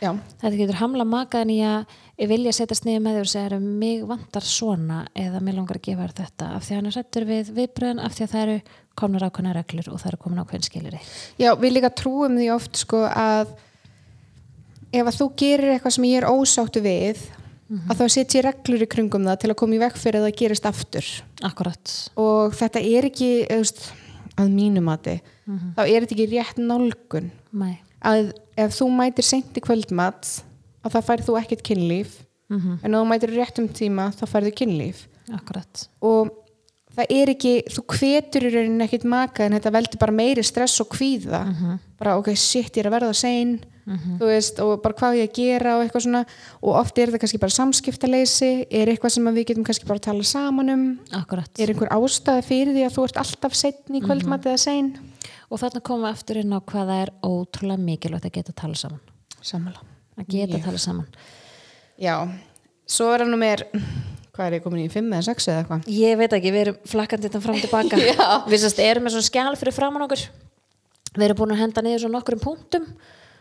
Já, 0.00 0.14
þetta 0.40 0.56
getur 0.56 0.78
hamla 0.80 1.04
makaðin 1.04 1.50
í 1.52 1.58
að 1.68 1.98
vilja 2.30 2.52
setjast 2.56 2.86
niður 2.86 3.02
með 3.04 3.16
þér 3.18 3.26
og 3.26 3.32
segja 3.32 3.58
mig 3.62 4.04
vantar 4.08 4.46
svona 4.48 5.00
eða 5.18 5.42
mig 5.44 5.56
langar 5.56 5.76
að 5.76 5.84
gefa 5.88 6.06
þér 6.06 6.14
þetta 6.20 6.48
af 6.56 6.64
því 6.64 6.72
að 6.72 6.78
hann 6.78 6.88
er 6.88 6.94
sættur 6.96 7.26
við 7.28 7.50
viðbröðin 7.56 8.00
af 8.04 8.14
því 8.16 8.24
að 8.24 8.32
það 8.32 8.44
eru 8.44 8.54
komnar 9.00 9.26
ákveðna 9.28 9.52
reglur 9.56 9.90
og 9.92 10.00
það 10.00 10.10
eru 10.10 10.20
komin 10.24 10.40
ákveðin 10.40 10.66
skiliri 10.68 11.00
Já, 11.40 11.50
við 11.60 11.76
líka 11.76 11.92
trúum 12.00 12.38
því 12.40 12.48
oft 12.54 12.80
sko 12.80 13.02
að 13.08 13.52
ef 14.90 15.04
að 15.04 15.18
þú 15.20 15.28
gerir 15.44 15.74
eitthvað 15.74 15.96
sem 15.96 16.08
ég 16.08 16.22
er 16.22 16.28
ósáttu 16.32 16.84
við 16.84 17.22
að 17.70 18.00
þá 18.00 18.04
setja 18.16 18.40
ég 18.40 18.46
reglur 18.48 18.86
í 18.86 18.90
kringum 18.90 19.28
það 19.28 19.42
til 19.42 19.50
að 19.52 19.58
koma 19.62 19.76
í 19.76 19.82
veg 19.82 19.98
fyrir 20.00 20.20
að 20.20 20.28
það 20.28 20.38
gerist 20.40 20.70
aftur. 20.70 21.10
Akkurat, 21.46 21.92
og 22.20 22.56
þetta 22.58 22.82
er 22.82 23.10
ekki 23.10 23.30
eða, 23.44 23.60
veist, 23.62 23.84
að 24.40 24.50
mínu 24.56 24.82
mati 24.82 25.20
þá 25.76 25.82
er 25.84 26.02
þetta 26.04 26.16
ekki 26.16 26.28
rétt 26.32 26.60
nálgun. 26.62 27.30
Mæ 27.50 27.70
að 28.00 28.32
ef 28.60 28.76
þú 28.76 28.90
mætir 28.96 29.26
seint 29.26 29.56
í 29.56 29.62
kvöldmat 29.64 30.28
að 30.80 30.94
það 30.94 31.06
færð 31.08 31.26
þú 31.28 31.38
ekkert 31.40 31.64
kynlíf. 31.68 32.18
En 32.82 32.94
ef 32.94 33.00
þú 33.00 33.06
mætir 33.08 33.34
réttum 33.36 33.68
tíma 33.68 34.10
þá 34.16 34.24
færðu 34.26 34.52
kynlíf. 34.58 35.04
Akkurat. 35.36 35.84
Og 36.02 36.30
það 36.96 37.12
er 37.14 37.32
ekki, 37.34 37.52
þú 37.70 37.84
hvetur 37.94 38.46
í 38.48 38.52
rauninni 38.54 38.86
ekkert 38.86 39.06
maka 39.06 39.44
en 39.46 39.54
þetta 39.58 39.74
veldur 39.76 40.00
bara 40.00 40.16
meiri 40.16 40.44
stress 40.46 40.80
og 40.82 40.90
kvíða. 40.96 41.44
Bara 42.00 42.16
ok, 42.18 42.32
shit, 42.34 42.72
ég 42.74 42.82
er 42.82 42.90
að 42.90 42.96
verða 42.96 43.12
sein 43.90 44.18
þú 44.20 44.28
veist, 44.30 44.60
og 44.62 44.82
bara 44.84 44.96
hvað 45.00 45.18
ég 45.18 45.30
að 45.30 45.38
gera 45.38 45.76
og 45.76 45.84
eitthvað 45.84 46.04
svona, 46.06 46.22
og 46.60 46.76
oft 46.78 46.98
er 46.98 47.10
þetta 47.10 47.22
kannski 47.24 47.40
bara 47.42 47.56
samskiptaleysi, 47.56 48.50
er 48.70 48.92
eitthvað 48.92 49.14
sem 49.16 49.30
við 49.30 49.46
getum 49.50 49.66
kannski 49.66 49.88
bara 49.88 50.00
að 50.00 50.06
tala 50.06 50.26
saman 50.30 50.74
um. 50.74 50.84
Akkurat. 51.18 51.50
Er 51.58 51.72
einhver 51.72 51.90
ástæði 51.96 52.46
fyrir 52.46 52.76
því 52.76 52.84
að 52.86 52.94
þú 52.96 53.06
ert 53.08 53.20
alltaf 53.24 53.56
setn 53.58 53.98
í 53.98 54.04
kvöldmat 54.04 54.46
eða 54.46 54.62
sein? 54.62 54.92
Og 55.50 55.58
þarna 55.62 55.82
komum 55.82 56.06
við 56.06 56.14
aftur 56.14 56.40
inn 56.40 56.54
á 56.54 56.58
hvað 56.60 56.92
það 56.92 57.02
er 57.02 57.12
ótrúlega 57.26 57.84
mikilvægt 57.88 58.30
að 58.30 58.36
geta 58.38 58.54
að 58.54 58.60
tala 58.62 58.78
saman. 58.78 59.02
Sammála. 59.40 59.84
Að 60.20 60.30
geta 60.30 60.60
að 60.60 60.68
tala 60.68 60.82
saman. 60.86 61.10
Já, 62.00 62.14
svo 62.88 63.10
er 63.10 63.24
hann 63.24 63.34
nú 63.34 63.40
mér 63.40 63.66
hvað 64.40 64.46
er 64.46 64.56
ég 64.56 64.64
komin 64.64 64.84
í, 64.86 64.90
5 64.92 65.08
eða 65.10 65.24
6 65.26 65.48
eða 65.50 65.62
eitthvað? 65.62 65.88
Ég 65.92 66.20
veit 66.20 66.34
ekki, 66.36 66.52
við 66.54 66.62
erum 66.64 66.76
flakkandi 66.88 67.28
þetta 67.28 67.40
fram 67.44 67.58
og 67.58 67.64
tilbaka. 67.66 67.98
Við 68.52 68.62
sérst 68.62 68.80
erum 68.80 69.04
með 69.04 69.16
svona 69.16 69.26
skjál 69.26 69.58
fyrir 69.60 69.76
framann 69.76 70.04
okkur. 70.06 70.22
Við 71.16 71.24
erum 71.26 71.40
búin 71.40 71.52
að 71.56 71.60
henda 71.64 71.82
niður 71.84 72.04
svona 72.04 72.16
nokkrum 72.16 72.40
punktum 72.40 72.86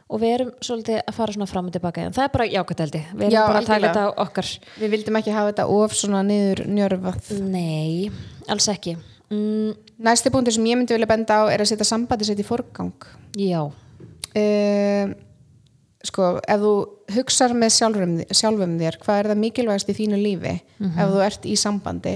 og 0.10 0.22
við 0.24 0.34
erum 0.36 0.52
svolítið 0.66 1.00
að 1.04 1.18
fara 1.20 1.36
svona 1.36 1.48
fram 1.50 1.68
og 1.70 1.76
tilbaka 1.76 2.08
en 2.08 2.16
það 2.16 2.26
er 2.26 2.32
bara 2.34 2.48
ég. 2.50 2.72
Við 2.72 3.28
erum 3.28 3.34
Já, 3.36 3.42
bara 3.46 3.60
að 3.62 3.70
taka 3.70 3.86
þetta 3.88 4.06
okkar. 4.26 4.50
Við 4.82 4.94
vildum 4.96 5.20
ekki 5.22 5.36
hafa 5.36 5.52
þetta 5.52 5.68
of 5.76 5.94
svona 5.94 6.24
niður 6.26 6.64
njörfað. 6.66 7.32
nei, 7.46 8.10
alls 8.50 8.68
ekki. 8.74 8.98
Mm, 9.30 9.76
Næsti 10.00 10.32
punktur 10.34 10.56
sem 10.56 10.66
ég 10.66 10.80
myndi 10.80 10.96
vilja 10.96 11.10
benda 11.10 11.44
á 11.44 11.52
er 11.54 11.62
að 11.62 11.70
setja 11.70 11.86
sambandi 11.86 12.26
sitt 12.26 12.40
í 12.42 12.48
forgang. 12.48 12.94
já, 13.38 13.70
Uh, 14.30 15.10
sko, 16.06 16.38
ef 16.48 16.60
þú 16.62 16.74
hugsar 17.16 17.56
með 17.58 17.72
sjálfum, 17.74 18.12
sjálfum 18.30 18.76
þér, 18.78 18.98
hvað 19.02 19.20
er 19.20 19.30
það 19.32 19.40
mikilvægast 19.42 19.90
í 19.90 19.96
þínu 19.98 20.20
lífi? 20.22 20.54
Ef 20.86 21.10
þú 21.10 21.24
ert 21.26 21.48
í 21.50 21.56
sambandi 21.58 22.14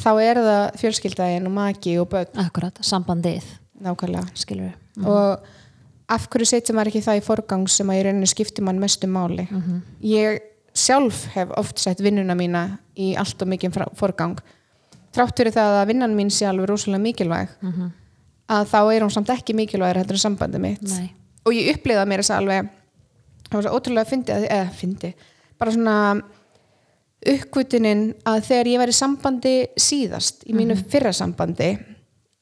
þá 0.00 0.08
er 0.24 0.40
það 0.40 0.62
fjölskyldaðin 0.80 1.46
og 1.50 1.54
maki 1.58 1.98
og 2.00 2.08
börn. 2.14 2.32
Akkurat, 2.40 2.80
sambandið. 2.82 3.44
Nákvæmlega. 3.84 4.72
Og 5.04 5.44
af 6.08 6.26
hverju 6.28 6.46
setjum 6.46 6.76
maður 6.76 6.92
ekki 6.92 7.04
það 7.06 7.20
í 7.20 7.24
forgang 7.24 7.68
sem 7.68 7.90
að 7.90 7.98
í 7.98 8.02
rauninu 8.04 8.26
skiptir 8.28 8.64
mann 8.64 8.78
mestu 8.82 9.06
máli? 9.08 9.46
Ég 10.02 10.40
sjálf 10.74 11.26
hef 11.34 11.50
oft 11.56 11.78
sett 11.78 12.00
vinnuna 12.02 12.34
mína 12.34 12.78
í 12.96 13.14
allt 13.16 13.42
og 13.42 13.48
mikið 13.48 13.78
forgang. 13.96 14.38
Þrátt 15.14 15.38
fyrir 15.38 15.54
það 15.54 15.80
að 15.80 15.86
vinnan 15.92 16.16
mín 16.16 16.30
sé 16.30 16.46
alveg 16.46 16.68
rosalega 16.68 17.02
mikilvæg 17.02 17.48
að 18.48 18.66
þá 18.68 18.80
er 18.94 19.02
hún 19.02 19.10
samt 19.14 19.30
ekki 19.30 19.54
mikilvægur 19.54 19.96
heldur 20.02 20.18
en 20.18 20.24
sambandi 20.24 20.58
mitt. 20.58 20.82
Nei. 20.82 21.14
og 21.44 21.52
ég 21.54 21.76
upplifa 21.76 22.04
mér 22.08 22.20
þess 22.22 22.30
að 22.34 22.42
alveg 22.42 22.68
það 23.48 23.54
var 23.54 23.66
svo 23.66 23.76
ótrúlega 23.78 24.08
fyndi 24.08 24.32
eða 24.32 24.70
fyndi, 24.74 25.14
bara 25.58 25.72
svona 25.72 25.96
uppkvötunin 27.24 28.14
að 28.28 28.40
þegar 28.48 28.68
ég 28.68 28.80
var 28.82 28.90
í 28.92 28.96
sambandi 28.96 29.54
síðast 29.80 30.44
í 30.44 30.52
mínu 30.56 30.76
fyrra 30.76 31.12
sambandi 31.12 31.70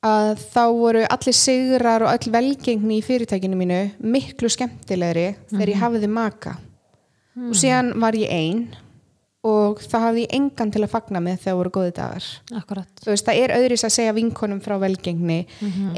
að 0.03 0.31
þá 0.51 0.63
voru 0.75 1.03
allir 1.07 1.37
sigrar 1.39 2.03
og 2.07 2.13
öll 2.13 2.33
velgengni 2.35 2.99
í 2.99 3.05
fyrirtækinu 3.07 3.59
mínu 3.59 3.81
miklu 4.03 4.51
skemmtilegri 4.51 5.29
þegar 5.53 5.75
ég 5.75 5.83
hafiði 5.83 6.11
maka. 6.11 6.57
Og 7.49 7.55
síðan 7.57 7.95
var 8.03 8.19
ég 8.19 8.29
ein 8.33 8.65
og 9.43 9.81
þá 9.83 9.97
hafði 10.09 10.27
ég 10.27 10.35
engan 10.37 10.71
til 10.71 10.83
að 10.85 10.93
fagna 10.93 11.23
með 11.23 11.41
þegar 11.45 11.57
voru 11.59 11.71
góði 11.75 11.95
dagar. 11.97 12.27
Akkurat, 12.55 12.91
þú 13.03 13.11
veist, 13.11 13.27
það 13.27 13.41
er 13.43 13.55
öðris 13.57 13.85
að 13.89 13.95
segja 13.97 14.13
vinkonum 14.15 14.61
frá 14.63 14.77
velgengni 14.79 15.41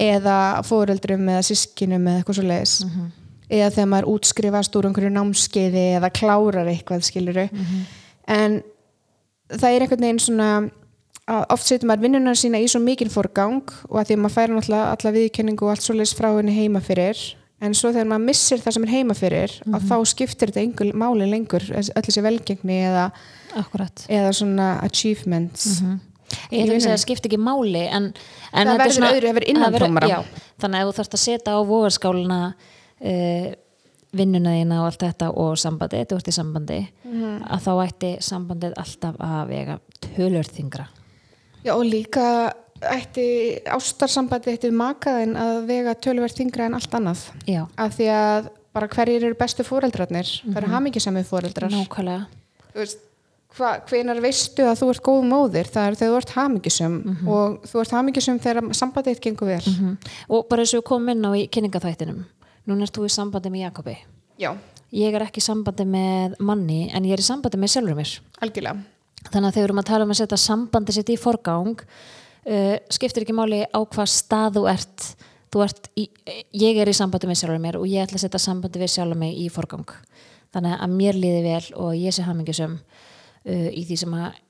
eða 0.01 0.37
fóreldrum 0.65 1.29
eða 1.29 1.43
sískinum 1.45 2.07
eða 2.09 2.23
eitthvað 2.23 2.39
svo 2.39 2.47
leiðis 2.49 2.77
eða 3.51 3.71
þegar 3.75 3.91
maður 3.93 4.09
útskrifast 4.15 4.77
úr 4.79 4.87
einhverju 4.89 5.11
námskeiði 5.13 5.83
eða 5.99 6.09
klárar 6.17 6.71
eitthvað 6.71 7.05
skiluru 7.05 7.45
en 8.27 8.63
það 9.53 9.69
er 9.75 9.85
einhvern 9.85 10.07
veginn 10.07 10.23
svona 10.25 10.49
oft 11.27 11.65
setur 11.67 11.89
maður 11.89 12.03
vinnuna 12.09 12.35
sína 12.37 12.59
í 12.61 12.67
svo 12.69 12.81
mikinn 12.85 13.09
fórgang 13.13 13.63
og 13.89 13.97
að 14.01 14.11
því 14.11 14.17
að 14.17 14.23
maður 14.25 14.35
færa 14.37 14.55
náttúrulega 14.59 14.91
alla 14.97 15.13
viðkenningu 15.17 15.65
og 15.65 15.71
allt 15.73 15.83
svo 15.87 15.95
leiðis 15.97 16.15
frá 16.19 16.29
henni 16.37 16.53
heima 16.59 16.83
fyrir. 16.85 17.21
En 17.65 17.73
svo 17.73 17.93
þegar 17.95 18.09
maður 18.11 18.27
missir 18.29 18.61
það 18.61 18.75
sem 18.77 18.85
er 18.85 18.91
heima 18.93 19.15
fyrir 19.17 19.53
að 19.73 19.87
þá 19.89 19.95
skiptir 20.11 20.51
þetta 20.51 20.61
einhver 20.61 20.91
máli 21.01 21.29
lengur 21.31 21.65
öll 21.71 22.03
þessi 22.05 22.25
velgengni 22.27 22.77
eða, 22.91 23.07
eða 24.13 24.33
svona 24.37 24.67
achievements. 24.85 25.81
Ég 26.51 26.65
ætla 26.65 26.75
ekki 26.75 26.77
að 26.77 26.83
segja 26.83 26.97
að 26.99 27.03
skipta 27.05 27.29
ekki 27.31 27.39
máli 27.41 27.85
en, 27.87 28.11
en 28.53 28.69
Það 28.69 28.73
þetta 28.73 28.85
er 28.85 28.89
verður 28.89 29.07
öðru, 29.15 29.27
það 29.29 29.37
verður 29.39 29.51
innantómara. 29.55 30.09
já, 30.11 30.19
þannig 30.61 30.81
að 30.83 30.89
þú 30.91 30.95
þarfst 30.99 31.15
að 31.17 31.23
setja 31.25 31.55
á 31.55 31.61
vogarskáluna 31.69 32.39
uh, 32.51 33.49
vinnuna 34.15 34.55
þína 34.59 34.81
og 34.83 34.89
allt 34.91 35.05
þetta 35.07 35.29
og 35.45 35.55
sambandi, 35.63 36.03
þú 36.11 36.19
ert 36.21 36.29
í 36.29 36.35
sambandi 36.37 36.81
Mhm. 37.05 37.45
að 37.49 37.65
þá 37.65 37.73
ætti 37.87 38.13
sambandið 38.25 38.77
alltaf 38.83 39.17
að 39.23 39.49
vega 39.53 39.79
tölur 40.17 40.49
þingra 40.51 40.89
Já 41.65 41.73
og 41.75 41.87
líka 41.89 42.27
ætti 42.85 43.25
ástarsambandi 43.73 44.59
við 44.61 44.77
makaðin 44.77 45.35
að 45.39 45.63
vega 45.71 45.95
tölverð 45.97 46.37
þingra 46.41 46.69
en 46.69 46.77
allt 46.79 46.97
annað. 46.99 47.25
Já, 47.49 47.65
af 47.81 47.97
því 47.97 48.11
að 48.13 48.51
bara 48.75 48.91
hverjir 48.91 49.27
eru 49.31 49.39
bestu 49.39 49.65
fóreldrarnir 49.67 50.29
það 50.43 50.61
eru 50.61 50.71
hamingisamið 50.73 51.27
fóreldrar 51.31 51.73
nákvæmlega. 51.73 52.87
Hvenar 53.55 54.19
veistu 54.19 54.65
að 54.67 54.81
þú 54.81 54.89
ert 54.91 55.05
góð 55.07 55.27
móðir? 55.31 55.69
Það 55.71 55.89
er 55.89 55.99
þegar 56.01 56.13
þú 56.13 56.21
ert 56.21 56.33
hamingisum 56.35 56.97
og 57.31 57.69
þú 57.71 57.83
ert 57.85 57.93
hamingisum 57.95 58.41
þegar 58.43 58.71
sambandið 58.75 59.15
þitt 59.15 59.27
gengur 59.29 59.53
vel. 59.53 59.75
Mm. 59.75 59.93
og 60.29 60.49
bara 60.51 60.65
eins 60.65 60.75
og 60.75 60.87
komum 60.89 61.13
inn 61.15 61.23
á 61.23 61.31
í 61.39 61.45
kynningaþættinum 61.55 62.25
núna 62.67 62.89
ert 62.89 62.99
þú 62.99 63.07
í 63.07 63.13
sambandi 63.15 63.53
með 63.55 63.69
Jakobi. 63.69 63.95
Já, 64.43 64.51
ég 64.91 65.15
er 65.15 65.23
ekki 65.29 65.39
í 65.39 65.47
sambandi 65.47 65.87
með 65.87 66.35
manni 66.43 66.89
en 66.91 67.07
ég 67.07 67.15
er 67.15 67.23
í 67.23 67.29
sambandi 67.29 67.63
með 67.63 67.77
sjálfur 67.77 68.01
mér. 68.01 68.17
Algjörlega 68.43 68.83
þannig 69.31 69.49
að 69.49 69.55
þegar 69.57 69.61
við 69.61 69.69
erum 69.69 69.83
að 69.83 69.89
tala 69.91 70.07
um 70.07 70.15
að 70.15 70.21
setja 70.21 70.41
sambandi 70.41 70.97
sitt 70.97 71.13
í 71.13 71.19
forgang 71.21 71.85
uh, 71.85 72.77
skiptir 72.93 73.25
ekki 73.25 73.37
máli 73.37 73.63
á 73.65 73.79
hvað 73.81 74.11
stað 74.13 74.59
þú 74.59 74.65
ert, 74.73 75.09
þú 75.55 75.65
ert 75.67 75.91
í, 76.01 76.09
ég 76.65 76.81
er 76.81 76.91
í 76.91 76.97
sambandi 76.97 77.31
með 77.31 77.41
sjálfur 77.43 77.63
mér 77.63 77.81
og 77.81 77.89
ég 77.91 78.05
ætla 78.05 78.21
að 78.21 78.27
setja 78.27 78.43
sambandi 78.43 78.83
við 78.83 78.95
sjálfur 78.97 79.21
mig 79.21 79.37
í 79.41 79.51
forgang. 79.53 79.95
Þannig 80.55 80.77
að 80.79 80.97
mér 80.99 81.19
líði 81.19 81.45
vel 81.47 81.65
og 81.83 81.95
ég 81.99 82.15
sé 82.15 82.27
hamingisum 82.27 82.77
uh, 82.79 83.71
í 83.71 83.87
því 83.87 84.01
sem 84.03 84.19
að 84.19 84.43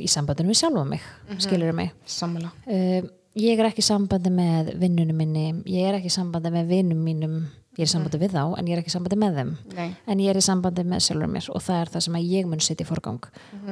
í 0.00 0.10
sambandinu 0.10 0.52
við 0.52 0.60
sjálfur 0.60 0.88
mig 0.88 1.06
skilur 1.40 1.72
mig? 1.76 1.94
Sammála. 2.08 2.52
Uh, 2.66 3.08
ég 3.38 3.60
er 3.60 3.70
ekki 3.70 3.84
sambandi 3.84 4.32
með 4.34 4.74
vinnunum 4.80 5.16
minni 5.16 5.46
ég 5.70 5.88
er 5.88 5.98
ekki 6.00 6.12
sambandi 6.12 6.52
með 6.52 6.72
vinnum 6.74 7.02
mínum 7.06 7.36
ég 7.80 7.86
er 7.86 7.90
í 7.90 7.94
sambandi 7.94 8.20
við 8.20 8.34
þá 8.36 8.42
en 8.60 8.68
ég 8.68 8.76
er 8.76 8.82
ekki 8.82 8.92
í 8.92 8.94
sambandi 8.94 9.18
með 9.20 9.38
þeim. 9.40 9.52
Nei. 9.76 9.88
en 10.06 10.20
ég 10.22 10.32
er 10.32 10.38
í 10.38 10.44
sambandi 10.44 10.84
með 10.86 11.04
sjálfur 11.06 11.30
mér 11.32 11.48
og 11.54 11.64
það 11.64 11.80
er 11.80 11.92
það 11.94 12.04
sem 12.06 12.18
að 12.18 12.28
ég 12.30 12.50
mun 12.50 12.64
setja 12.64 12.84
í 12.84 12.88
forgang. 12.88 13.28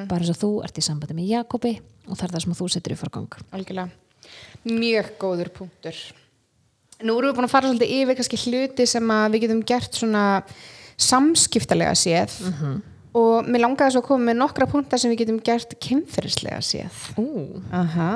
Bara 0.09 0.23
eins 0.25 0.33
og 0.33 0.41
þú 0.41 0.51
ert 0.65 0.81
í 0.81 0.85
sambandi 0.89 1.17
með 1.19 1.31
Jakobi 1.35 1.75
og 2.09 2.15
það 2.17 2.25
er 2.29 2.35
það 2.35 2.45
sem 2.47 2.57
þú 2.59 2.69
setur 2.75 2.95
í 2.95 2.99
forgang. 2.99 3.39
Algjörlega. 3.53 3.89
Mjög 4.69 5.13
góður 5.21 5.53
punktur. 5.61 6.01
Nú 6.99 7.15
erum 7.15 7.31
við 7.31 7.37
búin 7.39 7.47
að 7.47 7.53
fara 7.53 7.71
svolítið 7.71 7.95
yfir 8.01 8.19
kannski 8.19 8.41
hluti 8.43 8.87
sem 8.91 9.13
við 9.31 9.45
getum 9.45 9.61
gert 9.69 9.95
svona 9.95 10.23
samskiptalega 10.99 11.95
séð 11.95 12.41
og 13.19 13.49
mér 13.51 13.65
langaði 13.65 13.95
svo 13.97 14.03
að 14.03 14.09
koma 14.09 14.29
með 14.29 14.39
nokkra 14.39 14.69
punktar 14.71 15.01
sem 15.03 15.11
við 15.13 15.25
getum 15.25 15.41
gert 15.45 15.75
kynferðislega 15.83 16.61
séð. 16.65 16.99
Ooh, 17.21 17.59
Aha. 17.75 18.11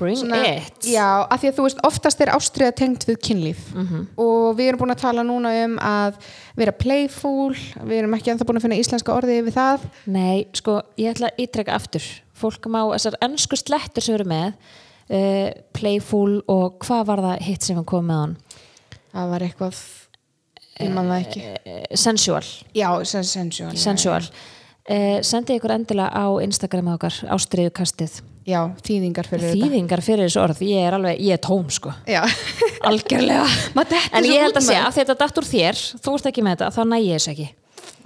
Bring 0.00 0.34
it. 0.40 0.80
Já, 0.90 1.06
af 1.22 1.40
því 1.40 1.50
að 1.52 1.58
þú 1.58 1.66
veist, 1.68 1.82
oftast 1.86 2.24
er 2.24 2.32
ástriða 2.34 2.74
tengt 2.82 3.06
við 3.08 3.20
kynlíf. 3.28 3.64
Og 4.20 4.54
við 4.58 4.72
erum 4.72 4.82
búin 4.84 4.94
að 4.96 5.02
tala 5.04 5.24
núna 5.26 5.54
um 5.64 5.78
að 5.78 6.18
vera 6.58 6.74
playful, 6.76 7.54
við 7.82 7.98
erum 8.02 8.16
ekki 8.18 8.34
ennþá 8.34 8.48
búin 8.48 8.60
að 8.60 8.66
finna 8.66 8.80
íslenska 8.82 9.14
orðið 9.14 9.44
við 9.48 9.58
það. 9.58 9.88
Nei, 10.14 10.46
sko, 10.56 10.80
ég 11.00 11.14
ætla 11.14 11.30
að 11.32 11.44
ítreka 11.46 11.76
aftur. 11.78 12.06
Fólk 12.34 12.66
má, 12.66 12.82
þessar 12.96 13.18
ennsku 13.24 13.58
slettur 13.58 14.04
sem 14.04 14.16
eru 14.18 14.26
með 14.30 14.54
uh, 15.10 15.50
playful 15.76 16.40
og 16.50 16.80
hvað 16.84 17.04
var 17.10 17.22
það 17.28 17.44
hitt 17.48 17.66
sem 17.66 17.78
við 17.78 17.86
komum 17.90 18.10
með 18.10 18.22
hann? 18.22 18.36
Það 19.14 19.30
var 19.30 19.44
eitthvað, 19.46 19.80
sensual. 21.94 22.42
Já, 22.74 22.88
sen- 23.06 23.24
sensual 23.24 23.76
sensual. 23.78 24.22
uh, 24.90 25.18
sendið 25.24 25.60
ykkur 25.60 25.74
endilega 25.78 26.10
á 26.12 26.26
Instagram 26.44 26.92
okkar 26.96 27.14
ástriðukastið 27.36 28.20
Já, 28.44 28.60
þýðingar 28.84 29.24
fyrir 29.30 29.54
þýðingar 29.56 30.02
fyrir 30.04 30.26
þessu 30.26 30.40
orð, 30.42 30.58
ég 30.68 30.82
er 30.90 30.92
alveg 30.98 31.20
ég 31.24 31.32
er 31.38 31.40
tóm 31.40 31.70
sko, 31.72 31.94
þetta 32.04 32.20
algjörlega. 32.90 33.46
En 34.12 34.26
ég 34.28 34.42
held 34.44 34.58
að 34.60 34.66
segja, 34.66 34.90
þetta 34.98 35.16
datt 35.22 35.38
úr 35.40 35.46
þér 35.48 35.80
þú 36.04 36.16
ert 36.18 36.26
ekki 36.28 36.44
með 36.44 36.58
þetta, 36.58 36.68
þá 36.76 36.82
næ 36.90 36.98
ég 37.00 37.14
þess 37.16 37.30
ekki. 37.32 37.46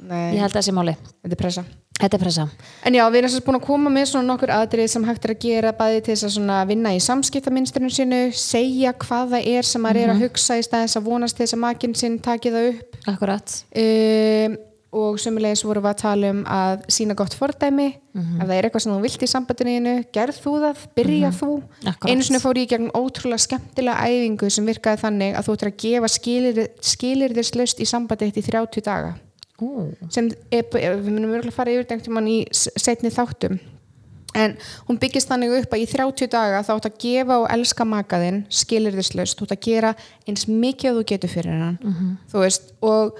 Nei, 0.06 0.20
ég 0.36 0.44
held 0.44 0.52
að 0.52 0.60
það 0.60 0.66
sé 0.68 0.74
máli, 0.78 0.94
þetta 1.24 1.34
er 1.34 1.40
pressa 1.42 1.64
þetta 1.98 2.18
er 2.18 2.22
pressa. 2.22 2.46
En 2.86 2.96
já, 2.96 3.04
við 3.10 3.20
erum 3.22 3.32
svo 3.34 3.42
búin 3.46 3.58
að 3.58 3.66
koma 3.66 3.92
með 3.92 4.06
svona 4.12 4.30
nokkur 4.32 4.54
aðrið 4.54 4.92
sem 4.92 5.08
hægt 5.08 5.26
er 5.26 5.34
að 5.34 5.42
gera 5.44 5.74
bæði 5.78 6.04
til 6.04 6.14
þess 6.14 6.28
að 6.28 6.36
svona 6.36 6.60
vinna 6.68 6.94
í 6.94 7.02
samskiptaminstrinu 7.04 7.90
sínu, 7.94 8.22
segja 8.38 8.94
hvað 8.94 9.34
það 9.34 9.50
er 9.56 9.68
sem 9.68 9.84
maður 9.84 10.04
er 10.04 10.14
að 10.14 10.24
hugsa 10.26 10.58
í 10.58 10.64
staðis 10.66 10.96
að 10.98 11.10
vonast 11.10 11.38
til 11.38 11.46
þess 11.46 11.58
að 11.58 11.62
makinn 11.66 11.98
sinn 11.98 12.18
taki 12.24 12.54
það 12.54 12.72
upp. 12.72 12.98
Akkurat, 13.12 13.60
um, 13.84 14.58
og 14.98 15.18
sömulegis 15.20 15.62
vorum 15.68 15.84
við 15.84 15.90
að 15.90 16.00
tala 16.00 16.32
um 16.32 16.38
að 16.48 16.86
sína 16.96 17.16
gott 17.18 17.34
fordæmi. 17.36 17.90
Ef 18.18 18.40
það 18.48 18.54
er 18.56 18.66
eitthvað 18.66 18.82
sem 18.82 18.94
þú 18.94 19.02
vilt 19.04 19.22
í 19.22 19.28
sambandinu 19.30 19.92
gerð 20.16 20.40
þú 20.42 20.54
það, 20.64 20.80
byrja 20.96 21.30
þú. 21.36 21.50
Akkúrat. 21.84 22.08
einu 22.08 22.24
sinni 22.26 22.40
fór 22.42 22.58
ég 22.58 22.72
gegn 22.72 22.88
ótrúlega 22.96 23.44
skemmtilega 23.44 24.08
æfingu 24.08 24.50
sem 24.50 24.66
virkaði 24.66 25.02
þannig 25.04 25.36
að 25.38 25.46
þú 25.46 25.56
ættir 25.58 25.70
að 25.70 25.80
gefa 25.84 26.12
skilir, 26.16 26.60
skilirðislaust 26.80 27.84
í 29.58 29.66
sambandi 29.66 29.98
eitt 29.98 29.98
í 29.98 29.98
30 29.98 29.98
daga 29.98 30.04
Ú, 30.08 30.10
sem 30.14 30.28
er, 30.52 30.96
við 31.02 31.10
munum 31.14 31.32
örgulega 31.34 31.52
fara 31.56 31.72
yfir 31.74 31.88
dengt 31.90 32.08
mann 32.14 32.28
í 32.30 32.46
s- 32.52 32.68
seinni 32.78 33.10
þáttum. 33.10 33.58
En 34.38 34.54
hún 34.86 34.98
byggist 35.00 35.26
þannig 35.30 35.54
upp 35.64 35.72
að 35.74 35.82
í 35.82 35.86
30 35.90 36.28
daga 36.30 36.60
þá 36.62 36.72
átt 36.76 36.86
að 36.90 36.98
gefa 37.02 37.38
og 37.42 37.48
elska 37.50 37.84
makaðinn 37.88 38.44
skilirðislaust, 38.52 39.38
þú 39.40 39.46
átt 39.48 39.54
að 39.56 39.62
gera 39.66 39.94
eins 40.28 40.46
mikið 40.46 40.90
og 40.92 40.98
þú 41.00 41.04
getur 41.10 41.28
fyrir 41.32 41.58
hann 41.64 41.78
þú 42.30 42.42
veist 42.44 42.68
og, 42.82 43.18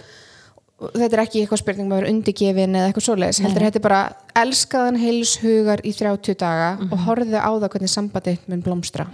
og 0.79 0.93
þetta 0.95 1.17
er 1.17 1.23
ekki 1.25 1.41
eitthvað 1.43 1.59
spurning 1.65 1.89
með 1.89 1.97
að 1.97 2.03
vera 2.05 2.13
undirgefin 2.13 2.77
eða 2.79 2.87
eitthvað 2.93 3.07
svoleiðis, 3.09 3.41
heldur 3.43 3.67
þetta 3.67 3.81
bara 3.89 4.03
elskaðan 4.37 5.01
heils 5.03 5.37
hugar 5.43 5.81
í 5.83 5.93
30 5.97 6.39
daga 6.39 6.69
og 6.93 6.99
horfðu 7.09 7.41
á 7.41 7.51
það 7.51 7.69
hvernig 7.73 7.91
sambandið 7.97 8.39
mun 8.47 8.63
blómstra. 8.63 9.09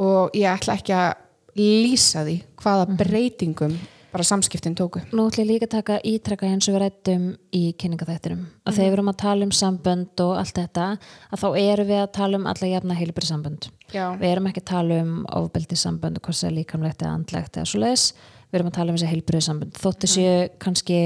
Og 0.00 0.30
ég 0.32 0.48
ætla 0.48 0.78
ekki 0.78 0.94
að 0.96 1.10
lýsa 1.58 2.24
því 2.24 2.38
hvaða 2.62 2.96
breytingum 2.96 3.74
bara 4.12 4.26
samskiptin 4.26 4.74
tóku. 4.78 5.02
Nú 5.12 5.28
ætlum 5.28 5.44
ég 5.44 5.50
líka 5.52 5.68
að 5.68 5.74
taka 5.76 5.98
ítrekka 6.06 6.48
eins 6.48 6.68
og 6.68 6.76
við 6.76 6.82
rættum 6.84 7.26
í 7.54 7.62
kynningaþættinum. 7.80 8.42
Að 8.66 8.78
þegar 8.78 8.90
við 8.90 8.96
erum 8.98 9.12
að 9.12 9.20
tala 9.22 9.46
um 9.46 9.54
sambönd 9.54 10.24
og 10.24 10.34
allt 10.40 10.58
þetta 10.58 10.88
að 11.30 11.44
þá 11.44 11.48
erum 11.62 11.90
við 11.92 12.02
að 12.02 12.12
tala 12.18 12.40
um 12.40 12.50
alla 12.50 12.72
jafna 12.72 12.98
heilbæri 12.98 13.30
sambönd 13.30 13.70
Já. 13.94 14.04
við 14.18 14.28
erum 14.32 14.50
ekki 14.50 14.64
að 14.64 14.70
tala 14.72 15.00
um 15.04 15.16
ofbeldi 15.40 15.78
sambönd 15.78 16.20
hvort 16.20 16.40
það 16.40 16.50
er 16.50 16.56
líkamlegt 16.58 17.02
eða 17.02 17.16
andlegt 17.18 17.58
eða 17.58 17.70
svo 17.70 17.82
leis 17.82 18.06
við 18.50 18.60
erum 18.60 18.70
að 18.70 18.78
tala 18.78 18.92
um 18.92 18.98
þessi 18.98 19.10
heilbriðsamband 19.10 19.80
þóttu 19.80 20.10
séu 20.10 20.38
kannski 20.62 21.00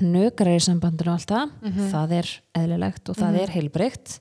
hnökrar 0.00 0.56
í 0.56 0.62
sambandinu 0.64 1.12
og 1.12 1.20
allt 1.20 1.34
það 1.34 1.90
það 1.92 2.16
er 2.18 2.32
eðlilegt 2.58 3.12
og 3.12 3.18
það 3.18 3.38
er 3.42 3.54
heilbreygt 3.54 4.16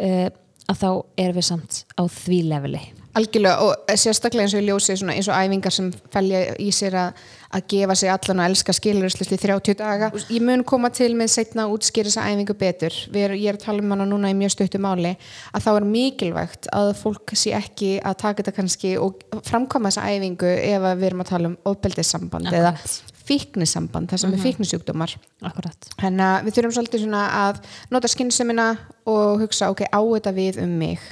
uh, 0.00 0.28
að 0.64 0.80
þá 0.80 0.90
erum 1.20 1.36
við 1.36 1.46
samt 1.50 1.80
á 1.92 2.02
því 2.08 2.38
leveli. 2.48 2.82
Algjörlega 3.14 3.66
og 3.66 3.90
sérstaklega 4.00 4.46
eins 4.46 4.54
og 4.56 4.62
ég 4.62 4.68
ljósi 4.70 4.94
eins 4.94 5.28
og 5.28 5.36
æfingar 5.36 5.74
sem 5.74 5.90
felja 6.14 6.40
í 6.58 6.70
sér 6.74 6.96
að, 6.98 7.20
að 7.54 7.66
gefa 7.70 7.96
sig 7.98 8.10
allan 8.12 8.42
og 8.42 8.48
elska 8.50 8.74
skiluruslisli 8.76 9.38
30 9.40 9.78
daga. 9.78 10.10
Ég 10.28 10.42
mun 10.44 10.64
koma 10.66 10.90
til 10.94 11.12
með 11.18 11.32
setna 11.36 11.66
að 11.66 11.76
útskýra 11.76 12.10
þessa 12.10 12.26
æfingu 12.30 12.56
betur. 12.58 12.98
Er, 13.14 13.36
ég 13.38 13.48
er 13.52 13.58
að 13.58 13.64
tala 13.66 13.84
um 13.84 13.94
hana 13.94 14.08
núna 14.08 14.32
í 14.32 14.36
mjög 14.38 14.56
stuttu 14.56 14.80
máli 14.82 15.14
að 15.54 15.66
þá 15.66 15.70
er 15.74 15.88
mikilvægt 15.94 16.70
að 16.74 16.92
fólk 17.00 17.34
sé 17.38 17.54
ekki 17.56 17.96
að 18.02 18.20
taka 18.24 18.42
þetta 18.42 18.56
kannski 18.58 18.94
og 19.00 19.24
framkoma 19.46 19.92
þessa 19.92 20.10
æfingu 20.10 20.54
ef 20.54 20.86
við 20.90 21.08
erum 21.10 21.24
að 21.24 21.32
tala 21.32 21.52
um 21.52 21.58
ofbeldissamband 21.70 22.52
eða 22.52 22.76
fíknisamband, 23.24 24.10
það 24.10 24.20
sem 24.20 24.34
er 24.36 24.42
fíknisjúkdómar. 24.42 25.14
Akkurat. 25.48 25.86
Þannig 25.96 26.26
að 26.26 26.44
við 26.44 26.56
þurfum 26.58 26.74
svolítið 26.76 27.04
svona 27.06 27.22
að 27.40 27.60
nota 27.94 28.10
skynnsemina 28.12 28.66
og 29.08 29.40
hugsa 29.40 29.70
ok, 29.72 29.86
á 29.88 30.00
þetta 30.00 30.34
við 30.36 30.60
um 30.64 30.74
mig 30.82 31.06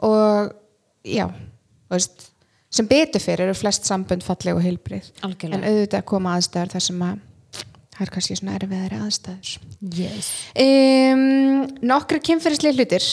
og 0.00 0.54
já, 1.04 1.26
þú 1.28 1.98
veist 1.98 2.31
sem 2.72 2.88
betur 2.88 3.22
fyrir 3.22 3.46
eru 3.46 3.56
flest 3.56 3.88
sambönd 3.88 4.24
falleg 4.24 4.56
og 4.56 4.64
heilbrið 4.64 5.10
Algjörlega. 5.26 5.58
en 5.58 5.68
auðvitað 5.68 6.06
koma 6.08 6.36
aðstæður 6.38 6.74
þar 6.74 6.84
sem 6.86 7.04
að 7.08 7.20
það 7.92 8.04
er 8.06 8.12
kannski 8.14 8.38
svona 8.38 8.56
erfiðari 8.56 8.98
aðstæður. 9.04 9.52
Yes. 9.98 10.30
um, 10.64 11.24
nokkru 11.84 12.20
kynferðislega 12.24 12.78
hlutir 12.78 13.08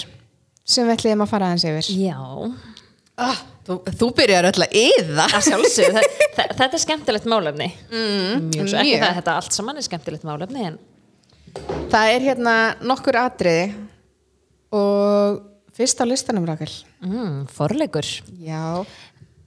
sem 0.70 0.88
við 0.88 0.96
ætlum 0.96 1.26
að 1.26 1.32
fara 1.34 1.50
aðeins 1.50 1.66
yfir. 1.68 1.90
Já, 2.06 2.20
ah, 3.26 3.42
þú, 3.68 3.80
þú 4.00 4.10
byrjar 4.22 4.50
öll 4.52 4.66
að 4.66 4.78
yða 4.80 5.28
þetta 5.36 6.70
er 6.70 6.84
skemmtilegt 6.86 7.28
málefni. 7.30 7.70
Mm, 7.92 8.48
mjög, 8.54 8.72
svo 8.72 8.82
ekki 8.86 8.96
það, 9.02 9.20
þetta 9.20 9.36
allt 9.42 9.60
saman 9.60 9.82
er 9.82 9.88
skemmtilegt 9.90 10.26
málefni 10.30 10.66
en 10.72 10.80
það 11.92 12.16
er 12.16 12.26
hérna 12.30 12.56
nokkur 12.86 13.20
atriði 13.20 13.70
og 14.76 15.44
fyrst 15.76 16.00
á 16.00 16.06
listanum 16.08 16.48
Rakel. 16.48 16.72
Mm, 17.04 17.46
forleikur. 17.52 18.08
Já 18.44 18.86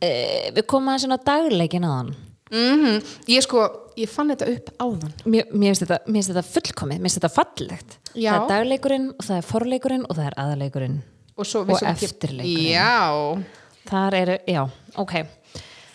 við 0.02 0.66
komum 0.70 0.92
aðeins 0.92 1.06
inn 1.06 1.16
á 1.16 1.26
dagleikin 1.28 1.86
aðan 1.88 2.12
mm 2.52 2.98
ég 3.32 3.44
sko, 3.46 3.64
ég 3.96 4.10
fann 4.12 4.28
þetta 4.32 4.48
upp 4.52 4.70
áðan. 4.82 5.12
Mér, 5.24 5.48
mér 5.52 5.72
finnst 5.72 5.84
þetta, 5.86 5.98
þetta 6.28 6.44
fullkomið 6.50 6.98
mér 6.98 7.08
finnst 7.08 7.20
þetta 7.20 7.32
fallegt. 7.36 7.98
Já. 8.12 8.32
það 8.32 8.42
er 8.42 8.48
dagleikurinn 8.50 9.08
og 9.14 9.26
það 9.28 9.38
er 9.38 9.46
forleikurinn 9.48 10.06
og 10.08 10.18
það 10.18 10.26
er 10.28 10.38
aðleikurinn 10.44 10.98
og, 11.32 11.46
Og 11.46 11.84
eftirleikurinn. 11.88 12.66
já. 12.68 13.42
Þar 13.88 14.14
eru, 14.14 14.36
já, 14.46 14.62
ok. 15.00 15.14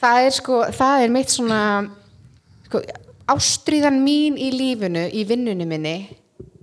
Það 0.01 0.21
er 0.25 0.33
sko, 0.35 0.61
það 0.75 1.03
er 1.03 1.13
mitt 1.13 1.33
svona 1.33 1.61
sko, 2.67 2.81
ástríðan 3.31 4.01
mín 4.03 4.37
í 4.39 4.49
lífinu, 4.53 5.05
í 5.13 5.23
vinnunni 5.29 5.67
minni 5.69 5.95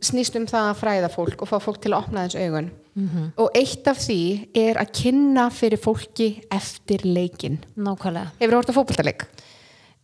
snýst 0.05 0.37
um 0.37 0.47
það 0.51 0.71
að 0.73 0.81
fræða 0.83 1.11
fólk 1.13 1.45
og 1.45 1.49
fá 1.49 1.57
fólk 1.63 1.81
til 1.83 1.95
að 1.95 2.03
opna 2.03 2.27
þess 2.27 2.43
augun 2.43 2.71
og 2.95 3.51
eitt 3.59 3.89
af 3.91 3.99
því 3.99 4.21
er 4.55 4.79
að 4.79 4.93
kynna 5.01 5.49
fyrir 5.51 5.81
fólki 5.83 6.29
eftir 6.53 7.03
leikin 7.05 7.59
nákvæmlega. 7.75 8.31
Hefur 8.39 8.55
þú 8.55 8.61
hort 8.61 8.71
að 8.71 8.79
fótboltaleik? 8.79 9.27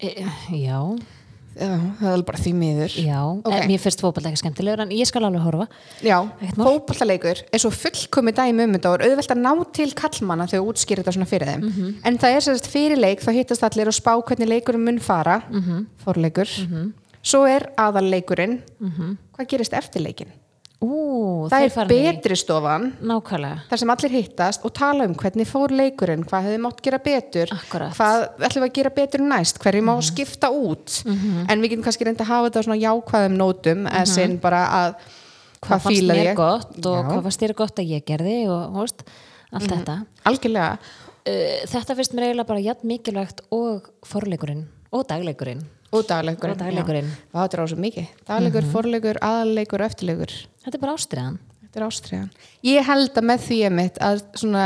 e, 0.01 0.25
já, 0.57 0.81
það 2.01 2.13
er 2.15 2.25
bara 2.27 2.41
því 2.41 2.53
miður. 2.57 2.97
Já. 2.99 3.21
Ok. 3.21 3.47
okay. 3.47 3.69
mér 3.69 3.83
finnst 3.83 4.03
fótboll 4.03 4.27
ekki 4.31 4.41
skemmtilegur 4.43 4.83
en 4.87 4.95
ég 4.97 5.09
skal 5.09 5.27
alveg 5.29 5.45
horfa. 5.45 5.69
Já, 6.03 6.17
fótboltaleikur 6.57 7.45
er 7.47 7.63
svo 7.63 7.71
fullkomi 7.75 8.35
dæmi 8.35 8.67
um 8.67 8.75
þetta 8.75 8.93
og 8.93 8.99
er 8.99 9.11
auðvelt 9.11 9.35
að 9.37 9.43
ná 9.45 9.53
til 9.77 9.91
kallmanna 9.99 10.49
þegar 10.51 10.65
þú 10.65 10.75
útskýrir 10.75 11.05
þetta 11.05 11.17
svona 11.19 11.31
fyrir 11.31 11.53
þeim. 11.53 11.65
Mhm. 11.71 11.95
en 12.05 12.19
það 12.19 12.37
er 12.37 12.47
sérst 12.49 12.71
fyrir 12.71 12.99
leik 12.99 13.23
þá 13.23 13.31
hittast 13.39 13.67
allir 13.71 13.93
og 13.93 13.95
spá 13.95 14.13
hvernig 14.19 14.51
leikurinn 14.51 14.85
mun 14.85 14.99
fara. 14.99 15.43
Mhm. 15.49 15.87
forleikur. 16.05 16.59
Svo 17.23 17.45
er 17.47 17.71
aðalleikurinn. 17.77 18.63
Hvað 19.37 19.49
gerist 19.49 19.75
eftir 19.77 20.03
leikin 20.03 20.33
Ú, 20.81 21.49
það 21.53 21.65
er 21.67 21.89
betri 21.91 22.37
stofan 22.41 22.87
nákvæmlega. 23.05 23.67
þar 23.69 23.81
sem 23.83 23.91
allir 23.93 24.13
hittast 24.15 24.63
og 24.65 24.73
tala 24.73 25.05
um 25.05 25.13
hvernig 25.15 25.45
fór 25.49 25.75
leikurinn 25.77 26.23
hvað 26.25 26.47
hefði 26.47 26.61
mátt 26.65 26.79
gera 26.87 27.01
betur 27.05 27.53
Akkúrat. 27.53 27.93
hvað 27.99 28.25
ætlum 28.49 28.65
við 28.65 28.69
að 28.71 28.77
gera 28.79 28.93
betur 28.97 29.21
næst 29.27 29.61
hverju 29.61 29.83
má 29.85 29.93
skipta 30.01 30.49
út. 30.49 31.03
En 31.05 31.61
við 31.61 31.75
getum 31.75 31.85
kannski 31.85 32.07
reynda 32.09 32.25
að 32.25 32.31
hafa 32.33 32.49
þetta 32.49 32.63
á 32.65 32.67
svona 32.67 32.81
jákvæðum 32.81 33.37
nótum 33.37 33.83
eða 33.91 34.07
sinn 34.09 34.39
bara 34.41 34.63
að 34.79 34.95
hvað 35.61 35.69
hvað 35.69 35.85
fíla 35.91 36.17
ég? 36.17 36.33
gott 36.39 36.79
og 36.81 36.97
Já. 36.97 37.09
hvað 37.11 37.23
fannst 37.29 37.45
þér 37.45 37.55
gott 37.61 37.83
að 37.83 37.91
ég 37.93 38.07
gerði 38.09 38.39
og 38.49 38.79
hóst, 38.81 39.05
allt 39.53 39.69
þetta. 39.69 39.99
Algjörlega. 40.25 40.79
Uh, 41.29 41.61
þetta 41.69 41.99
finnst 41.99 42.17
mér 42.17 42.31
eiginlega 42.31 42.49
bara 42.49 42.65
jafn 42.65 42.89
mikilvægt 42.89 43.45
og 43.53 43.91
forleikurinn 44.09 44.65
og 44.97 45.05
dagleikurinn 45.13 45.61
og 45.91 46.07
dagleikurinn 46.07 46.57
Og 46.57 46.63
dagleikurinn. 46.65 47.05
Mhm. 47.11 47.31
Þetta 47.35 47.59
er 47.59 47.63
á 47.63 47.67
svo 47.67 47.79
mikið. 47.85 48.11
Dagleikur, 48.27 48.73
forleikur, 48.73 49.23
aðalleikur 49.23 49.81
og 49.81 49.91
eftirleikur. 49.91 50.35
Þetta 50.65 50.77
er 50.77 50.85
bara 50.85 50.97
ástriðan 50.97 51.39
þetta 51.71 51.79
er 51.79 51.87
ástriðan 51.87 52.31
ég 52.67 52.87
held 52.87 53.19
að 53.21 53.27
með 53.31 53.45
því 53.45 53.59
emitt 53.69 53.99
að 54.03 54.23
svona 54.41 54.65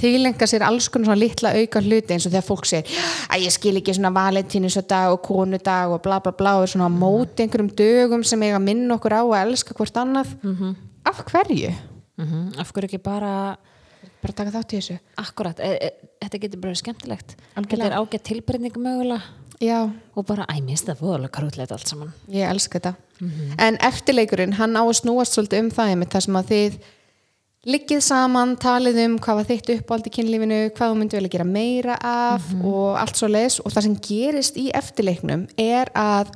tilenga 0.00 0.48
sér 0.48 0.64
alls 0.64 0.88
konar 0.88 1.10
svona 1.10 1.20
litla 1.20 1.52
auka 1.52 1.82
hluti 1.84 2.16
eins 2.16 2.24
og 2.24 2.32
þegar 2.32 2.46
fólk 2.46 2.68
segir 2.70 3.04
að 3.28 3.44
ég 3.44 3.54
skil 3.54 3.74
ekki 3.82 3.96
svona 3.96 4.12
valentínusadag 4.16 5.12
og 5.12 5.20
konudag 5.26 5.92
og 5.92 6.02
bla 6.06 6.18
bla 6.24 6.32
bla 6.32 6.56
og 6.56 6.64
er 6.64 6.72
svona 6.72 6.88
á 6.88 6.92
móti 6.96 7.44
einhverjum 7.44 7.70
dögum 7.76 8.24
sem 8.24 8.42
eiga 8.42 8.56
að 8.56 8.66
minna 8.70 8.96
okkur 8.96 9.18
á 9.20 9.22
að 9.22 9.40
elska 9.42 9.76
hvort 9.76 10.00
annað. 10.00 10.32
Af 11.06 11.24
hverju? 11.28 11.74
mm 12.16 12.56
af 12.56 12.72
hverju 12.72 12.88
ekki 12.88 13.02
bara 13.04 13.56
bara 14.22 14.32
taka 14.32 14.54
þátt 14.54 14.72
í 14.72 14.78
þessu. 14.80 14.98
Akkurat, 15.20 15.60
e, 15.60 15.76
e, 15.76 16.12
þetta 16.24 16.38
getur 16.40 16.60
bara 16.62 16.74
skemmtilegt. 16.74 17.36
Algjörlega. 17.54 17.68
þetta 17.68 17.92
er 17.92 17.98
ágætt 18.00 18.24
tilbreyning 18.30 18.78
mögulega 18.80 19.20
já, 19.62 19.78
og 20.16 20.26
bara, 20.26 20.44
æ, 20.50 20.60
mér 20.60 20.74
finnst 20.74 20.90
það 20.90 21.00
fóðalega 21.00 21.34
krútlegt 21.38 21.72
allt 21.72 21.88
saman. 21.88 22.12
Ég 22.32 22.48
elska 22.50 22.78
þetta. 22.78 22.94
En 23.58 23.78
eftirleikurinn, 23.80 24.52
hann 24.58 24.76
á 24.76 24.82
að 24.84 24.98
snúast 25.00 25.36
svolítið 25.36 25.64
um 25.64 25.70
það 25.72 25.92
einmitt, 25.94 26.12
þar 26.12 26.24
sem 26.26 26.36
að 26.36 26.50
þið 26.52 26.78
liggið 27.66 28.02
saman, 28.06 28.56
talið 28.62 28.98
um 29.06 29.14
hvað 29.18 29.38
var 29.40 29.46
þitt 29.48 29.70
uppáld 29.74 30.06
í 30.06 30.12
kynlífinu, 30.14 30.58
hvað 30.76 30.92
þú 30.92 30.98
myndi 31.00 31.18
vilja 31.18 31.32
gera 31.32 31.46
meira 31.48 31.96
af 31.98 32.44
og 32.62 32.98
allt 33.00 33.18
svo 33.18 33.30
leis 33.32 33.56
og 33.62 33.72
það 33.74 33.88
sem 33.88 33.96
gerist 34.06 34.60
í 34.60 34.68
eftirleiknum 34.76 35.48
er 35.58 35.90
að 35.98 36.30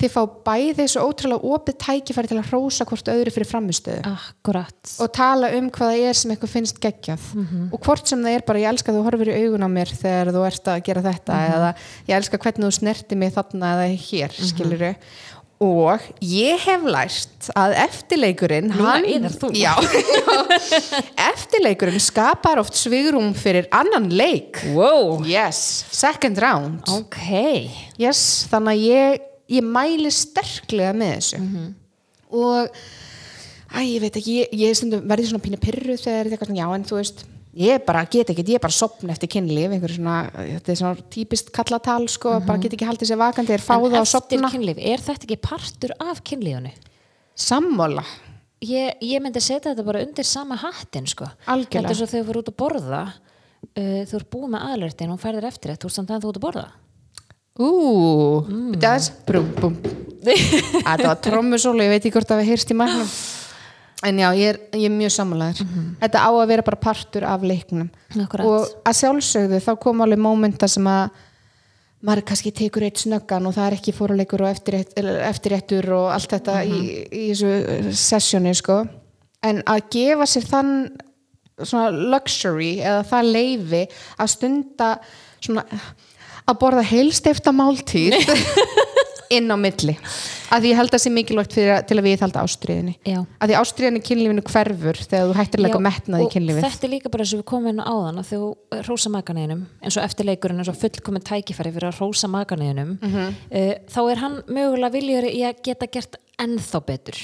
þið 0.00 0.12
fá 0.14 0.20
bæði 0.48 0.74
þessu 0.80 1.04
ótrúlega 1.04 1.52
opið 1.54 1.78
tækifæri 1.84 2.30
til 2.30 2.38
að 2.40 2.50
hrósa 2.50 2.86
hvort 2.88 3.10
öðru 3.12 3.34
fyrir 3.34 3.50
framistöðu 3.50 4.04
akkurat. 4.10 4.94
Og 5.00 5.12
tala 5.16 5.52
um 5.58 5.70
hvað 5.72 5.94
það 5.94 6.06
er 6.10 6.20
sem 6.20 6.34
eitthvað 6.34 6.54
finnst 6.54 6.80
geggjað. 6.82 7.26
Og 7.70 7.80
hvort 7.84 8.10
sem 8.10 8.22
það 8.24 8.38
er 8.38 8.46
bara 8.48 8.62
ég 8.62 8.72
elska 8.72 8.94
þú 8.96 9.04
horfir 9.06 9.32
í 9.32 9.40
augun 9.44 9.66
á 9.66 9.70
mér 9.70 9.92
þegar 9.92 10.32
þú 10.36 10.46
ert 10.48 10.72
að 10.72 10.84
gera 10.88 11.04
þetta 11.10 11.42
eða 11.50 11.74
ég 12.08 12.16
elska 12.20 12.40
hvernig 12.40 12.66
þú 12.66 12.72
snerti 12.80 13.20
mig 13.20 13.34
þarna 13.36 13.74
eða 13.76 13.90
hér, 14.08 14.40
skiluru 14.50 14.94
og 15.60 16.00
ég 16.24 16.56
hef 16.64 16.84
lært 16.88 17.50
að 17.52 17.74
eftirleikurinn 17.82 18.70
hann, 18.72 19.04
já, 19.52 19.74
eftirleikurinn 21.30 22.00
skapar 22.00 22.62
oft 22.62 22.78
svigrum 22.80 23.34
fyrir 23.36 23.68
annan 23.68 24.08
leik. 24.08 24.62
Wow. 24.72 25.20
yes, 25.28 25.84
second 25.92 26.40
round. 26.40 26.80
Ok, 26.88 27.20
yes, 28.00 28.46
þannig 28.48 28.72
að 28.72 28.86
ég, 28.86 29.26
ég 29.50 29.66
mæli 29.66 30.12
sterklega 30.14 30.94
með 30.96 31.12
þessu 31.18 31.42
og 32.30 32.70
æ, 33.74 33.80
ég 33.86 34.00
veit 34.04 34.16
ekki, 34.20 34.38
ég, 34.44 34.54
ég 34.54 35.02
verði 35.10 35.28
svona 35.30 35.44
pínu 35.44 35.60
pyrru 35.62 35.96
þegar 35.98 36.00
þetta 36.00 36.16
er 36.16 36.32
eitthvað 36.32 36.50
svona, 36.52 36.62
já 36.62 36.74
en 36.78 36.88
þú 36.90 36.98
veist 37.00 37.24
ég 37.60 37.82
bara 37.86 38.04
get 38.06 38.30
ekki, 38.30 38.44
ég 38.46 38.60
er 38.60 38.62
bara 38.62 38.76
sopn 38.76 39.10
eftir 39.10 39.30
kynlíf 39.34 39.74
einhver 39.74 39.94
svona, 39.96 40.16
þetta 40.38 40.70
er 40.70 40.78
svona 40.78 41.08
típist 41.10 41.50
kallatal 41.54 42.06
sko, 42.10 42.36
bara 42.46 42.62
get 42.62 42.76
ekki 42.76 42.86
haldið 42.86 43.10
sér 43.10 43.18
vakandi 43.20 43.56
er 43.56 43.64
fáða 43.64 44.02
og 44.04 44.06
sopna 44.10 44.50
kynlíf 44.54 44.78
er 44.78 45.02
þetta 45.02 45.26
ekki 45.26 45.40
partur 45.42 45.94
af 45.98 46.22
kynlífunu? 46.26 46.70
sammála, 47.40 48.04
Ég, 48.60 48.98
ég 49.00 49.22
myndi 49.24 49.40
setja 49.40 49.70
þetta 49.70 49.84
bara 49.86 50.02
undir 50.04 50.26
sama 50.28 50.58
hattin 50.60 51.06
sko. 51.08 51.24
Algjörlega. 51.48 51.80
þetta 51.80 51.94
er 51.94 51.96
svo 51.96 52.08
þegar 52.10 52.20
þú 52.20 52.26
fyrir 52.28 52.40
út 52.42 52.50
að 52.50 52.56
borða 52.60 52.98
uh, 53.08 54.02
þú 54.10 54.18
ert 54.18 54.28
búið 54.34 54.50
með 54.52 54.66
aðlurtin 54.66 55.14
og 55.14 55.20
færðir 55.22 55.46
eftir 55.48 55.72
þetta 55.72 55.86
þú 55.86 55.88
ert 55.88 55.96
samt 55.96 56.12
að 56.12 56.26
þú 56.26 56.32
ert 56.32 56.40
að 56.40 56.44
borða 56.44 56.66
ú 57.58 57.70
mm. 58.46 58.78
das, 58.80 59.10
brum, 59.26 59.50
bum. 59.58 59.76
Þetta 60.24 61.06
var 61.06 61.20
trommusólu, 61.24 61.82
ég 61.84 61.94
veit 61.94 62.02
ekki 62.02 62.14
hvort 62.18 62.28
það 62.28 62.42
við 62.42 62.50
heyrst 62.52 62.72
í 62.72 62.76
mæknum 62.76 63.08
en 64.08 64.20
já, 64.20 64.28
ég 64.36 64.52
er, 64.52 64.60
ég 64.76 64.86
er 64.88 64.94
mjög 64.94 65.14
sammálaður. 65.16 65.72
Þetta 66.00 66.22
á 66.24 66.30
að 66.30 66.46
vera 66.52 66.64
bara 66.64 66.80
partur 66.80 67.26
af 67.28 67.42
leiknum. 67.44 67.90
Akkúrat. 68.16 68.46
og 68.46 68.86
að 68.88 68.96
sjálfsögðu 69.02 69.60
þá 69.64 69.72
kom 69.82 70.00
alveg 70.04 70.22
mómenta 70.22 70.68
sem 70.70 70.86
að 70.88 71.10
maður 72.00 72.24
kannski 72.30 72.52
tekur 72.56 72.86
eitt 72.86 73.02
snöggan 73.02 73.48
og 73.48 73.54
það 73.56 73.66
er 73.66 73.76
ekki 73.76 73.92
fóruleikur 73.92 74.44
og 74.46 74.50
eftirrétt, 74.54 74.94
eftirréttur 75.28 75.90
og 75.98 76.08
allt 76.14 76.32
þetta 76.32 76.62
í, 76.64 76.80
í 77.12 77.24
þessu 77.34 77.92
sessjóni 78.00 78.54
sko. 78.56 78.80
En 79.44 79.60
að 79.68 79.84
gefa 79.92 80.28
sér 80.28 80.48
þann 80.48 80.72
luxury 82.12 82.78
eða 82.80 83.02
það 83.08 83.32
leifi 83.34 83.82
að 84.16 84.32
stunda 84.32 84.94
svona 85.40 85.64
að 86.50 86.60
borða 86.64 86.84
heilstifta 86.90 87.52
máltíð 87.54 88.16
inn 89.30 89.46
á 89.46 89.54
milli 89.54 89.94
að 90.50 90.64
því 90.64 90.70
ég 90.72 90.78
held 90.80 90.90
að 90.90 90.94
það 90.96 91.02
sé 91.04 91.10
mikilvægt 91.14 91.52
fyrir, 91.54 91.82
til 91.86 91.96
að 92.00 92.06
við 92.08 92.22
halda 92.24 92.40
ástriðinni 92.42 92.94
Já. 93.06 93.20
að 93.38 93.52
því 93.52 93.56
ástriðinni 93.60 94.00
kynlífinu 94.08 94.42
hverfur 94.48 94.98
þegar 95.04 95.28
þú 95.30 95.36
hættir 95.38 95.60
að 95.60 95.64
leika 95.68 95.82
metnað 95.86 96.24
í 96.24 96.26
og 96.26 96.32
kynlífið 96.34 96.64
þetta 96.66 96.88
er 96.88 96.92
líka 96.96 97.12
bara 97.14 97.22
eins 97.26 97.34
og 97.36 97.42
við 97.42 97.46
komum 97.52 97.70
inn 97.70 97.78
á 97.78 97.86
áðan 97.86 98.18
að 98.24 98.32
þú 98.32 98.40
rósa 98.88 99.12
makaneginum 99.14 99.60
eins 99.86 99.98
og 100.00 100.08
eftirleikurinn 100.08 100.64
eins 100.64 100.72
og 100.72 100.80
fullkomin 100.82 101.26
tækifæri 101.30 101.74
fyrir 101.76 101.92
að 101.92 102.00
rósa 102.02 102.32
makaneginum 102.34 102.96
Mhm. 102.98 103.38
uh, 103.54 103.72
þá 103.94 104.00
er 104.10 104.22
hann 104.24 104.36
mögulega 104.50 104.92
viljur 104.98 105.30
í 105.30 105.44
að 105.46 105.62
geta 105.70 105.86
gert 105.94 106.18
ennþá 106.40 106.80
betur 106.86 107.18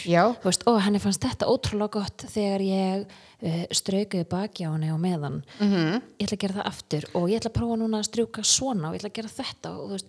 veist, 0.44 0.64
ó, 0.68 0.76
henni 0.84 1.00
fannst 1.02 1.24
þetta 1.24 1.48
ótrúlega 1.50 2.00
gott 2.00 2.24
þegar 2.32 2.64
ég 2.66 3.06
uh, 3.06 3.62
straukuði 3.74 4.26
baki 4.28 4.66
á 4.68 4.70
henni 4.74 4.90
á 4.92 4.96
meðan 5.00 5.42
Mhm. 5.58 5.72
-hmm. 5.72 6.02
ég 6.20 6.26
ætla 6.26 6.36
að 6.36 6.42
gera 6.44 6.58
það 6.60 6.66
aftur 6.72 7.04
og 7.14 7.28
ég 7.30 7.40
ætla 7.40 7.50
að 7.50 7.58
prófa 7.60 7.76
núna 7.80 7.98
að 8.02 8.08
strjúka 8.10 8.44
svona 8.44 8.88
og 8.88 8.94
ég 8.94 9.00
ætla 9.00 9.10
að 9.12 9.18
gera 9.20 9.36
þetta 9.40 9.70
og 9.76 9.86
þú 9.88 9.92
veist 9.96 10.06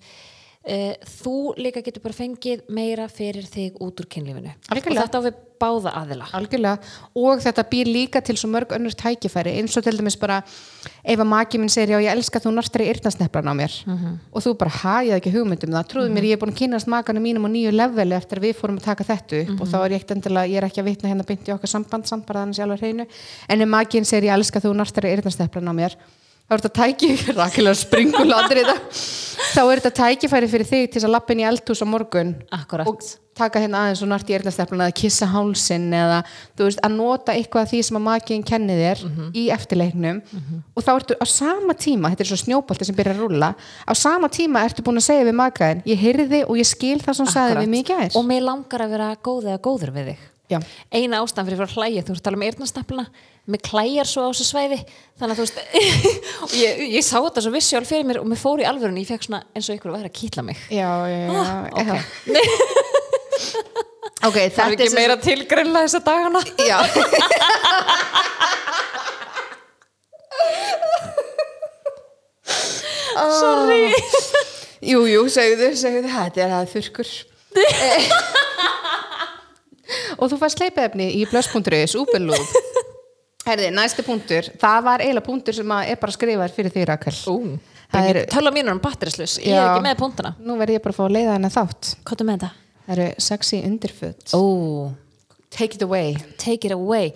þú 0.68 1.34
líka 1.58 1.82
getur 1.86 2.04
bara 2.04 2.14
fengið 2.18 2.64
meira 2.76 3.08
fyrir 3.08 3.46
þig 3.48 3.78
út 3.80 4.02
úr 4.04 4.08
kynlífinu. 4.12 4.52
Algjörlega. 4.70 5.00
og 5.00 5.08
þetta 5.08 5.20
á 5.20 5.26
við 5.28 5.36
báða 5.58 5.92
aðila. 5.98 6.26
Algjörlega. 6.38 6.80
Og 7.18 7.40
þetta 7.42 7.64
býr 7.72 7.88
líka 7.90 8.22
til 8.22 8.36
svo 8.38 8.50
mörg 8.52 8.74
önnur 8.76 8.94
tækifæri 8.94 9.56
eins 9.58 9.78
og 9.80 9.84
til 9.88 9.96
dæmis 9.98 10.18
bara 10.20 10.42
ef 11.04 11.18
að 11.20 11.26
maki 11.32 11.58
minn 11.58 11.70
segir 11.72 11.96
já 11.96 12.04
ég 12.04 12.12
elska 12.12 12.40
þú 12.44 12.52
nartar 12.54 12.84
í 12.84 12.90
yrnasneflan 12.92 13.48
á 13.50 13.54
mér. 13.58 13.74
Mhm. 13.88 14.20
og 14.34 14.44
þú 14.44 14.58
bara 14.58 14.70
ha 14.84 14.96
ég 15.02 15.14
hafði 15.16 15.22
ekki 15.22 15.34
hugmyndum 15.38 15.72
það. 15.74 15.88
Trúðu 15.90 16.12
mér 16.14 16.24
ég 16.28 16.34
er 16.34 16.38
búin 16.44 16.54
að 16.54 16.60
kynast 16.62 16.88
makanum 16.88 17.24
mínum 17.24 17.48
á 17.48 17.50
nýju 17.50 17.72
leveli 17.74 18.14
eftir 18.20 18.38
að 18.38 18.46
við 18.52 18.56
fórum 18.60 18.78
að 18.78 18.84
taka 18.84 19.04
þetta 19.04 19.42
upp 19.42 19.50
Mhm. 19.50 19.62
og 19.62 19.68
þá 19.68 19.78
er 19.86 19.90
ég 19.92 20.02
ekkert 20.04 20.16
endilega, 20.18 20.50
ég 20.52 20.58
er 20.58 20.68
ekki 20.70 20.82
að 20.84 20.90
vitna 20.92 21.10
hérna 21.10 21.26
byndi 21.26 21.54
okkar 21.56 21.68
samband 21.70 22.06
samt 22.06 22.26
bara 22.28 22.44
þannig 22.46 22.56
sjálfur 22.60 22.80
hreinu. 22.84 23.08
En 23.50 23.62
ef 23.62 23.68
makin 23.68 24.04
segir 24.06 24.30
ég 24.30 24.34
elska 24.38 24.60
þú 24.62 24.76
nartar 24.76 25.04
í 25.08 25.16
yrnasneflan 25.18 25.72
á 25.72 25.74
mér 25.74 25.96
þá 26.48 26.56
er 26.56 26.62
þetta 26.64 26.74
tæki 26.82 27.12
rakilega 27.42 27.76
springulandir 27.76 28.64
þetta 28.64 28.78
þá 29.54 29.62
er 29.68 29.80
þetta 29.82 29.96
tækifæri 30.02 30.48
fyrir 30.52 30.68
þig 30.70 30.90
til 30.96 31.06
að 31.06 31.14
lappin 31.18 31.42
í 31.44 31.48
eldhús 31.48 31.82
á 31.84 31.88
morgun 31.88 32.36
Akkúrat. 32.56 32.88
og 32.88 33.02
taka 33.38 33.60
hérna 33.62 33.84
aðeins 33.86 34.00
og 34.02 34.10
nart 34.10 34.30
í 34.32 34.34
erðnastefluna 34.34 34.88
eða 34.88 34.96
kissa 34.98 35.28
hálsin 35.30 35.84
eða 35.94 36.24
veist 36.58 36.80
að 36.82 36.96
nota 36.96 37.36
eitthvað 37.38 37.68
af 37.68 37.70
því 37.70 37.82
sem 37.86 38.00
að 38.00 38.06
makiðin 38.08 38.46
kenni 38.50 38.78
þér 38.80 39.04
Mhm. 39.06 39.28
í 39.38 39.44
eftirleiknum. 39.54 40.22
Og 40.76 40.82
þá 40.84 40.90
ertu 40.96 41.14
á 41.22 41.26
sama 41.30 41.74
tíma 41.78 42.10
þetta 42.16 42.26
er 42.26 42.30
svo 42.32 42.40
snjóbolti 42.42 42.86
sem 42.90 42.96
byrjar 42.98 43.14
að 43.14 43.22
rúlla 43.28 43.52
á 43.86 43.94
sama 43.94 44.28
tíma 44.28 44.64
ertu 44.66 44.82
búin 44.82 44.98
að 44.98 45.06
segja 45.12 45.28
við 45.30 45.38
makaðin 45.38 45.84
ég 45.86 46.02
heyrði 46.02 46.42
og 46.50 46.58
ég 46.58 46.66
skil 46.66 46.98
það 46.98 47.14
sem 47.22 47.26
sagði 47.30 47.62
við 47.68 47.78
í 47.78 47.84
gær. 47.92 48.10
Og 48.18 48.26
mér 48.26 48.42
langar 48.42 48.82
að 48.88 48.90
vera 48.98 49.12
góð 49.22 49.52
eða 49.54 49.62
góður 49.62 49.94
við 49.94 50.06
þig 50.16 50.18
Já. 50.48 50.60
eina 50.96 51.20
ástæðan 51.20 51.48
fyrir 51.50 51.60
að 51.60 51.68
að 51.68 51.76
hlæja 51.76 52.04
þú 52.08 52.12
ert 52.14 52.22
að 52.22 52.26
tala 52.28 52.38
um 52.40 52.46
eyrnastefluna 52.48 53.06
mér 53.52 53.62
klæjar 53.68 54.08
svo 54.08 54.22
á 54.24 54.30
þessu 54.32 54.46
svæði 54.48 54.78
þannig 55.20 55.34
að 55.34 55.38
þú 55.38 55.44
veist 55.44 55.58
og 56.46 56.54
ég, 56.56 56.72
ég 56.96 57.04
sá 57.08 57.18
þetta 57.20 57.44
svo 57.44 57.52
vissjál 57.56 57.84
fyrir 57.88 58.08
mér 58.08 58.20
og 58.22 58.28
mér 58.32 58.40
fór 58.40 58.64
í 58.64 58.68
alvörunni 58.70 59.04
ég 59.04 59.10
fekk 59.12 59.28
svona 59.28 59.42
eins 59.52 59.68
og 59.68 59.76
ykkur 59.76 59.92
væri 59.96 60.08
að 60.08 60.16
kýtla 60.22 60.44
mig. 60.48 60.58
Já, 60.72 60.88
já, 61.12 61.18
já, 61.20 61.30
Ah, 61.44 61.68
ok. 61.72 61.80
já. 61.84 61.96
ok, 64.28 64.38
það 64.56 64.64
er 64.66 64.72
ekki 64.78 64.90
sem 64.92 65.00
meira 65.02 65.20
tilgreinlega 65.28 65.88
þessa 65.88 66.02
dagana? 66.08 66.42
Já. 66.64 66.80
Sorry. 73.18 73.92
Jú, 74.88 75.02
jú, 75.10 75.24
segðu, 75.34 75.72
segðu, 75.78 76.10
þetta 76.14 76.44
er 76.46 76.52
það 76.54 76.68
þurrkur 76.76 77.10
Og 80.20 80.32
þú 80.32 80.40
fannst 80.42 80.60
sleipefni 80.60 81.10
í 81.20 81.24
blöss.is, 81.30 81.96
úbelúð 82.00 82.58
Herði, 83.48 83.70
næsti 83.72 84.04
punktur. 84.04 84.48
Það 84.60 84.82
var 84.84 85.02
eiginlega 85.04 85.24
punktur 85.24 85.56
sem 85.56 85.74
er 85.78 86.00
bara 86.02 86.14
skrifað 86.14 86.56
fyrir 86.56 86.74
því 86.74 86.82
Rakel. 86.90 87.14
Það 87.94 88.08
er, 88.10 88.18
tala 88.28 88.52
mínur 88.52 88.76
um 88.76 88.82
batterislus, 88.84 89.38
ég 89.40 89.56
er 89.56 89.70
ekki 89.70 89.86
með 89.86 90.02
punktana. 90.02 90.34
Nú 90.44 90.58
verð 90.60 90.76
ég 90.76 90.84
bara 90.84 90.92
að 90.92 90.98
fá 90.98 91.04
að 91.06 91.14
leiða 91.16 91.36
henni 91.38 91.52
þátt. 91.54 91.92
Hvað 92.04 92.24
er 92.24 92.28
með 92.28 92.42
þetta? 92.42 92.50
Það 92.88 92.98
eru 92.98 93.06
sexy 93.24 93.62
undirföt. 93.70 94.36
Take 95.56 95.80
it 95.80 95.86
away. 95.88 96.18
Take 96.44 96.68
it 96.68 96.76
away. 96.76 97.14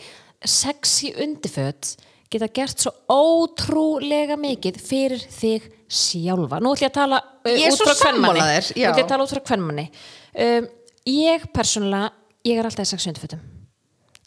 Sexy 0.47 1.11
undirföt 1.19 1.91
geta 2.31 2.47
gert 2.55 2.79
svo 2.79 2.93
ótrúlega 3.11 4.39
mikið 4.39 4.79
fyrir 4.79 5.27
þig 5.35 5.67
sjálfa. 5.91 6.61
Nú 6.63 6.71
ætlum 6.71 6.87
ég 6.87 6.93
að 6.93 6.97
tala 7.01 7.19
uh, 7.19 7.51
út 7.51 7.83
frá 7.83 7.95
þér, 8.05 8.15
nú 8.15 8.31
ætlum 8.31 8.79
ég 8.79 9.03
að 9.03 9.09
tala 9.11 9.27
út 9.27 9.33
frá 9.35 9.43
kvenmanni. 9.51 9.87
Um, 10.31 10.71
ég 11.11 11.43
persónulega 11.51 12.13
ég 12.47 12.57
er 12.57 12.65
alltaf 12.67 12.85
í 12.85 12.91
sexy 12.91 13.09
undirfötum. 13.11 13.39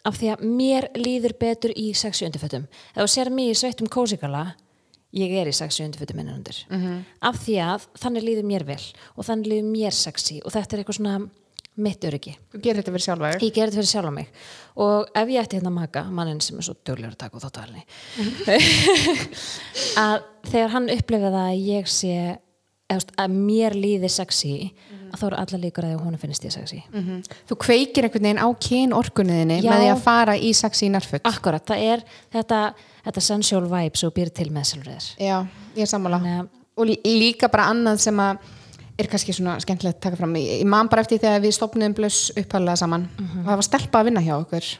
Af 0.05 0.19
því 0.19 0.27
að 0.35 0.43
mér 0.45 0.89
líður 0.99 1.33
betur 1.39 1.73
í 1.75 1.93
sexy 1.97 2.25
undirfötum. 2.27 2.67
Ef 2.93 3.01
þú 3.01 3.07
sér 3.09 3.31
mig 3.33 3.49
í 3.51 3.57
sveittum 3.57 3.87
kósikala 3.91 4.53
ég 5.15 5.31
er 5.39 5.47
í 5.47 5.55
sexy 5.55 5.85
undirfötum 5.85 6.19
innan 6.19 6.35
undir. 6.41 6.65
Mhm. 6.69 7.05
af 7.21 7.35
því 7.45 7.55
að 7.63 7.87
þannig 8.01 8.23
líður 8.23 8.45
mér 8.45 8.63
vel 8.65 8.83
og 9.17 9.25
þannig 9.25 9.47
líður 9.47 9.71
mér 9.71 9.93
sexy 9.93 10.41
og 10.43 10.51
þetta 10.51 10.73
er 10.73 10.83
eitthvað 10.83 10.99
svona 10.99 11.29
mitt 11.77 11.99
öryggi. 12.07 12.37
Þú 12.53 12.61
gerir 12.61 12.79
þetta 12.81 12.91
fyrir 12.91 13.03
sjálfa 13.03 13.31
þig. 13.33 13.41
ég 13.41 13.53
gerði 13.53 13.71
þetta 13.71 13.81
fyrir 13.81 13.91
sjálf 13.91 14.13
mig. 14.13 14.27
Og 14.77 15.07
ef 15.15 15.27
ég 15.27 15.41
ætti 15.43 15.57
hérna 15.59 15.71
maka 15.71 16.03
mannin 16.03 16.39
sem 16.41 16.57
er 16.57 16.63
svo 16.63 16.75
döglegur 16.85 17.11
að 17.11 17.17
taka 17.17 17.35
út 17.35 17.43
þáttuhalni 17.43 17.83
að 20.05 20.23
þegar 20.51 20.69
hann 20.69 20.89
upplifið 20.89 21.35
að 21.41 21.67
ég 21.67 21.87
sé 21.87 22.37
að 22.89 23.29
mér 23.33 23.73
líði 23.75 24.09
sexy 24.09 24.73
að 25.04 25.04
þá 25.19 25.25
eru 25.27 25.35
alla 25.37 25.59
líkur 25.63 25.83
að 25.87 26.01
hún 26.03 26.17
finnst 26.21 26.43
ég 26.45 26.51
sexy 26.51 26.83
Mhm. 26.93 27.23
Þú 27.49 27.55
kveikir 27.57 28.03
einhvern 28.07 28.21
veginn 28.27 28.43
á 28.43 28.47
kyn 28.59 28.93
orkunniðinni 28.93 29.61
Já. 29.63 29.71
með 29.71 29.79
því 29.83 29.89
að 29.95 30.01
fara 30.03 30.33
í 30.37 30.53
sexy 30.53 30.89
nærföt 30.89 31.21
akkurat, 31.23 31.65
það 31.65 31.77
er 31.93 32.03
þetta, 32.33 32.73
þetta 33.05 33.21
sensual 33.21 33.63
vibe 33.69 33.95
sem 33.97 34.09
býr 34.11 34.29
til 34.33 34.49
með 34.51 34.63
sjálfur 34.73 35.15
Já, 35.19 35.45
ég 35.75 35.81
er 35.81 35.85
sammála. 35.85 36.19
Þannig 36.19 36.39
að- 36.41 36.49
og 36.77 36.85
lí- 36.87 37.01
líka 37.03 37.49
bara 37.51 37.69
annað 37.71 37.99
sem 37.99 38.15
að 38.17 38.37
er 38.97 39.07
kannski 39.07 39.33
svona 39.33 39.59
skemmtilegt 39.59 39.97
að 39.97 40.01
taka 40.01 40.15
fram. 40.15 40.33
Ég 40.35 40.61
ég 40.61 40.65
man 40.65 40.87
bara 40.87 41.01
eftir 41.01 41.19
þegar 41.19 41.41
við 41.41 41.53
stopnum 41.53 41.93
blöss 41.93 42.31
upphalega 42.35 42.77
saman. 42.77 43.09
Mhm. 43.17 43.39
og 43.39 43.45
það 43.45 43.55
var 43.55 43.61
stelpa 43.61 43.99
að 43.99 44.05
vinna 44.05 44.21
hjá 44.21 44.45
okkur. 44.45 44.77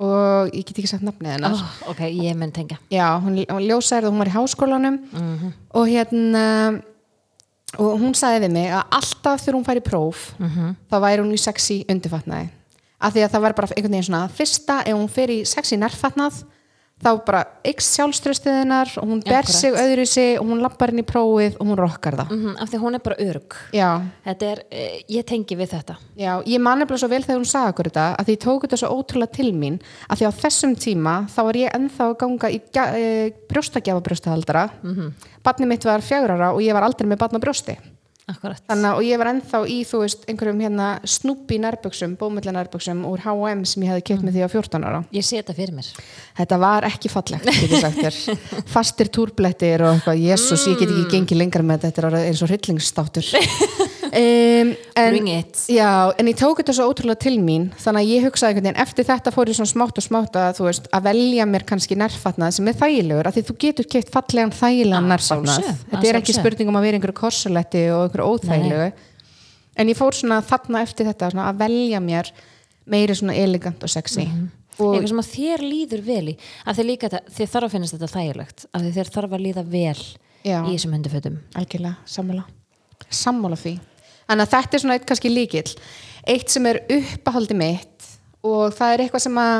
Og 0.00 0.50
ég 0.50 0.64
get 0.66 0.78
ekki 0.78 0.88
sagt 0.88 1.02
nafnið 1.04 1.32
hennar. 1.36 1.52
Oh, 1.52 1.90
ok, 1.90 1.98
ég 2.10 2.34
mun 2.36 2.50
tengja. 2.50 2.76
Já, 2.90 3.20
hún, 3.22 3.36
hún 3.46 3.62
ljósærið 3.68 4.06
og 4.08 4.12
hún 4.14 4.18
var 4.18 4.26
í 4.26 4.34
háskólanum. 4.34 4.98
Mhm. 5.12 5.52
og 5.74 5.86
hérna 5.86 6.82
og 7.78 7.98
hún 8.00 8.14
sagði 8.14 8.46
við 8.46 8.52
mig 8.52 8.70
að 8.72 8.82
alltaf 8.98 9.40
þegar 9.44 9.54
hún 9.58 9.64
fær 9.64 9.80
í 9.80 9.84
próf 9.86 10.32
Mhm. 10.38 10.76
þá 10.90 10.96
væri 11.00 11.22
hún 11.22 11.32
í 11.32 11.38
sexy 11.40 11.84
undirfatnaði 11.88 12.48
af 13.00 13.12
því 13.14 13.24
að 13.24 13.30
það 13.32 13.40
var 13.42 13.52
bara 13.54 13.66
einhvern 13.76 13.92
veginn 13.96 14.08
svona 14.10 14.28
fyrsta 14.30 14.80
ef 14.86 14.94
hún 14.94 15.08
fer 15.10 15.28
í 15.28 15.44
sexy 15.46 15.76
nærfatnað 15.76 16.44
þá 17.02 17.10
bara 17.26 17.42
ykst 17.66 17.96
sjálfströstuðinar 17.96 18.92
og 19.02 19.08
hún 19.10 19.22
ber 19.26 19.48
sig 19.50 19.74
öðru 19.74 20.06
sig 20.06 20.38
og 20.40 20.46
hún 20.46 20.62
lappar 20.62 20.92
inn 20.92 21.02
í 21.02 21.06
prófið 21.06 21.58
og 21.58 21.66
hún 21.66 21.78
rokkar 21.78 22.16
það. 22.20 22.30
Mm 22.30 22.40
af 22.62 22.70
því 22.70 22.78
hún 22.78 22.94
er 22.94 23.02
bara 23.02 23.16
þetta 24.24 24.46
er, 24.52 24.62
eh, 24.70 25.02
ég 25.08 25.24
tengi 25.26 25.56
við 25.56 25.68
þetta. 25.74 25.96
Já, 26.16 26.42
ég 26.46 26.60
man 26.60 26.78
nefnilega 26.78 26.98
svo 26.98 27.08
vel 27.08 27.22
þegar 27.22 27.40
hún 27.40 27.52
sagði 27.52 27.72
okkur 27.72 27.90
þetta 27.90 28.16
að 28.16 28.24
því 28.26 28.36
ég 28.36 28.42
tók 28.44 28.62
þetta 28.62 28.76
svo 28.76 28.88
ótrúlega 28.88 29.32
til 29.32 29.52
mín 29.52 29.80
að 30.08 30.18
því 30.18 30.26
á 30.28 30.32
þessum 30.42 30.74
tíma 30.76 31.14
þá 31.28 31.40
var 31.42 31.54
ég 31.54 31.74
ennþá 31.74 32.04
að 32.08 32.18
ganga 32.18 32.50
í 32.50 32.60
e, 32.60 33.32
brjóstakjafa 33.48 34.00
brjóstahaldara 34.00 34.70
mm 34.82 34.94
-hmm. 34.94 35.12
barnið 35.42 35.68
mitt 35.68 35.84
var 35.84 36.00
fjögur 36.00 36.30
ára 36.30 36.54
og 36.54 36.62
ég 36.62 36.72
var 36.72 36.82
aldrei 36.82 37.08
með 37.08 37.18
barn 37.18 37.36
á 37.36 37.40
brjósti 37.40 37.76
akkurat, 38.30 38.62
Þannig 38.70 38.88
að 38.90 39.06
ég 39.08 39.20
var 39.20 39.30
ennþá 39.32 39.60
í, 39.66 39.78
þú 39.88 40.00
veist, 40.04 40.26
einhverjum 40.30 40.62
hérna 40.62 40.88
snúpi 41.08 41.58
nærböksum, 41.62 42.14
bómullar 42.20 42.54
nærböksum 42.56 43.02
úr 43.08 43.24
H&M 43.24 43.64
sem 43.68 43.82
ég 43.82 43.92
hefði 43.92 44.04
keitt 44.10 44.26
með 44.26 44.36
því 44.38 44.44
á 44.46 44.48
14 44.52 44.86
ára. 44.88 45.02
ég 45.12 45.26
sé 45.26 45.40
þetta 45.40 45.56
fyrir 45.58 45.74
mér 45.76 45.90
Þetta 46.38 46.58
var 46.62 46.86
ekki 46.88 47.10
fallegt, 47.12 47.48
getur 47.50 47.82
sagt 47.82 47.98
þér. 48.00 48.20
Fastir 48.74 49.10
túrblettir 49.12 49.84
og 49.84 49.96
eitthvað, 49.96 50.22
jésús, 50.22 50.66
ég 50.70 50.78
get 50.80 50.92
ekki 50.92 51.16
gengið 51.16 51.42
lengra 51.42 51.66
með 51.66 51.88
þetta, 51.88 52.06
þetta 52.06 52.22
er 52.22 52.30
eins 52.30 52.44
og 52.44 52.52
hryllingsstáttur. 52.52 53.32
um, 54.12 54.72
en, 54.96 55.08
Bring 55.12 55.28
it. 55.32 55.60
Já, 55.72 56.12
en 56.18 56.28
ég 56.30 56.36
tók 56.38 56.60
þetta 56.60 56.74
svo 56.76 56.88
ótrúlega 56.90 57.20
til 57.24 57.38
mín, 57.42 57.70
þannig 57.80 58.04
að 58.04 58.12
ég 58.12 58.26
hugsaði 58.26 58.52
einhvern 58.52 58.68
veginn, 58.68 58.82
eftir 58.84 59.08
þetta 59.08 59.32
fór 59.34 59.50
ég 59.50 59.58
svona 59.58 59.72
smátt 59.72 60.00
og 60.00 60.06
smátt 60.06 60.38
að, 60.38 60.50
þú 60.58 60.68
veist, 60.68 60.88
að 60.92 61.06
velja 61.08 61.46
mér 61.48 61.66
kannski 61.68 61.98
nærfatnað 62.00 62.56
sem 62.58 62.70
er 62.70 62.78
þægilegur, 62.82 63.28
af 63.30 63.36
því 63.36 63.44
þú 63.48 63.56
getur 63.66 63.88
keitt 63.96 64.12
fallegan 64.12 64.54
þægilegan 64.56 65.08
Að 65.08 65.12
nærfatnað. 65.14 65.68
að 65.68 65.84
Þetta 65.92 66.10
er 66.12 66.20
ekki 66.20 66.36
spurning 66.36 66.72
um 66.72 66.80
að 66.80 66.88
vera 66.88 67.00
einhverju 67.00 67.18
korsuletti 67.22 67.84
og 67.92 68.06
einhverju 68.06 68.30
óþægilegu. 68.32 68.88
En 69.80 69.88
ég 69.88 69.96
fór 69.96 70.16
svona 70.16 70.42
þarna 70.44 70.82
eftir 70.84 71.08
þetta 71.08 71.30
svona, 71.32 71.46
að 71.48 71.62
velja 71.64 72.00
mér 72.04 72.28
meiri 72.92 73.16
svona 73.16 73.36
elegant 73.40 73.80
og 73.84 73.92
sexy. 73.92 74.26
Og 74.80 74.96
eitthvað 74.96 75.10
sem 75.12 75.22
að 75.22 75.30
þér 75.32 75.62
líður 75.68 76.02
vel 76.06 76.24
í 76.32 76.34
af 76.64 76.76
því 76.76 76.84
líka 76.88 77.08
þetta, 77.08 77.32
þér 77.36 77.50
þarf 77.54 77.66
að 77.66 77.74
finnast 77.76 77.96
þetta 77.96 78.08
þægilegt 78.12 78.64
af 78.72 78.82
því 78.82 78.92
þér 78.96 79.10
þarf 79.16 79.36
að 79.36 79.44
líða 79.46 79.64
vel 79.68 80.02
Já. 80.42 80.58
í 80.64 80.72
þessum 80.72 80.94
hundufötum 80.96 81.36
algjörlega, 81.60 81.96
sammála. 82.08 82.44
Sammála 83.12 83.58
því. 83.60 83.74
Þannig 84.28 84.46
að 84.46 84.54
þetta 84.56 84.76
er 84.76 84.82
svona 84.84 84.96
eitt 84.98 85.06
kannski 85.08 85.32
líkill. 85.32 85.70
Eitt 86.32 86.52
sem 86.52 86.66
er 86.70 86.82
uppahaldi 86.98 87.56
mitt 87.58 88.10
og 88.42 88.74
það 88.74 88.92
er 88.94 89.04
eitthvað 89.04 89.24
sem 89.26 89.38
að 89.42 89.56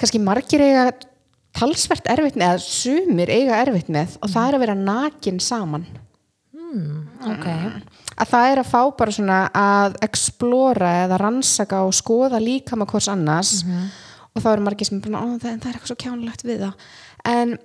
kannski 0.00 0.20
margir 0.22 0.64
eiga 0.64 0.84
talsvert 1.56 2.06
erfitt 2.10 2.38
með, 2.38 2.54
eða 2.54 2.62
sumir 2.62 3.32
eiga 3.32 3.58
erfitt 3.64 3.90
með 3.92 4.16
og 4.22 4.30
það 4.30 4.46
er 4.48 4.56
að 4.56 4.62
vera 4.64 4.76
nakin 4.78 5.40
saman. 5.42 5.86
ok, 7.26 7.46
að 8.14 8.28
það 8.30 8.50
er 8.52 8.60
að 8.62 8.68
fá 8.70 8.82
bara 8.94 9.14
svona 9.14 9.38
að 9.58 9.96
explora 10.06 10.90
eða 11.04 11.18
rannsaka 11.18 11.80
og 11.82 11.96
skoða 11.98 12.38
líka 12.42 12.78
með 12.78 12.92
hvers 12.92 13.08
annars 13.10 13.64
og 14.30 14.44
þá 14.44 14.52
eru 14.52 14.62
margir 14.62 14.86
sem 14.86 15.00
er 15.00 15.10
bara, 15.10 15.24
"Ó, 15.24 15.34
það, 15.34 15.58
það 15.58 15.66
er 15.66 15.74
eitthvað 15.74 15.90
svo 15.90 15.98
kjánlegt 16.04 16.44
við 16.46 16.60
það 16.60 16.74
en 17.24 17.58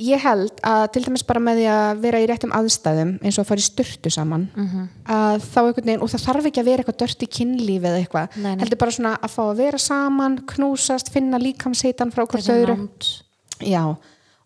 ég 0.00 0.18
held 0.24 0.52
að 0.66 0.86
til 0.92 1.02
dæmis 1.04 1.22
bara 1.26 1.40
með 1.40 1.58
því 1.60 1.66
að 1.70 1.98
vera 2.02 2.20
í 2.22 2.26
réttum 2.26 2.52
aðstæðum 2.56 3.10
eins 3.22 3.36
og 3.38 3.44
að 3.44 3.48
fara 3.50 3.60
í 3.62 3.66
styrtu 3.66 4.10
saman 4.10 4.48
Mhm. 4.56 4.88
að 5.06 5.42
þá 5.42 5.58
einhvern 5.62 5.84
veginn, 5.86 6.02
og 6.02 6.08
það 6.10 6.24
þarf 6.26 6.46
ekki 6.46 6.60
að 6.60 6.64
vera 6.64 6.82
eitthvað 6.82 6.98
dört 7.02 7.22
í 7.22 7.28
kynlífi 7.36 7.86
eða 7.86 8.00
eitthvað, 8.06 8.58
heldur 8.60 8.78
bara 8.78 8.90
svona 8.90 9.18
að 9.20 9.30
fá 9.30 9.42
að 9.52 9.56
vera 9.56 9.78
saman, 9.78 10.38
knúsast, 10.46 11.10
finna 11.12 11.38
líkamshitan 11.38 12.10
frá 12.12 12.24
öðru 12.26 12.76
nánd. 12.76 13.22
Já, 13.60 13.96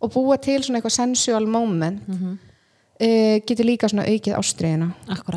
og 0.03 0.12
búa 0.12 0.36
til 0.40 0.61
svona 0.62 0.80
eitthvað 0.80 0.92
sensual 0.99 1.47
moment 1.47 2.07
Mhm. 2.09 2.38
uh, 3.01 3.38
getur 3.47 3.64
líka 3.64 3.88
svona 3.88 4.05
aukið 4.07 4.36
ástriðina 4.36 4.92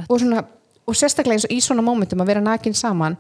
og, 0.10 0.20
svona, 0.20 0.44
og 0.88 0.96
sérstaklega 0.96 1.34
eins 1.34 1.46
og 1.46 1.52
í 1.52 1.62
svona 1.62 1.82
momentum 1.84 2.20
að 2.22 2.26
vera 2.28 2.42
nakin 2.42 2.74
saman 2.74 3.18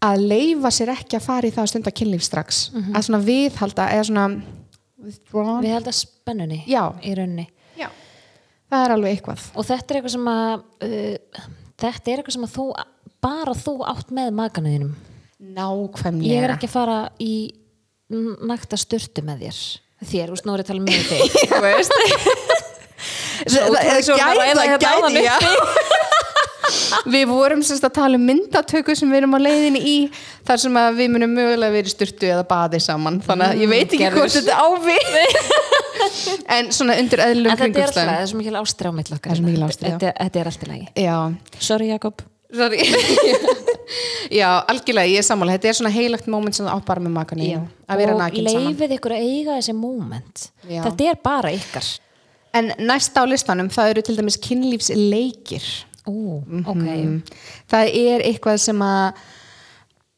að 0.00 0.28
leifa 0.28 0.68
sér 0.70 0.88
ekki 0.94 1.16
að 1.18 1.22
fara 1.22 1.42
í 1.48 1.50
það 1.50 1.62
að 1.64 1.68
stunda 1.68 1.90
kynlíf 1.90 2.22
strax 2.22 2.70
Mhm. 2.72 2.92
að 2.94 3.02
svona 3.04 3.24
viðhalda 3.24 3.90
eða 3.90 4.04
svona 4.06 4.42
withdrawn 5.02 5.62
Við 5.64 5.74
held 5.76 5.90
að 5.90 5.96
spennunni 6.00 6.60
Já. 6.68 6.82
í 7.02 7.14
rauninni. 7.18 7.46
Já. 7.78 7.88
það 8.70 8.84
er 8.84 8.94
alveg 8.96 9.16
eitthvað 9.16 9.44
Og 9.54 9.68
þetta 9.68 9.94
er 9.94 10.00
eitthvað 10.00 10.14
sem 10.16 10.30
að 10.32 10.54
uh, 10.88 11.42
þetta 11.78 12.12
er 12.12 12.22
eitthvað 12.22 12.36
sem 12.38 12.48
að 12.48 12.54
þú 12.56 12.66
bara 13.28 13.54
þú 13.58 13.74
átt 13.92 14.12
með 14.14 14.32
maganuðinum. 14.38 14.94
nákvæmlega 15.58 16.32
Ég 16.34 16.46
er 16.46 16.54
ekki 16.54 16.68
að 16.70 16.74
fara 16.74 16.98
í 17.22 17.32
nakta 18.08 18.78
sturtu 18.80 19.22
með 19.26 19.44
þér. 19.46 19.58
Þér, 20.08 20.30
er 20.54 20.62
ég 20.62 20.64
að 20.64 20.70
tala 20.70 20.82
með 20.86 21.00
þig. 21.10 21.36
Þú 21.50 21.58
veist? 21.64 21.92
Svo 23.48 23.64
það, 23.70 23.90
áðan 24.18 24.58
það 24.58 24.72
gæti, 24.82 25.24
já 25.26 26.26
Við 27.08 27.24
vorum 27.30 27.62
semst 27.64 27.84
að 27.86 27.94
tala 27.98 28.18
um 28.18 28.24
myndatöku 28.28 28.94
sem 28.98 29.10
við 29.10 29.22
erum 29.22 29.36
á 29.36 29.40
leiðinni 29.40 29.80
í 29.80 29.96
þar 30.46 30.62
sem 30.64 30.78
við 30.98 31.12
munum 31.14 31.34
mögulega 31.36 31.74
verið 31.74 31.94
styrtu 31.94 32.30
eða 32.32 32.44
baði 32.48 32.80
saman 32.82 33.20
þannig 33.24 33.52
að 33.52 33.62
ég 33.62 33.70
veit 33.72 33.84
ekki 33.86 34.00
gerðu 34.02 34.24
hvort 34.24 34.36
þetta 34.36 34.56
á 34.58 34.66
við 34.84 35.06
en 36.56 36.72
svona 36.74 36.96
undir 37.00 37.22
eðlum 37.24 37.52
En 37.52 37.60
þetta 37.60 37.68
er 37.68 37.92
kringumstæðum 37.92 38.14
er 38.14 38.26
svo 38.32 38.40
mikil 38.40 38.58
okkar. 38.58 39.32
Er 39.32 39.40
svo 39.40 39.46
mikil 39.46 39.64
ástríða. 39.68 39.94
Þetta, 39.94 40.12
þetta 40.18 40.42
er 40.42 40.50
alltaf 40.52 40.72
lagi. 40.72 40.88
Já, 41.04 41.16
Sorry 41.68 41.88
Jakob. 41.92 42.26
sorry 42.54 42.82
Já, 44.38 44.48
algjörlega, 44.68 45.08
ég 45.08 45.22
er 45.22 45.24
sammála 45.26 45.56
þetta 45.56 45.70
er 45.70 45.78
svona 45.78 45.92
heilagt 45.92 46.28
moment 46.28 46.56
sem 46.56 46.66
það 46.66 46.76
á 46.76 46.78
bara 46.90 47.04
með 47.04 47.14
makanum 47.16 47.68
að 47.88 48.02
vera 48.02 48.14
og 48.16 48.20
nakin 48.20 48.48
saman 48.50 48.68
leifið 48.68 48.94
ykkur 48.98 49.14
að 49.16 49.24
eiga 49.24 49.56
þessi 49.56 49.74
moment. 49.76 50.48
Já. 50.68 50.82
Þetta 50.84 51.08
er 51.08 51.20
bara 51.24 51.52
ykkar. 51.56 51.88
En 52.58 52.72
næsta 52.80 53.24
á 53.24 53.24
listanum 53.28 53.68
það 53.72 53.94
eru 53.94 54.04
til 54.04 54.16
dæmis 54.18 54.38
kynlífsleikir 54.44 55.68
Ú. 56.08 56.38
Mm. 56.48 57.20
það 57.70 57.92
er 58.04 58.24
eitthvað 58.30 58.62
sem 58.64 58.82
að 58.82 59.26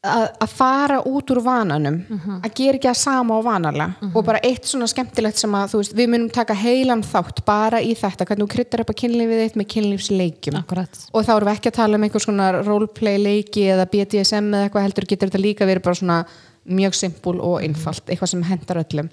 að 0.01 0.53
fara 0.57 1.03
út 1.05 1.29
úr 1.29 1.43
vananum 1.45 1.99
að 2.41 2.55
gera 2.57 2.79
ekki 2.79 2.89
að 2.89 2.97
sama 2.97 3.37
og 3.37 3.45
vanalega 3.45 4.09
og 4.17 4.25
bara 4.25 4.41
eitt 4.49 4.65
svona 4.65 4.87
skemmtilegt 4.89 5.37
sem 5.37 5.53
að 5.53 5.75
veist, 5.77 5.93
við 5.97 6.09
munum 6.09 6.31
taka 6.33 6.57
heilan 6.57 7.03
þátt 7.05 7.43
bara 7.45 7.83
í 7.85 7.93
þetta 7.93 8.25
hvernig 8.25 8.47
þú 8.47 8.55
kryttar 8.55 8.81
upp 8.81 8.95
að 8.95 9.01
kynlífið 9.03 9.43
þitt 9.45 9.59
með 9.61 9.69
kynlífsleikjum 9.75 10.57
Akkurat. 10.63 11.03
og 11.13 11.27
þá 11.27 11.33
erum 11.35 11.51
við 11.51 11.59
ekki 11.59 11.73
að 11.73 11.77
tala 11.83 11.99
um 11.99 12.07
einhvers 12.09 12.29
konar 12.31 12.61
roleplay 12.65 13.21
leiki 13.21 13.67
eða 13.75 13.89
BDSM 13.93 14.49
eða 14.55 14.71
eitthvað 14.71 14.87
heldur 14.89 15.09
getur 15.13 15.29
þetta 15.29 15.45
líka 15.45 15.69
verið 15.69 15.85
bara 15.85 16.01
svona 16.01 16.19
mjög 16.65 16.95
simpul 16.95 17.41
og 17.41 17.63
einfalt, 17.65 18.05
eitthvað 18.11 18.31
sem 18.35 18.43
hendar 18.45 18.83
öllum. 18.83 19.09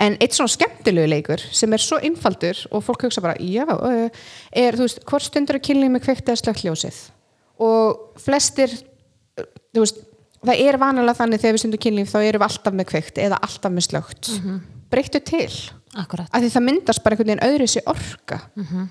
En 0.00 0.16
eitt 0.20 0.34
svona 0.34 0.48
skemmtilegu 0.48 1.08
leikur 1.10 1.42
sem 1.52 1.72
er 1.72 1.82
svo 1.82 1.98
einfaldur 2.00 2.62
og 2.70 2.84
fólk 2.86 3.04
hugsa 3.04 3.20
bara 3.20 3.36
já, 3.38 3.66
er 4.52 4.78
þú 4.78 4.86
veist, 4.86 5.02
hvort 5.04 5.22
stundur 5.28 5.58
er 5.58 5.64
kynlíf 5.64 5.90
með 5.92 6.04
kveikt 6.06 6.28
eða 6.28 6.40
slögt 6.40 6.64
ljósið? 6.64 7.00
Og 7.60 8.20
flestir 8.24 8.72
þú 9.36 9.84
veist, 9.84 10.00
það 10.40 10.64
er 10.64 10.78
vanalega 10.80 11.18
þannig 11.20 11.42
þegar 11.42 11.52
við 11.58 11.62
stundum 11.64 11.84
kynlíf 11.84 12.10
þá 12.14 12.18
erum 12.22 12.40
við 12.40 12.48
alltaf 12.48 12.74
með 12.80 12.90
kveikt 12.94 13.18
eða 13.18 13.42
alltaf 13.44 13.72
með 13.76 13.86
slögt 13.90 14.32
breyttu 14.90 15.20
til. 15.20 15.52
Akkurat. 15.98 16.28
af 16.30 16.38
því 16.38 16.48
það 16.54 16.62
myndast 16.62 17.02
bara 17.02 17.16
einhvern 17.16 17.30
veginn 17.32 17.48
öðru 17.50 17.66
sér 17.66 17.82
orka 17.90 18.36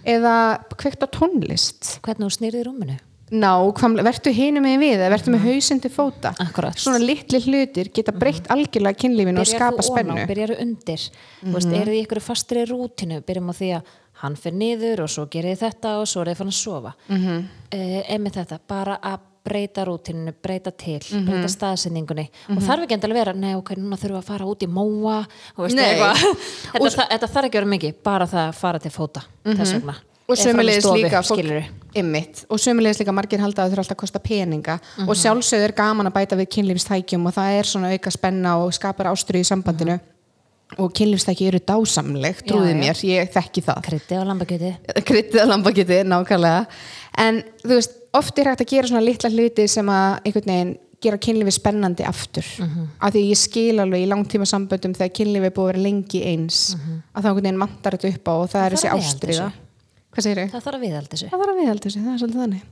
eða 0.03 0.33
kveikt 0.75 0.99
á 0.99 1.07
tónlist. 1.07 1.93
Hvernig 2.03 2.27
þú 2.27 2.35
snýrði 2.35 2.63
rúminu? 2.67 2.97
Ná, 3.31 3.51
vertu 4.05 4.33
hinu 4.33 4.61
með 4.63 4.83
við 4.83 5.05
vertu 5.13 5.33
með 5.33 5.45
hausinn 5.47 5.81
til 5.83 5.91
fóta. 5.93 6.33
Akkurat. 6.41 6.77
svona 6.79 6.99
litli 7.01 7.41
hlutir 7.45 7.91
geta 7.93 8.13
breytt 8.15 8.49
algjörlega 8.49 8.97
kynlífinu 9.03 9.43
og 9.43 9.49
skapa 9.49 9.85
spennu. 9.85 10.25
byrjar 10.27 10.55
undir? 10.59 11.09
Mm 11.41 11.53
veist, 11.53 11.71
eru 11.71 11.91
þið 11.91 12.03
ykkur 12.03 12.21
fastri 12.21 12.65
rútinu 12.65 13.21
byrjum 13.21 13.49
á 13.51 13.53
því 13.53 13.71
að 13.77 13.81
hann 14.19 14.35
fyrir 14.35 14.57
niður 14.57 15.03
og 15.05 15.09
svo 15.09 15.25
gerir 15.31 15.55
þið 15.55 15.63
þetta 15.63 15.97
og 15.99 16.07
svo 16.07 16.21
er 16.21 16.31
þið 16.31 16.37
fann 16.37 16.53
að 16.53 16.59
sofa. 16.59 16.93
Mm 17.07 17.17
-hmm. 17.17 17.43
uh, 18.25 18.31
þetta, 18.31 18.59
bara 18.67 18.99
að 19.01 19.19
breyta 19.43 19.85
rútinu, 19.85 20.33
breyta 20.43 20.71
til 20.71 20.99
breyta 21.25 21.47
staðsendingunni 21.47 22.29
og 22.49 22.61
þarf 22.61 22.83
ekki 22.83 22.93
endilega 22.93 23.19
vera 23.19 23.33
nei 23.33 23.55
ok, 23.55 23.71
núna 23.77 23.95
þurfum 23.95 24.17
við 24.17 24.19
að 24.19 24.27
fara 24.27 24.45
út 24.45 24.63
í 24.63 24.67
móa. 24.67 25.25
Og 25.55 25.63
veist, 25.63 25.75
Nei. 25.75 25.85
eitthvað. 25.85 26.17
þetta, 26.73 26.89
það, 26.89 27.07
þetta 27.13 27.27
þarf 27.27 27.45
ekki 27.45 27.57
vera 27.57 27.73
mikið 27.73 27.93
bara 28.03 28.27
það 28.27 28.47
að 28.47 28.59
fara 28.59 28.79
til 28.79 28.91
fóta 28.91 29.23
þess 29.43 29.73
vegna 29.73 29.95
og 30.29 30.37
sömulegis 30.39 30.85
líka 30.93 31.21
skilurðu. 31.25 31.63
ymmit, 31.97 32.43
og 32.49 32.61
sömulegis 32.61 33.01
líka 33.01 33.15
margir 33.15 33.41
halda 33.41 33.63
að 33.63 33.65
það 33.65 33.73
þurfa 33.73 33.83
alltaf 33.85 33.97
að 33.97 34.01
kosta 34.03 34.21
peninga. 34.23 34.77
Og 35.07 35.17
sjálfsögð 35.17 35.65
er 35.67 35.75
gaman 35.77 36.09
að 36.09 36.15
bæta 36.19 36.37
við 36.39 36.51
kynlífstækjum 36.55 37.27
og 37.29 37.35
það 37.35 37.57
er 37.57 37.69
svona 37.71 37.91
auka 37.95 38.13
spenna 38.13 38.55
og 38.61 38.73
skapar 38.77 39.09
ástriðu 39.11 39.45
í 39.45 39.49
sambandinu. 39.49 39.99
Og 40.77 40.91
kynlífstæki 40.93 41.47
eru 41.49 41.59
dásamleg, 41.65 42.43
trúið 42.45 42.67
Já, 42.69 42.75
já. 42.75 42.79
mér, 42.83 42.99
ég 43.09 43.31
þekki 43.33 43.63
það. 43.65 43.79
Krytti 43.87 44.19
á 44.21 44.23
lambakjöti 44.29 44.73
kryttið 45.09 45.41
að 45.41 45.49
lambakiti, 45.49 45.97
nákvæmlega. 46.05 46.67
En 47.25 47.39
þú 47.63 47.71
veist, 47.73 47.95
oft 48.13 48.37
er 48.37 48.51
hægt 48.51 48.61
að 48.61 48.69
gera 48.75 48.91
svona 48.91 49.01
litla 49.01 49.31
hluti 49.33 49.65
sem 49.67 49.89
að 49.89 50.19
einhvern 50.29 50.53
veginn 50.53 50.75
gera 51.01 51.17
kynlífi 51.17 51.55
spennandi 51.55 52.05
aftur. 52.05 52.45
Af 53.01 53.15
því 53.15 53.23
ég 53.31 53.39
skil 53.39 53.79
alveg 53.81 54.03
í 54.03 54.09
langtíma 54.11 54.45
samböndum 54.45 54.93
þegar 54.93 55.15
kynlífi 55.15 55.49
er 55.49 55.55
búið 55.55 55.65
að 55.65 55.71
vera 55.71 55.83
lengi 55.87 56.21
eins 56.27 56.59
að 56.75 57.23
það 57.23 57.29
einhvern 57.31 57.47
veginn 57.47 57.59
þetta 57.87 58.13
upp 58.13 58.29
á 58.29 58.33
og 58.35 58.49
það 58.51 58.61
er 58.61 58.75
Það 58.75 58.75
þessi 58.75 58.89
að 58.89 58.99
viðhalda 58.99 59.09
ástriða 59.09 59.49
hvað 60.13 60.25
segir 60.25 60.43
það 60.49 60.63
þarf 60.67 60.75
að 60.79 60.85
viðhalda 60.85 61.13
þessu 61.15 61.29
Það 61.31 61.41
þarf 61.43 61.53
að 61.53 61.59
viðhalda 61.61 61.87
þessu, 61.89 62.03
það 62.05 62.13
er 62.13 62.21
svolítið 62.23 62.43
þannig. 62.43 62.63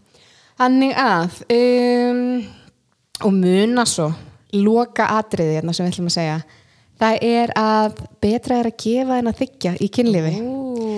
Þannig 0.58 0.94
að, 1.04 1.42
um, 1.58 2.22
og 3.28 3.34
muna 3.38 3.86
svo, 3.90 4.08
loka 4.58 5.10
atriði 5.18 5.58
hérna 5.60 5.76
sem 5.76 5.86
við 5.86 5.94
ætlum 5.94 6.10
að 6.10 6.16
segja, 6.18 6.38
það 6.98 7.18
er 7.30 7.54
að 7.62 8.00
betra 8.24 8.58
er 8.64 8.70
að 8.72 8.78
gefa 8.82 9.18
en 9.22 9.30
að 9.30 9.42
þykja 9.44 9.74
í 9.86 9.90
kynlífi. 9.94 10.36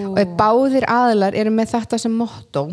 Og 0.09 0.19
ef 0.21 0.31
báðir 0.39 0.85
aðlar 0.89 1.35
eru 1.37 1.51
með 1.53 1.73
þetta 1.73 1.99
sem 2.01 2.13
motto, 2.15 2.65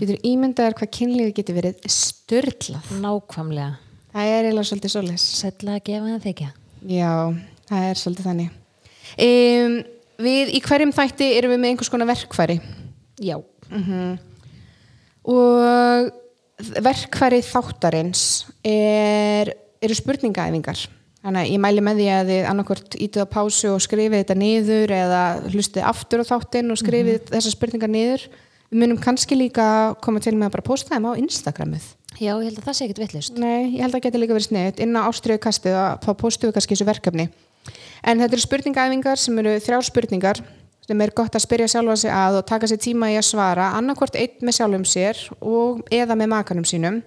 getur 0.00 0.18
ímyndaður 0.26 0.76
hvað 0.80 0.90
kynlífi 0.98 1.34
getur 1.40 1.56
verið 1.60 1.86
störlað. 1.90 2.90
nákvæmlega, 3.02 3.72
Það 4.16 4.30
er 4.32 4.46
eiginlega 4.46 4.68
svolítið 4.70 4.92
svoleiðis. 4.94 5.24
sætla 5.40 5.74
að 5.76 5.82
gefa 5.84 6.06
það 6.14 6.26
þykja 6.26 6.50
Já, 6.86 7.10
það 7.68 7.86
er 7.90 7.98
svolítið 8.00 8.28
þannig. 8.30 8.50
Um, 9.26 9.74
við 10.26 10.52
í 10.56 10.60
hverjum 10.64 10.92
þætti 10.96 11.28
erum 11.36 11.52
við 11.54 11.60
með 11.62 11.72
einhvers 11.72 11.90
konar 11.92 12.08
verkfæri. 12.10 12.56
Já, 13.20 13.36
og 15.26 16.12
verkfæri 16.56 17.42
þáttarins 17.44 18.46
er, 18.64 19.52
eru 19.82 19.96
spurningaæfingar. 19.96 20.86
Þannig 21.26 21.42
að 21.42 21.50
ég 21.50 21.62
mæli 21.62 21.82
með 21.82 22.00
því 22.00 22.06
að 22.14 22.28
þið 22.30 22.48
annarkvort 22.52 22.96
ítið 23.02 23.24
á 23.26 23.34
pásu 23.34 23.70
og 23.72 23.82
skrifið 23.82 24.20
þetta 24.20 24.36
niður 24.38 24.92
eða 24.94 25.22
hlustið 25.50 25.86
aftur 25.90 26.22
á 26.22 26.24
þáttinn 26.28 26.70
og 26.70 26.78
skrifið 26.78 27.32
þessar 27.32 27.54
spurningar 27.56 27.90
niður. 27.90 28.26
Við 28.70 28.82
munum 28.82 29.00
kannski 29.02 29.38
líka 29.38 29.66
koma 30.02 30.22
til 30.22 30.36
með 30.36 30.48
að 30.48 30.54
bara 30.56 30.66
posta 30.68 30.94
þeim 30.94 31.08
á 31.10 31.18
Instagramið. 31.18 31.88
Já, 32.16 32.30
ég 32.30 32.46
held 32.46 32.60
að 32.60 32.68
það 32.68 32.76
sé 32.76 32.86
ekkert 32.86 33.00
vittlust 33.02 33.36
Nei, 33.36 33.74
ég 33.74 33.82
held 33.82 33.90
að 33.90 33.98
það 33.98 34.04
geti 34.06 34.20
líka 34.22 34.36
verið 34.36 34.46
sniðut 34.46 34.78
inn 34.80 34.96
á 34.96 35.04
ástriðu 35.04 35.42
kastið 35.44 35.74
að 35.76 35.90
þá 36.06 36.10
postum 36.22 36.48
við 36.48 36.54
kannski 36.56 36.76
þessu 36.76 36.86
verkefni. 36.88 37.26
En 38.06 38.22
þetta 38.22 38.38
eru 38.38 38.44
spurningaæfingar 38.46 39.20
sem 39.20 39.42
eru 39.42 39.56
þrjár 39.66 39.84
spurningar 39.90 40.40
sem 40.86 41.02
er 41.02 41.12
gott 41.18 41.34
að 41.34 41.44
spyrja 41.44 41.68
sjálfa 41.70 41.96
sig 42.04 42.14
að 42.14 42.40
og 42.40 42.48
taka 42.48 42.70
sér 42.70 42.80
tíma 42.82 43.10
í 43.10 43.18
að 43.18 43.28
svara 43.28 43.72
annarkvort 43.78 44.16
einn 44.18 44.46
með 44.46 44.58
sjálfum 44.60 44.86
sér 44.86 45.20
og 45.40 45.82
eða 45.94 46.16
með 46.18 46.32
makanum 46.34 46.66
sínum. 46.68 47.00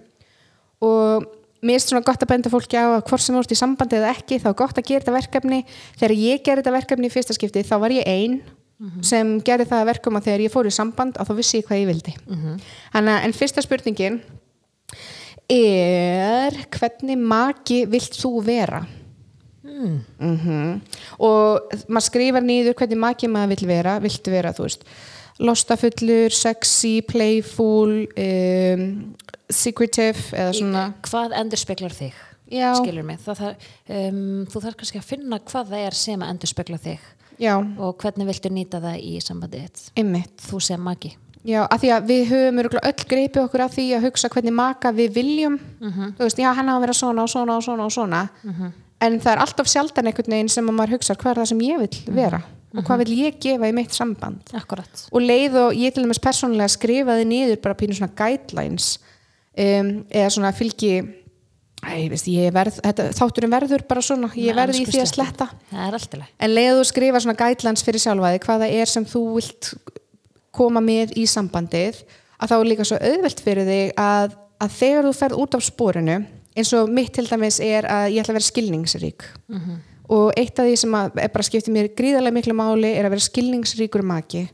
Og 0.84 1.26
mér 1.64 1.80
er 1.80 1.84
svona 1.84 2.04
gott 2.04 2.22
að 2.22 2.32
benda 2.32 2.52
fólki 2.52 2.76
á 2.76 2.88
að 2.88 3.04
hvort 3.08 3.24
sem 3.24 3.36
þú 3.36 3.42
ert 3.44 3.54
í 3.56 3.60
sambandi 3.60 3.98
eða 4.00 4.14
ekki 4.14 4.40
þá 4.40 4.48
er 4.52 4.58
gott 4.60 4.80
að 4.80 4.88
gera 4.90 5.04
þetta 5.04 5.16
verkefni. 5.16 5.60
Þegar 6.00 6.16
ég 6.16 6.44
gerði 6.44 6.62
þetta 6.62 6.76
verkefni 6.76 7.08
í 7.10 7.14
fyrsta 7.14 7.36
skipti 7.36 7.64
þá 7.68 7.76
var 7.80 7.96
ég 7.96 8.08
ein 8.08 8.40
sem 9.04 9.34
gerði 9.44 9.66
það 9.68 9.82
að 9.82 9.90
verkum 9.90 10.16
að 10.16 10.28
þegar 10.28 10.40
ég 10.40 10.52
fór 10.52 10.68
í 10.68 10.72
samband 10.72 11.18
að 11.20 11.28
þá 11.28 11.34
vissi 11.36 11.58
ég 11.60 11.66
hvað 11.68 11.80
ég 11.82 11.90
vildi. 11.90 12.14
Þannig 12.92 13.12
að 13.12 13.24
en 13.26 13.36
fyrsta 13.36 13.64
spurningin 13.64 14.20
er 15.50 16.56
hvernig 16.70 17.18
maki 17.18 17.82
vilt 17.90 18.16
þú 18.16 18.40
vera 18.46 18.84
mm. 19.80 20.74
og 21.26 21.76
maður 21.88 22.06
skrifar 22.06 22.44
nýður 22.44 22.76
hvernig 22.78 23.00
maki 23.00 23.30
maður 23.32 23.54
vill 23.54 23.70
vera 23.70 23.98
viltu 24.02 24.34
vera, 24.34 24.54
þú 24.56 24.66
veist 24.68 24.84
lostafullur, 25.40 26.34
sexy, 26.36 27.00
playful 27.08 28.02
um, 28.04 28.82
secretive 29.48 30.34
eða 30.36 30.52
svona. 30.56 30.82
hvað 31.06 31.38
endur 31.40 31.60
speklar 31.60 31.96
þig? 31.96 32.18
Já. 32.50 32.74
skilur 32.74 33.06
mig. 33.06 33.20
Það, 33.22 33.54
um, 33.94 34.20
þú 34.50 34.62
þarf 34.64 34.78
kannski 34.80 34.98
að 34.98 35.06
finna 35.06 35.38
hvað 35.46 35.72
það 35.72 35.86
er 35.86 35.96
sem 35.96 36.22
að 36.22 36.32
endur 36.34 36.50
spekla 36.50 36.78
þig. 36.82 37.08
Já, 37.40 37.54
og 37.56 37.96
hvernig 38.02 38.28
viltu 38.28 38.50
nýta 38.52 38.82
það 38.82 39.00
í 39.00 39.14
sambandið 39.24 39.84
þú 40.44 40.58
sem 40.60 40.82
maki 40.84 41.14
Já, 41.46 41.62
af 41.64 41.80
því 41.80 41.90
að 41.94 42.08
við 42.10 42.22
höfum 42.28 42.58
öll 42.60 43.04
greipið 43.08 43.38
okkur 43.46 43.62
af 43.64 43.72
því 43.72 43.84
að 43.96 44.02
hugsa 44.04 44.28
hvernig 44.28 44.52
maka 44.52 44.90
við 44.92 45.14
viljum. 45.14 45.54
Þú 45.80 46.26
veist, 46.26 46.42
já, 46.42 46.50
hann 46.52 46.68
að 46.68 46.82
vera 46.84 46.96
svona 46.98 47.24
og 47.24 47.30
svona 47.32 47.56
og 47.56 47.64
svona 47.64 47.86
og 47.86 47.94
svona 47.94 48.20
en 49.00 49.20
það 49.20 49.32
er 49.34 49.44
alltaf 49.44 49.70
sjaldan 49.70 50.10
einhvern 50.10 50.34
veginn 50.36 50.50
sem 50.52 50.66
að 50.70 50.76
maður 50.76 50.96
hugsa 50.98 51.16
hvað 51.18 51.32
er 51.32 51.42
það 51.42 51.52
sem 51.52 51.62
ég 51.66 51.84
vil 51.84 52.16
vera? 52.20 52.40
Og 52.70 52.84
hvað 52.86 53.00
vil 53.02 53.14
ég 53.18 53.38
gefa 53.42 53.66
í 53.66 53.74
mitt 53.74 53.94
samband? 53.96 54.52
Akkurat. 54.54 55.06
Og 55.10 55.24
leið 55.24 55.56
og 55.58 55.72
ég 55.74 55.94
til 55.94 56.04
dæmis 56.04 56.22
persónulega 56.22 56.70
skrifaði 56.70 57.24
niður 57.26 57.58
bara 57.64 57.74
pínu 57.78 57.96
svona 57.98 58.14
guidelines 58.14 58.92
um, 59.58 59.96
eða 60.06 60.28
svona 60.36 60.52
fylgi 60.54 61.00
Æ, 61.80 62.10
veist, 62.12 62.26
verð, 62.52 62.76
þetta, 62.84 63.06
þátturinn 63.16 63.52
verður 63.54 63.82
bara 63.88 64.02
svona, 64.04 64.28
ég 64.36 64.52
Nei, 64.52 64.58
verð 64.58 64.76
í 64.76 64.82
því 64.84 64.98
að 65.00 65.06
sletta. 65.14 65.46
En 66.36 66.52
leið 66.52 66.80
og 66.82 66.88
skrifa 66.90 67.22
svona 67.24 67.38
guidelines 67.38 67.84
fyrir 67.86 68.02
sjálfaði 68.02 68.42
hvaða 68.44 68.68
er 68.68 68.90
sem 68.90 69.06
þú 69.08 69.22
vilt 69.38 69.70
koma 70.52 70.82
með 70.84 71.14
í 71.16 71.24
sambandið 71.30 72.02
að 72.36 72.52
þá 72.52 72.54
er 72.58 72.68
líka 72.68 72.86
svo 72.88 72.98
auðvelt 73.00 73.40
fyrir 73.46 73.68
þig 73.68 73.94
að, 74.00 74.36
að 74.60 74.76
þegar 74.76 75.08
þú 75.08 75.14
ferð 75.22 75.40
út 75.40 75.56
af 75.56 75.64
spórinu 75.64 76.18
eins 76.60 76.72
og 76.78 76.92
mitt 76.92 77.12
til 77.16 77.26
dæmis 77.28 77.60
er 77.64 77.88
að 77.88 78.10
ég 78.14 78.22
ætla 78.22 78.34
að 78.34 78.38
vera 78.40 78.48
skilningsrík. 78.50 79.26
Og 80.10 80.32
eitt 80.36 80.58
af 80.58 80.66
því 80.66 80.76
sem 80.80 80.94
er 81.00 81.30
bara 81.30 81.46
skiptir 81.46 81.74
mér 81.74 81.90
gríðarlega 81.94 82.34
miklu 82.34 82.54
máli 82.58 82.92
er 82.98 83.06
að 83.06 83.14
vera 83.14 83.26
skilningsríkur 83.28 84.02
maki. 84.02 84.46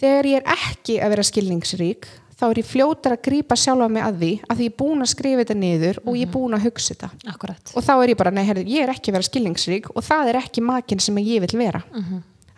Þegar 0.00 0.28
ég 0.30 0.40
er 0.40 0.52
ekki 0.56 1.00
að 1.02 1.10
vera 1.16 1.24
skilningsrík 1.26 2.06
þá 2.40 2.46
er 2.48 2.58
ég 2.62 2.68
fljótar 2.70 3.12
að 3.18 3.24
grípa 3.26 3.56
sjálfa 3.58 3.88
mig 3.92 4.00
að 4.00 4.20
því 4.22 4.30
að 4.46 4.56
því 4.56 4.64
ég 4.64 4.72
er 4.72 4.76
búin 4.80 5.04
að 5.04 5.10
skrifa 5.12 5.42
þetta 5.42 5.56
niður 5.60 5.98
og 6.06 6.14
ég 6.16 6.22
er 6.24 6.32
búin 6.32 6.56
að 6.56 6.62
hugsa 6.64 6.94
þetta. 6.94 7.08
Akkurat. 7.34 7.72
Og 7.76 7.84
þá 7.84 7.92
er 7.98 8.12
ég 8.14 8.16
bara, 8.16 8.30
nei, 8.32 8.44
herri, 8.48 8.62
ég 8.64 8.86
er 8.86 8.92
ekki 8.94 9.10
að 9.12 9.16
vera 9.18 9.28
skilningsrík 9.28 9.90
og 9.92 10.06
það 10.06 10.30
er 10.30 10.38
ekki 10.40 10.64
makinn 10.64 11.02
sem 11.04 11.18
ég 11.20 11.44
vil 11.44 11.58
vera. 11.60 11.82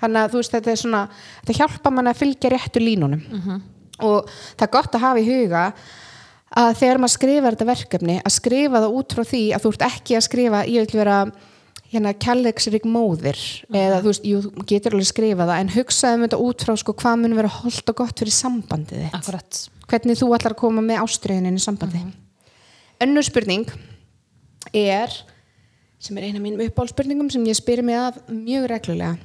Þannig 0.02 0.20
að 0.20 0.30
þú 0.30 0.38
veist, 0.38 0.54
þetta 0.54 0.70
er 0.70 0.78
svona 0.84 1.02
þetta 1.40 1.56
hjálpa 1.58 1.90
mann 1.94 2.10
að 2.12 2.20
fylgja 2.20 2.52
réttu 2.54 2.82
línunum. 2.82 3.24
Og 4.02 4.30
það 4.30 4.66
er 4.68 4.72
gott 4.78 4.94
að 4.94 5.04
hafa 5.08 5.20
í 5.22 5.26
huga 5.26 5.64
að 6.58 6.74
þegar 6.80 7.00
maður 7.00 7.14
skrifar 7.16 7.56
þetta 7.56 7.70
verkefni 7.70 8.18
að 8.20 8.34
skrifa 8.36 8.82
það 8.82 8.98
út 8.98 9.16
frá 9.16 9.24
því 9.28 9.42
að 9.56 9.64
þú 9.64 9.72
ert 9.72 9.86
ekki 9.88 10.16
að 10.18 10.26
skrifa, 10.26 10.62
ég 10.68 10.86
vil 10.86 11.00
vera 11.00 11.18
hérna 11.92 12.14
kærleiksrík 12.24 12.86
móðir 12.88 13.40
eða 13.68 14.00
þú 14.00 14.10
veist, 14.10 14.26
jú, 14.28 14.40
getur 14.68 14.96
alveg 14.96 15.08
skrifa 15.10 15.46
það 15.48 15.60
en 15.60 15.72
hugsaðum 15.74 16.26
þetta 16.26 16.40
út 16.46 16.64
frá 16.64 16.74
sko 16.80 16.96
hvað 17.02 17.18
mun 17.20 17.36
vera 17.36 17.52
holdt 17.60 17.92
og 17.92 17.98
gott 18.00 18.22
fyrir 18.22 18.36
sambandið 18.36 19.04
þitt? 19.04 19.16
Akkurat. 19.18 19.60
Hvernig 19.92 20.20
þú 20.20 20.30
ætlar 20.36 20.56
að 20.56 20.62
koma 20.62 20.84
með 20.84 21.02
ástriðinin 21.04 21.58
í 21.58 21.64
sambandi 21.64 22.04
önnur 23.02 23.26
spurning 23.26 23.66
er 24.72 25.12
sem 26.02 26.16
er 26.18 26.28
eina 26.28 26.38
af 26.38 26.44
mínum 26.44 26.62
uppáhaldspurningum 26.64 27.30
sem 27.32 27.44
ég 27.46 27.58
spyrir 27.58 27.86
mig 27.86 27.98
af 27.98 28.18
mjög 28.30 28.68
reglulega. 28.70 29.16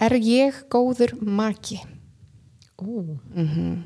Er 0.00 0.16
ég 0.16 0.56
góður 0.72 1.16
maki? 1.20 1.80
Mm 2.80 3.82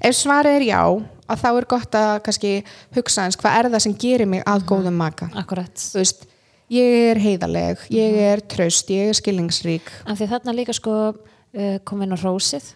ef 0.00 0.16
svarið 0.16 0.56
er 0.58 0.64
já 0.66 0.82
að 1.30 1.44
þá 1.44 1.48
er 1.50 1.68
gott 1.74 1.96
að 2.00 2.10
kannski 2.26 2.52
hugsa 2.96 3.26
eins 3.26 3.38
hvað 3.40 3.56
er 3.58 3.70
það 3.74 3.84
sem 3.86 3.96
gerir 4.04 4.30
mig 4.30 4.44
að 4.48 4.66
góðum 4.70 4.98
maka? 5.00 5.30
Akkurat. 5.38 5.86
Veist, 5.94 6.26
ég 6.72 6.98
er 7.12 7.22
heiðarleg 7.22 7.86
ég 7.94 8.20
er 8.30 8.44
traust, 8.50 8.90
ég 8.92 9.12
er 9.12 9.18
skilningsrík. 9.18 9.88
Af 10.06 10.20
því 10.20 10.30
þarna 10.34 10.56
líka 10.58 10.76
sko 10.76 10.98
uh, 11.10 11.78
kom 11.86 12.04
inn 12.04 12.14
á 12.14 12.18
hrósið 12.18 12.74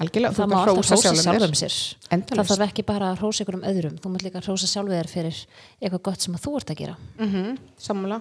algjörlega, 0.00 0.34
það 0.34 0.50
má 0.50 0.56
alltaf 0.60 0.90
hrósa 0.90 0.98
sjálfum 1.22 1.56
sér. 1.58 1.74
Endalaust. 2.14 2.34
það 2.34 2.50
þarf 2.50 2.64
ekki 2.66 2.84
bara 2.86 3.10
að 3.12 3.20
hrósa 3.22 3.44
ykkur 3.44 3.58
um 3.58 3.66
öðrum. 3.68 3.98
Þú 4.02 4.12
mútt 4.12 4.24
líka 4.26 4.40
að 4.40 4.48
hrósa 4.48 4.70
sjálfum 4.70 4.94
þér 4.94 5.10
fyrir 5.10 5.42
eitthvað 5.80 6.04
gott 6.08 6.24
sem 6.24 6.38
þú 6.44 6.54
ert 6.58 6.72
að 6.72 6.80
gera. 6.82 6.96
Mm 7.20 7.58
sammála. 7.84 8.20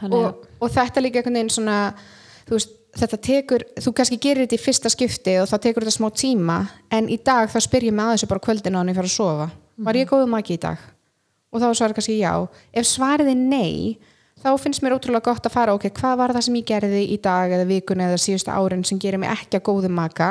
Þannig 0.00 0.16
að 0.16 0.28
og, 0.28 0.44
og 0.60 0.74
þetta 0.76 1.04
líka 1.04 1.20
einhvern 1.20 1.38
veginn 1.40 1.52
svona 1.52 1.78
þú 2.46 2.56
veist, 2.56 2.76
þetta 2.98 3.18
tekur, 3.22 3.64
þú 3.78 3.92
kannski 3.96 4.18
gerir 4.22 4.46
þetta 4.46 4.56
í 4.58 4.62
fyrsta 4.62 4.90
skipti 4.92 5.36
og 5.40 5.48
þá 5.50 5.56
tekur 5.66 5.86
þetta 5.86 5.96
smá 5.96 6.08
tíma 6.14 6.60
en 6.90 7.10
í 7.12 7.18
dag 7.22 7.50
þá 7.52 7.58
spyr 7.66 7.88
ég 7.90 7.94
mig 7.96 8.06
að 8.06 8.16
þessu 8.16 8.30
bara 8.30 8.44
kvöldin 8.46 8.76
á 8.76 8.80
hann 8.80 8.90
ég 8.92 8.98
fyrir 8.98 9.10
að 9.10 9.16
sofa, 9.16 9.50
var 9.78 9.98
ég 9.98 10.10
góðu 10.10 10.30
maki 10.30 10.56
í 10.56 10.62
dag? 10.62 10.78
Og 11.50 11.62
þá 11.62 11.68
svarar 11.74 11.96
kannski 11.96 12.18
já. 12.20 12.32
Ef 12.72 12.86
svarið 12.86 13.32
er 13.32 13.38
nei, 13.38 13.98
þá 14.42 14.50
finnst 14.62 14.82
mér 14.82 14.94
ótrúlega 14.94 15.26
gott 15.26 15.46
að 15.46 15.54
fara, 15.54 15.74
ok, 15.74 15.88
hvað 15.96 16.18
var 16.20 16.34
það 16.36 16.44
sem 16.46 16.58
ég 16.60 16.66
gerði 16.68 17.00
í 17.10 17.16
dag 17.22 17.54
eða 17.56 17.66
vikuna 17.66 18.06
eða 18.06 18.20
síðustu 18.22 18.54
árin 18.54 18.84
sem 18.86 19.00
gerir 19.02 19.18
mig 19.18 19.32
ekki 19.32 19.58
að 19.58 19.66
góðu 19.66 19.90
maka? 19.90 20.28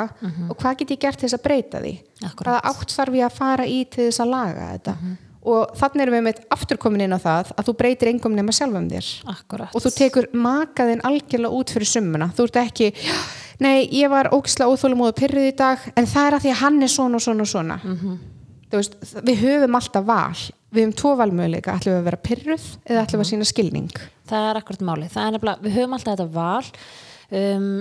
Og 0.48 0.56
hvað 0.60 0.78
get 0.80 0.94
ég 0.96 1.02
gert 1.04 1.20
til 1.20 1.28
þess 1.28 1.36
að 1.36 1.44
breyta 1.44 1.82
því? 1.84 1.96
Akkúrat. 2.24 2.46
hvaða 2.46 2.62
átt 2.72 2.94
þarf 2.96 3.18
ég 3.20 3.26
að 3.28 3.36
fara 3.36 3.66
í 3.68 3.84
til 3.88 4.06
þess 4.08 4.22
að 4.24 4.32
laga 4.32 4.70
þetta 4.74 4.96
og 5.40 5.72
þannig 5.78 6.04
erum 6.04 6.16
við 6.18 6.24
með 6.26 6.40
aftur 6.52 6.78
komin 6.80 7.06
inn 7.06 7.16
á 7.16 7.20
það 7.20 7.52
að 7.56 7.68
þú 7.68 7.74
breytir 7.78 8.10
engum 8.10 8.34
nema 8.36 8.52
sjálfum 8.52 8.88
þér. 8.90 9.08
Akkurat. 9.32 9.72
Og 9.72 9.84
þú 9.84 9.92
tekur 9.96 10.28
makaðinn 10.36 11.04
algjörlega 11.08 11.56
út 11.56 11.72
fyrir 11.72 11.88
summuna. 11.88 12.28
Þú 12.36 12.46
ert 12.48 12.60
ekki, 12.60 12.90
nei 13.64 13.88
ég 13.96 14.12
var 14.12 14.30
ógislega 14.36 14.68
óþólum 14.68 15.06
og 15.06 15.16
pyrrið 15.16 15.48
í 15.48 15.56
dag 15.56 15.86
en 15.94 16.08
það 16.10 16.28
er 16.28 16.36
að 16.36 16.44
því 16.44 16.52
að 16.52 16.60
hann 16.60 16.80
er 16.84 16.92
svona 16.92 17.20
og 17.20 17.24
svona 17.24 17.46
og 17.46 17.52
svona. 17.54 17.78
Þú 18.70 18.82
veist, 18.82 18.98
við 19.26 19.44
höfum 19.46 19.78
alltaf 19.80 20.06
val. 20.06 20.42
Við 20.70 20.84
höfum 20.84 20.98
tvo 21.00 21.14
valmöguleika, 21.18 21.78
ætlum 21.80 21.96
við 21.96 22.00
að 22.00 22.10
vera 22.10 22.20
pyrruð 22.28 22.66
eða 22.84 23.00
ætlum 23.02 23.18
við 23.18 23.24
að 23.24 23.30
sína 23.32 23.48
skilning? 23.48 23.88
Það 24.30 24.50
er 24.50 24.60
akkurat 24.60 24.84
máli 24.86 25.08
það 25.10 25.24
er 25.24 25.34
nefnilega, 25.34 25.64
við 25.64 25.74
höfum 25.80 25.96
alltaf 25.96 26.14
þetta 26.14 26.28
val. 26.36 26.68
Um, 27.40 27.72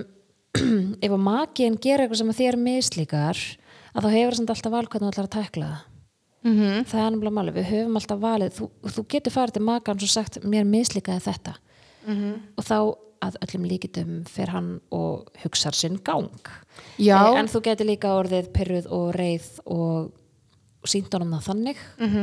ef 1.05 1.11
að 1.11 1.21
makiðin 1.27 1.77
gera 1.83 2.07
eitthvað 2.07 2.23
sem 2.23 2.33
að 2.33 2.39
þér 2.39 2.57
mislíkar 2.63 3.43
að 3.93 4.07
þá 4.07 4.09
hefur 4.15 4.39
það 4.39 4.55
alltaf 4.55 4.73
val 4.73 4.85
hvernig 4.87 5.05
þú 5.05 5.11
ætlar 5.11 5.29
að 5.29 5.35
tækla 5.35 5.69
það 5.69 5.85
mm 6.43 6.53
-hmm. 6.53 6.85
það 6.85 7.05
er 7.05 7.11
nefnilega 7.11 7.35
máli, 7.35 7.51
við 7.51 7.69
höfum 7.73 7.95
alltaf 7.95 8.19
valið. 8.19 8.51
Þú, 8.59 8.69
þú 8.95 9.05
getur 9.07 9.31
farið 9.31 9.53
til 9.53 9.61
makan 9.61 9.97
og 10.01 10.09
sagt 10.09 10.43
mér 10.43 10.63
mislíkaði 10.65 11.19
þetta. 11.19 11.53
Og 12.57 12.63
þá 12.63 12.95
að 13.21 13.35
öllum 13.43 13.67
líkitum 13.67 14.13
fer 14.29 14.49
hann 14.53 14.79
og 14.95 15.27
hugsar 15.43 15.75
sinn 15.75 15.99
gang. 16.03 16.29
Eh, 17.33 17.39
en 17.39 17.47
þú 17.51 17.61
getur 17.65 17.89
líka 17.89 18.13
orðið 18.15 18.49
pyrruð 18.55 18.87
og 18.95 19.11
reið 19.15 19.49
og 19.65 20.11
sínt 20.87 21.13
honum 21.13 21.35
það 21.35 21.47
þannig. 21.49 21.77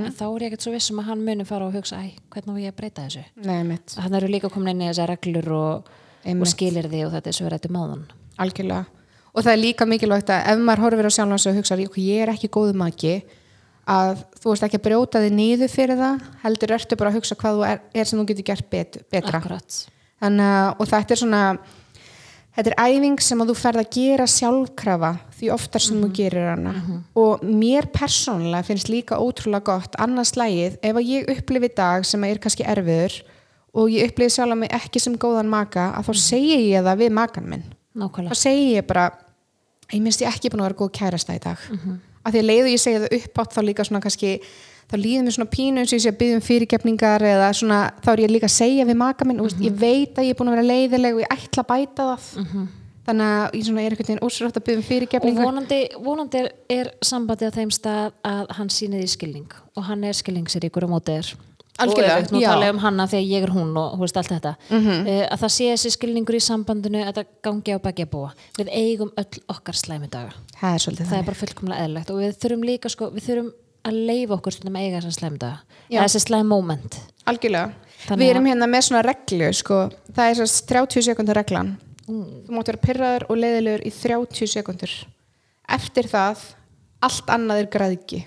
En 0.09 0.13
þá 0.13 0.25
er 0.25 0.43
ég 0.43 0.47
ekkert 0.47 0.63
svo 0.63 0.73
viss 0.73 0.91
um 0.91 1.01
að 1.03 1.09
hann 1.11 1.25
muni 1.25 1.45
fara 1.45 1.67
og 1.67 1.77
hugsa 1.77 2.01
hvernig 2.33 2.57
á 2.57 2.65
ég 2.65 2.73
að 2.73 2.77
breyta 2.77 3.05
þessu? 3.05 3.25
Hann 4.01 4.15
eru 4.15 4.29
líka 4.33 4.49
komin 4.49 4.73
inn 4.73 4.87
í 4.87 4.89
þessar 4.89 5.13
reglur 5.13 5.53
og, 5.53 5.91
og 6.25 6.47
skilir 6.47 6.89
því 6.89 7.07
og 7.07 7.13
þetta 7.13 7.29
er 7.29 7.37
svo 7.37 7.49
rættum 7.53 7.77
áðan. 7.77 8.07
Algjörlega. 8.39 8.87
Og 9.37 9.45
það 9.45 9.53
er 9.53 9.61
líka 9.61 9.85
mikilvægt 9.85 10.31
að 10.33 10.47
ef 10.49 10.59
maður 10.65 10.87
horfir 10.87 11.09
á 11.09 11.13
sjálfan 11.13 11.39
sig 11.39 11.53
og 11.53 11.59
hugsa, 11.59 11.77
"Ok, 11.77 11.99
ég 11.99 12.23
er 12.23 12.33
ekki 12.33 12.49
góðu 12.49 12.73
maki 12.73 13.23
að 13.87 14.25
þú 14.41 14.51
veist 14.53 14.67
ekki 14.67 14.79
að 14.81 14.85
brjóta 14.89 15.21
þig 15.23 15.33
niður 15.39 15.71
fyrir 15.71 15.99
það 16.01 16.23
heldur 16.43 16.73
ertu 16.77 16.97
bara 16.99 17.11
að 17.13 17.19
hugsa 17.21 17.37
hvað 17.39 17.57
þú 17.61 17.67
er, 17.71 17.81
er 17.95 18.05
sem 18.11 18.19
þú 18.19 18.25
getur 18.33 18.47
gert 18.53 18.71
bet, 18.71 18.97
betra. 19.13 19.41
Þannig, 20.23 20.55
að- 20.57 20.81
og 20.81 20.89
þetta 20.91 21.13
er 21.15 21.21
svona 21.23 21.43
þetta 22.57 22.73
er 22.73 22.79
æfing 22.89 23.21
sem 23.21 23.39
að 23.45 23.51
þú 23.53 23.55
ferð 23.61 23.81
að 23.83 23.91
gera 23.93 24.27
sjálfkrafa 24.33 25.11
því 25.39 25.51
oftar 25.53 25.81
sem 25.85 26.01
þú 26.03 26.09
gerir 26.17 26.47
hana. 26.51 26.73
Og 27.15 27.41
mér 27.45 27.87
persónulega 27.93 28.65
finnst 28.65 28.89
líka 28.89 29.19
ótrúlega 29.21 29.63
gott 29.65 29.95
annars 30.01 30.33
lægið 30.41 30.79
ef 30.83 30.97
að 30.97 31.11
ég 31.13 31.29
upplifi 31.37 31.69
dag 31.77 32.05
sem 32.09 32.25
er 32.25 32.39
kannski 32.39 32.65
erfiður 32.65 33.19
og 33.77 33.91
ég 33.93 34.09
upplifi 34.09 34.31
sjálf 34.39 34.57
mig 34.57 34.71
ekki 34.73 34.99
sem 35.05 35.19
góðan 35.21 35.47
maka 35.53 35.93
að 35.99 36.09
þá 36.09 36.15
segi 36.17 36.73
ég 36.73 36.83
það 36.83 36.99
við 37.05 37.13
makan 37.13 37.49
minn. 37.53 37.65
Nákvæmlega. 37.95 38.33
Þá 38.33 38.37
segi 38.41 38.75
ég 38.75 38.87
bara 38.89 39.11
ég 39.93 40.01
minnst 40.03 40.21
ég 40.25 40.33
ekki 40.33 40.49
búin 40.51 40.65
að 40.65 40.71
vera 40.73 40.81
góð 40.81 40.93
kærasta 40.97 41.37
í 41.37 41.39
dag 41.45 41.59
af 42.27 42.35
því 42.35 42.43
að 42.43 42.49
leiðu 42.51 42.73
ég 42.73 42.83
segja 42.83 43.03
það 43.05 43.21
uppátt 43.21 43.55
þá 43.55 43.61
líka 43.67 43.87
svona 43.87 44.03
kannski 44.05 44.33
þá 44.87 44.97
líður 45.01 45.27
mér 45.27 45.37
svona 45.37 45.51
pínu 45.51 45.83
eins 45.83 45.93
og 45.93 45.99
ég 45.99 46.05
sé 46.05 46.13
að 46.13 46.19
byggja 46.21 46.39
um 46.39 46.47
fyrirgefningar 46.47 47.27
eða 47.27 47.53
svona 47.59 47.79
þá 48.03 48.11
er 48.13 48.25
ég 48.25 48.35
líka 48.35 48.51
að 48.51 48.57
segja 48.57 48.87
við 48.87 48.99
maka 49.03 49.27
minn 49.27 49.41
mm 49.43 49.63
ég 49.67 49.79
veit 49.81 50.19
að 50.19 50.27
ég 50.27 50.35
er 50.35 50.39
búin 50.39 50.51
að 50.51 50.57
vera 50.57 50.71
leiðileg 50.73 51.15
og 51.15 51.23
ég 51.25 51.33
ætla 51.37 51.65
að 51.65 51.71
bæta 51.73 52.09
það. 52.11 52.27
Þannig 53.07 53.27
að 53.31 53.55
ég 53.55 53.87
er 53.87 53.95
veginn 54.09 54.27
ósrætt 54.27 54.57
að 54.57 54.65
byggja 54.67 54.79
um 54.79 54.83
og 54.83 54.89
fyrirgefningar. 54.89 55.45
vonandi, 55.45 55.81
vonandi 56.03 56.39
er, 56.39 56.49
er 56.69 56.91
sambandið 57.03 57.53
á 57.55 57.57
þeim 57.59 57.71
stað 57.71 58.13
að 58.27 58.47
hann 58.59 58.71
því 58.99 59.11
skilning 59.11 59.53
og 59.77 59.85
hann 59.87 60.03
er 60.05 60.13
skilningsríkur 60.13 60.87
á 60.87 60.89
móti 60.91 61.15
þér 61.15 61.35
Algjörlega, 61.83 62.25
nú 62.33 62.41
tala 62.41 62.69
ég 62.69 62.75
um 62.75 62.81
hanna 62.81 63.07
þegar 63.11 63.27
ég 63.27 63.45
er 63.47 63.53
hún 63.53 63.75
og 63.77 63.97
þú 63.97 64.03
veist 64.05 64.19
allt 64.21 64.33
þetta. 64.33 64.53
Mm 64.71 65.11
að 65.27 65.43
það 65.43 65.53
sé 65.57 65.69
þessi 65.73 65.93
skilningur 65.97 66.39
í 66.39 66.43
sambandinu 66.43 67.03
að 67.05 67.19
það 67.19 67.31
gangi 67.47 67.77
á 67.77 67.79
baki 67.85 68.07
að 68.07 68.13
búa. 68.13 68.31
Við 68.57 68.71
eigum 68.73 69.13
öll 69.21 69.41
okkar 69.53 69.77
slæmi 69.77 70.11
daga. 70.13 70.35
Það 70.61 70.77
er 70.77 70.85
svolítið 70.85 71.11
það 71.11 71.19
er 71.19 71.27
bara 71.31 71.41
fullkomlega 71.41 71.87
eðlilegt. 71.87 72.13
Og 72.13 72.23
við 72.23 72.39
þurfum 72.43 72.67
líka 72.71 72.93
sko, 72.93 73.11
við 73.15 73.27
þurfum 73.29 73.51
að 73.87 73.99
leifa 74.11 74.39
okkur 74.39 74.57
stundum 74.57 74.79
að 74.79 74.87
eiga 74.87 75.03
þessa 75.03 75.19
slæmi 75.21 75.43
daga. 75.43 75.59
Já. 75.91 75.99
eða 75.99 76.07
þessi 76.07 76.23
slæmi 76.27 76.49
moment. 76.51 77.01
Algjörlega, 77.27 77.73
við 78.15 78.31
erum 78.31 78.49
hérna 78.51 78.71
með 78.71 78.87
svona 78.89 79.03
reglu 79.07 79.51
sko, 79.55 79.83
það 80.15 80.31
er 80.31 80.41
þess 80.41 80.65
30 80.71 81.07
sekundar 81.11 81.39
reglan. 81.39 81.77
Þú 82.07 82.55
mátt 82.55 82.71
vera 82.71 82.83
pyrraður 82.83 83.29
og 83.31 83.39
leiðilegur 83.43 83.87
í 83.87 83.93
30 83.95 84.51
sekundur 84.55 84.93
eftir 85.67 86.07
það 86.11 86.43
allt 87.05 87.33
annað 87.35 87.63
er 87.65 87.71
græðgi 87.71 88.21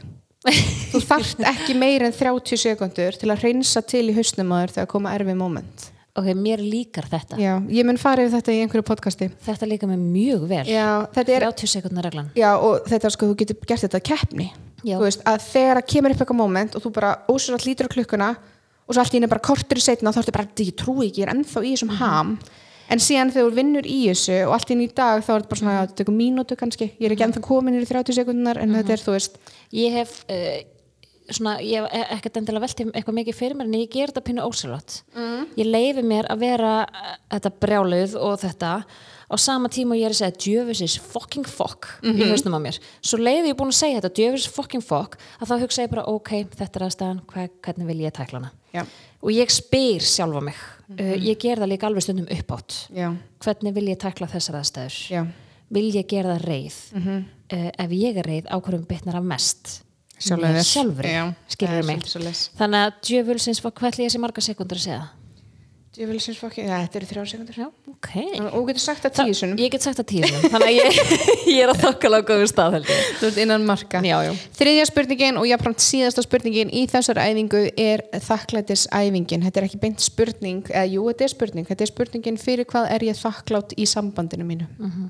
þú 0.94 1.02
þarft 1.04 1.42
ekki 1.50 1.76
meir 1.76 2.06
en 2.08 2.14
30 2.16 2.60
sekundur 2.62 3.18
til 3.20 3.32
að 3.32 3.42
reynsa 3.44 3.82
til 3.84 4.06
í 4.08 4.16
hausnum 4.16 4.54
þér 4.56 4.76
þegar 4.78 4.92
koma 4.94 5.16
erfið 5.18 5.40
moment. 5.40 5.90
Ok, 6.20 6.32
mér 6.36 6.62
líkar 6.64 7.06
þetta. 7.08 7.38
Já, 7.40 7.52
ég 7.72 7.86
mun 7.88 8.00
fara 8.00 8.24
yfir 8.26 8.40
þetta 8.40 8.56
í 8.56 8.62
einhverju 8.64 8.86
podcasti. 8.88 9.28
Þetta 9.46 9.68
líka 9.70 9.88
með 9.88 10.02
mjög 10.04 10.48
vel. 10.50 10.64
Já, 10.68 10.88
er 11.22 11.46
30 11.46 11.72
sekundar 11.72 12.08
reglan. 12.08 12.32
Já, 12.40 12.50
og 12.58 12.88
þetta 12.90 13.12
sko, 13.14 13.30
þú 13.30 13.38
getur 13.40 13.60
gert 13.70 13.86
þetta 13.86 14.02
keppni. 14.10 14.50
Veist, 14.84 15.24
að 15.28 15.44
þegar 15.44 15.82
að 15.82 15.90
kemur 15.92 16.16
upp 16.16 16.24
eitthvað 16.24 16.40
moment 16.40 16.76
og 16.76 16.84
þú 16.86 16.94
bara 16.96 17.12
ósur 17.32 17.58
að 17.58 17.68
lítur 17.68 17.92
á 17.92 17.94
klukkuna 17.94 18.30
og 18.88 18.96
svo 18.96 19.04
allt 19.04 19.14
í 19.14 19.20
henni 19.20 19.30
bara 19.32 19.44
kortur 19.44 19.80
í 19.80 19.84
setna 19.84 20.14
þá 20.16 20.22
ertu 20.24 20.36
bara, 20.36 20.48
ég 20.56 20.76
trúi 20.80 21.10
ekki, 21.10 21.22
ég 21.22 21.28
er 21.28 21.34
ennþá 21.36 21.64
í 21.68 21.74
þessum 21.76 21.92
ham 22.00 22.32
en 22.90 23.04
síðan 23.04 23.32
þegar 23.34 23.50
þú 23.50 23.58
vinnur 23.60 23.90
í 23.90 24.00
þessu 24.08 24.40
og 24.48 24.56
allt 24.56 24.74
henni 24.74 24.90
í 24.90 24.96
dag 24.96 25.22
þá 25.22 25.32
er 25.34 25.44
þetta 25.44 25.52
bara 25.54 25.62
svona, 25.62 25.78
þetta 25.84 26.00
tekur 26.02 26.18
mínútu 26.18 26.58
kannski. 26.60 26.90
Ég 26.98 27.10
er 27.10 27.16
ekki 27.16 27.28
ennþá 27.28 27.46
komin 27.46 27.78
í 27.78 27.86
30 27.86 28.18
sekundunar 28.18 28.60
en 28.62 28.76
þetta 28.78 28.96
er, 28.96 29.04
þú 29.06 29.16
veist, 29.16 29.38
ég 29.76 30.00
hef 30.00 30.16
uh, 30.26 30.50
svona, 31.36 31.60
ég 31.66 31.86
hef 31.86 32.16
ekkert 32.18 32.42
endilega 32.42 32.66
velti 32.66 32.90
eitthvað 32.90 33.20
mikið 33.20 33.38
fyrir 33.38 33.60
mér 33.60 33.70
en 33.70 33.78
ég 33.78 33.94
ger 33.94 34.12
þetta 34.12 34.26
pínu 34.26 34.48
ósælott 34.48 35.00
mm. 35.14 35.46
ég 35.60 35.70
leifi 35.70 36.04
mér 36.06 36.30
að 36.34 36.44
vera 36.48 36.74
uh, 36.88 37.16
þetta 37.36 37.56
brjáluð 37.62 38.20
og 38.20 38.44
þetta. 38.46 38.74
Á 39.30 39.38
sama 39.38 39.70
tíma 39.70 39.94
og 39.94 40.00
ég 40.00 40.08
er 40.08 40.14
að 40.16 40.24
segja 40.24 40.40
djöfusis 40.42 40.96
fucking 41.06 41.46
fuck 41.46 41.86
í 42.02 42.26
hausnum 42.32 42.56
á 42.58 42.66
mér. 42.66 42.80
Svo 43.06 43.20
leiði 43.22 43.52
ég 43.52 43.60
búin 43.60 43.70
að 43.70 43.78
segja 43.78 44.00
þetta 44.00 44.18
djöfusis 44.18 44.56
fucking 44.56 44.82
fuck 44.82 45.20
að 45.38 45.52
þá 45.52 45.54
hugsa 45.68 45.86
ég 45.86 45.92
bara 45.92 46.08
ok, 46.10 46.32
þetta 46.58 46.80
er 46.80 46.86
aðstæðan 46.88 47.20
hvernig 47.30 47.92
vil 47.92 48.00
ég 48.02 48.16
tækla 48.18 48.42
hana? 48.42 48.50
Já. 48.74 48.88
Og 49.20 49.34
ég 49.36 49.52
spyr 49.52 50.06
sjálfa 50.06 50.42
mig 50.44 50.56
uh, 51.00 51.14
ég 51.18 51.38
ger 51.42 51.60
það 51.62 51.72
líka 51.74 51.90
alveg 51.90 52.06
stundum 52.06 52.30
uppátt 52.34 52.80
Já. 52.96 53.12
hvernig 53.44 53.76
vil 53.76 53.90
ég 53.92 54.00
tækla 54.02 54.30
þessar 54.32 54.60
aðstæður? 54.62 54.98
Já. 55.12 55.22
vil 55.70 55.86
ég 55.96 56.08
gera 56.10 56.38
það 56.38 56.48
reið? 56.50 56.80
Uh, 56.96 57.70
ef 57.86 57.94
ég 57.98 58.18
er 58.22 58.30
reið 58.30 58.50
ákvörðum 58.50 58.88
bitnar 58.90 59.20
af 59.20 59.24
mest? 59.26 59.80
Sjálfri 60.20 61.14
Já, 61.14 61.24
skilur 61.48 61.86
mig? 61.88 62.02
þannig 62.60 62.86
að 62.86 62.98
djöfulsins 63.08 63.64
var 63.64 63.72
ætli 63.92 64.08
ég 64.08 64.12
sé 64.12 64.20
marga 64.20 64.44
sekundur 64.44 64.80
að 64.80 64.88
segja 64.90 65.06
það 66.00 66.06
Djöfulsins 66.08 66.40
fokki, 66.40 66.64
ja, 66.64 66.78
þetta 66.86 67.00
eru 67.00 67.08
þrjá 67.10 67.24
sekundur 67.28 67.58
já, 67.60 67.66
ok. 67.92 68.10
Og 68.56 68.68
getur 68.70 68.84
sagt 68.84 69.04
það 69.04 69.16
tíu 69.18 69.36
sunnum 69.36 69.60
ég 69.60 69.72
get 69.74 69.84
sagt 69.84 70.00
það 70.00 70.08
tíu 70.12 70.28
sinum 70.30 70.54
þannig 70.54 70.70
að 70.70 70.78
ég, 70.78 71.00
ég 71.58 71.64
er 71.66 71.72
að 71.74 71.82
þokkala 71.84 72.20
á 72.20 72.28
góðu 72.30 72.50
stað 72.50 72.78
þú 73.20 73.28
ert 73.30 73.40
innan 73.44 73.66
marka. 73.68 74.02
Já, 74.08 74.16
já. 74.24 74.32
þriðja 74.60 74.86
spurningin 74.90 75.40
og 75.42 75.48
jáfnframt 75.50 75.84
síðasta 75.84 76.24
spurningin 76.24 76.72
í 76.72 76.86
þessar 76.92 77.20
æfingu 77.20 77.64
er 77.76 78.06
þakklætisæfingin. 78.30 79.44
Þetta 79.48 79.62
er 79.62 79.68
ekki 79.68 79.82
beint 79.82 80.04
spurning 80.04 80.62
eða 80.72 80.86
jú, 80.94 81.08
þetta 81.12 81.28
er 81.28 81.34
spurning, 81.34 81.68
þetta 81.68 81.86
er 81.86 81.92
spurningin 81.92 82.40
fyrir 82.40 82.70
hvað 82.70 82.94
er 82.96 83.08
ég 83.10 83.20
þakklátt 83.20 83.76
í 83.76 83.90
sambandinu 83.90 84.48
mínu? 84.48 84.70
Mhm. 84.80 85.10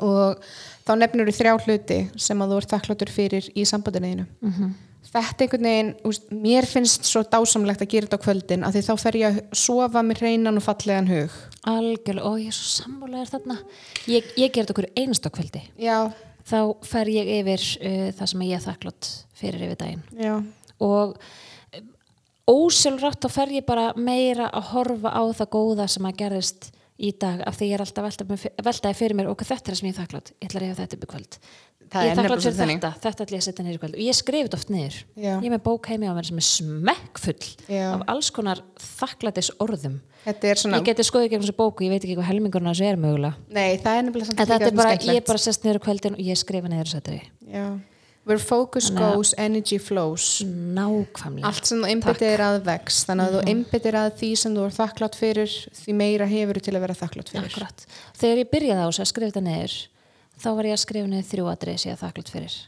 og 0.00 0.40
þá 0.86 0.94
nefnur 0.96 1.28
þú 1.28 1.34
þrjá 1.36 1.52
hluti 1.66 1.98
sem 2.16 2.40
að 2.40 2.54
þú 2.54 2.60
ert 2.62 2.70
þakkláttur 2.72 3.10
fyrir 3.12 3.48
í 3.52 3.66
sambandinu 3.68 4.08
þínu. 4.08 4.26
Mhm. 4.40 4.72
Þetta 5.10 5.44
einhvern 5.44 5.68
veginn, 5.68 5.92
úst, 6.08 6.28
mér 6.32 6.66
finnst 6.68 7.06
svo 7.08 7.22
dásamlegt 7.28 7.84
að 7.84 7.90
gera 7.92 8.08
þetta 8.08 8.18
á 8.20 8.24
kvöldin 8.24 8.66
af 8.66 8.74
því 8.74 8.82
þá 8.86 8.92
fer 9.02 9.18
ég 9.20 9.28
að 9.28 9.56
sofa 9.62 10.02
með 10.06 10.22
hreinan 10.22 10.60
og 10.60 10.66
fallegan 10.66 11.10
hug. 11.10 11.38
Algjörlega, 11.72 12.26
og 12.28 12.40
ég 12.40 12.52
er 12.52 12.56
svo 12.56 12.68
sammálaður 12.80 13.32
þarna. 13.36 13.58
Ég, 14.10 14.28
ég 14.40 14.52
ger 14.52 14.62
þetta 14.64 14.76
okkur 14.76 14.90
einasta 14.96 15.32
kvöldi. 15.34 15.64
Já, 15.80 15.98
þá 16.48 16.58
fer 16.88 17.12
ég 17.12 17.32
yfir 17.38 17.68
uh, 17.82 18.10
það 18.18 18.32
sem 18.32 18.44
ég 18.48 18.58
er 18.58 18.66
þakklátt 18.66 19.10
fyrir 19.42 19.66
yfir 19.68 19.80
daginn. 19.82 20.04
Já, 20.18 20.34
og 20.82 21.16
eh, 21.72 21.82
ósjálfrátt 22.50 23.26
þá 23.26 23.36
fer 23.40 23.56
ég 23.58 23.66
bara 23.68 23.90
meira 23.98 24.48
að 24.50 24.70
horfa 24.72 25.12
á 25.12 25.22
það 25.42 25.52
góða 25.58 25.90
sem 25.90 26.08
að 26.08 26.18
gerðist 26.22 26.72
í 27.00 27.12
dag 27.18 27.42
af 27.48 27.58
því 27.58 27.68
ég 27.70 27.76
er 27.78 27.84
alltaf 27.86 28.06
velta, 28.06 28.26
veltaði 28.68 28.98
fyrir 28.98 29.16
mér 29.18 29.30
og 29.32 29.42
þetta 29.42 29.72
er 29.72 29.74
það 29.74 29.80
sem 29.80 29.88
ég 29.88 29.94
er 29.94 30.00
þakklátt, 30.02 30.32
ég 30.36 30.48
ætla 30.48 30.60
að 30.60 30.66
reyfa 30.66 30.82
þetta 30.82 30.98
upp 30.98 31.06
í 31.06 31.12
kvöld 31.12 31.38
Það 31.92 32.06
ég 32.06 32.08
er 32.08 32.12
er 32.12 32.22
þakklátt 32.22 32.44
fyrir 32.46 32.70
þetta, 32.72 32.90
þetta 33.02 33.24
ætla 33.26 33.36
ég 33.36 33.42
að 33.42 33.46
setja 33.46 33.64
í 33.72 33.80
kvöld 33.82 33.96
og 33.96 34.02
ég 34.06 34.16
skrif 34.16 34.46
þetta 34.46 34.58
oft 34.60 34.70
Já. 34.72 35.32
ég 35.32 35.46
er 35.48 35.52
með 35.52 35.62
bók 35.66 35.88
heimi 35.90 36.08
á 36.08 36.14
mér 36.16 36.28
sem 36.28 36.40
er 36.40 36.46
smekkfull 36.46 37.48
Já. 37.68 37.86
af 37.92 38.04
alls 38.14 38.30
konar 38.32 38.62
þakklætis 38.80 39.50
orðum 39.60 39.98
þetta 40.24 40.52
er 40.52 40.62
svona 40.62 40.80
ég 40.80 40.88
geti 40.88 41.04
skoðið 41.04 41.28
ekki 41.28 41.38
um 41.40 41.44
þessu 41.44 41.56
bóku, 41.58 41.84
ég 41.84 41.92
veit 41.92 42.06
ekki 42.06 42.16
hvað 42.16 42.30
helmingurinn 42.30 42.70
þessu 42.72 42.88
er 42.88 43.00
mögulega 43.02 43.34
nei, 43.52 43.76
það 43.82 43.98
er 43.98 44.06
nefnilega 44.08 44.30
samt 44.30 44.40
en 44.40 44.50
þetta 44.52 44.70
er 44.70 44.78
bara, 44.78 44.94
skemmtilegt. 44.94 45.18
ég 45.20 45.28
bara 45.28 45.42
sest 45.42 45.68
á 45.68 45.84
kvöldin 45.84 46.16
og 46.16 46.24
ég 46.24 46.40
skrifa 46.40 46.72
því 47.12 47.20
Já. 47.52 47.66
Where 48.24 48.38
focus 48.38 48.90
Þannig 48.90 49.14
goes, 49.16 49.34
energy 49.38 49.78
flows. 49.82 50.26
Nákvæmlega. 50.46 51.46
Allt 51.48 51.66
sem 51.68 51.80
þú 51.82 51.90
einbyttir 51.90 52.42
að 52.44 52.58
vex. 52.68 53.02
Þannig 53.08 53.28
að 53.28 53.36
þú 53.38 53.44
einbyttir 53.52 53.98
að 53.98 54.10
því 54.20 54.30
sem 54.42 54.56
þú 54.56 54.66
er 54.66 54.76
þakklátt 54.78 55.18
fyrir 55.18 55.56
því 55.82 55.96
meira 55.98 56.28
hefur 56.30 56.60
til 56.62 56.76
að 56.76 56.84
vera 56.86 56.98
þakklátt 56.98 57.32
fyrir. 57.34 57.48
Akkurat. 57.50 57.86
Þegar 58.20 58.42
ég 58.44 58.52
byrjaði 58.52 58.84
á 58.84 58.88
þessu 58.90 59.04
að 59.06 59.10
skrifa 59.12 59.32
þetta 59.32 59.46
niður 59.48 59.78
þá 60.42 60.48
var 60.58 60.68
ég 60.70 60.76
að 60.76 60.84
skrifa 60.86 61.10
niður 61.10 61.28
þrjú 61.32 61.50
atrið 61.52 61.80
sem 61.82 61.90
ég 61.90 61.96
er 61.98 62.02
þakklátt 62.06 62.32
fyrir. 62.36 62.60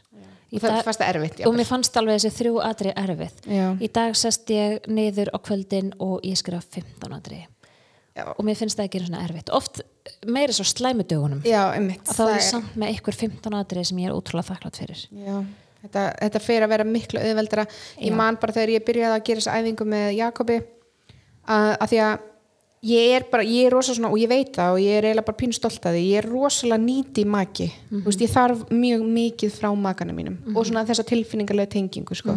Það 0.55 0.69
dag- 0.71 0.85
erfitt 1.09 1.39
og 1.47 1.55
mér 1.57 1.67
fannst 1.67 1.97
alveg 1.99 2.19
þessi 2.21 2.31
þrjú 2.37 2.59
atrið 2.63 2.93
erfið. 3.01 3.31
Já. 3.49 3.65
í 3.81 3.89
dag 3.91 4.15
sest 4.15 4.47
ég 4.53 4.85
niður 4.87 5.31
á 5.35 5.37
kvöldin 5.41 5.89
og 5.99 6.21
ég 6.23 6.37
skrifa 6.39 6.61
15 6.61 7.15
atrið 7.17 7.43
Já. 8.15 8.29
og 8.31 8.45
mér 8.47 8.55
finnst 8.55 8.79
það 8.79 8.87
ekki 8.87 9.01
svona 9.03 9.23
erfitt. 9.25 9.49
Oft 9.55 9.81
meira 10.31 10.53
svo 10.55 10.63
slæmudögunum 10.67 11.41
að 11.43 11.89
þá 12.07 12.23
er 12.29 12.43
samt 12.45 12.77
með 12.79 12.93
ykkur 12.99 13.17
15 13.25 13.57
atrið 13.59 13.89
sem 13.89 13.99
ég 13.99 14.11
er 14.11 14.15
útrúlega 14.15 14.53
þakklátt 14.53 14.79
fyrir. 14.79 15.01
Já, 15.11 15.41
þetta, 15.81 16.05
þetta 16.21 16.43
fer 16.45 16.63
að 16.63 16.71
vera 16.75 16.85
miklu 16.87 17.19
auðveldara. 17.19 17.65
Ég 17.99 18.15
man 18.15 18.39
bara 18.39 18.55
þegar 18.55 18.77
ég 18.77 18.87
byrjaði 18.87 19.17
að 19.19 19.25
gera 19.27 19.43
þessa 19.43 19.57
æfingu 19.59 19.89
með 19.95 20.07
Jakobi 20.19 20.61
að, 20.61 21.67
að 21.75 21.91
því 21.91 22.01
að 22.05 22.15
ég 22.85 23.15
er 23.17 23.27
bara, 23.31 23.43
ég 23.49 23.67
er 23.67 23.73
rosa 23.73 23.95
svona 23.97 24.11
og 24.13 24.19
ég 24.21 24.29
veit 24.29 24.55
það 24.55 24.77
og 24.77 24.81
ég 24.83 24.97
er 24.99 25.09
eiginlega 25.09 25.27
bara 25.27 25.39
pínu 25.41 25.57
stolt 25.57 25.85
að 25.89 25.97
því 25.97 26.03
ég 26.05 26.21
er 26.21 26.29
rosalega 26.29 26.83
nýti 26.85 27.27
maki. 27.27 27.69
Mm 27.89 28.07
veist, 28.07 28.21
ég 28.21 28.33
þarf 28.33 28.65
mjög 28.71 29.05
mikið 29.19 29.55
frá 29.59 29.69
makanum 29.75 30.15
mínum 30.15 30.35
og 30.55 30.67
svona 30.67 30.85
þessa 30.87 31.03
tilfinningarlega 31.07 31.73
tengingu 31.75 32.15
sko. 32.15 32.35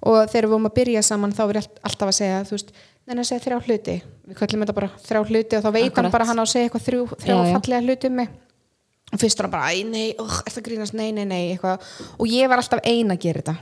og 0.00 0.30
þegar 0.30 0.46
við 0.46 0.52
vorum 0.54 0.70
að 0.70 0.78
byrja 0.78 1.02
saman 1.02 1.32
þá 1.34 1.42
er 1.48 1.62
alltaf 1.82 2.08
að 2.08 2.16
segja 2.18 2.44
þú 2.48 2.56
veist, 2.56 2.72
neina 3.08 3.24
að 3.24 3.28
segja 3.30 3.44
þrjá 3.46 3.58
hluti. 3.66 3.94
Við 4.28 4.36
kallum 4.38 4.62
þetta 4.64 4.74
bara 4.76 4.90
þrjá 5.06 5.22
hluti 5.30 5.56
og 5.58 5.64
þá 5.64 5.70
veit 5.78 5.96
hann 5.98 6.10
bara 6.12 6.24
að 6.26 6.28
hann 6.32 6.42
á 6.42 6.44
að 6.44 6.52
segja 6.52 6.68
eitthvað 6.68 6.86
þrjú, 6.88 7.00
þrjá 7.24 7.34
Já, 7.38 7.52
fallega 7.56 7.80
hluti 7.88 8.10
um 8.10 8.16
mig. 8.20 8.28
Og 9.08 9.18
fyrst 9.22 9.38
var 9.40 9.48
hann 9.48 9.54
bara, 9.56 9.88
nei, 9.88 10.06
oh, 10.20 10.38
er 10.44 10.52
það 10.52 10.64
grínast, 10.68 10.94
nei, 10.94 11.08
nei, 11.16 11.24
nei 11.24 11.42
eitthvað. 11.54 11.84
og 12.18 12.26
ég 12.28 12.48
var 12.52 12.60
alltaf 12.60 12.80
ein 12.84 13.10
að 13.14 13.20
gera 13.24 13.40
þetta. 13.42 13.56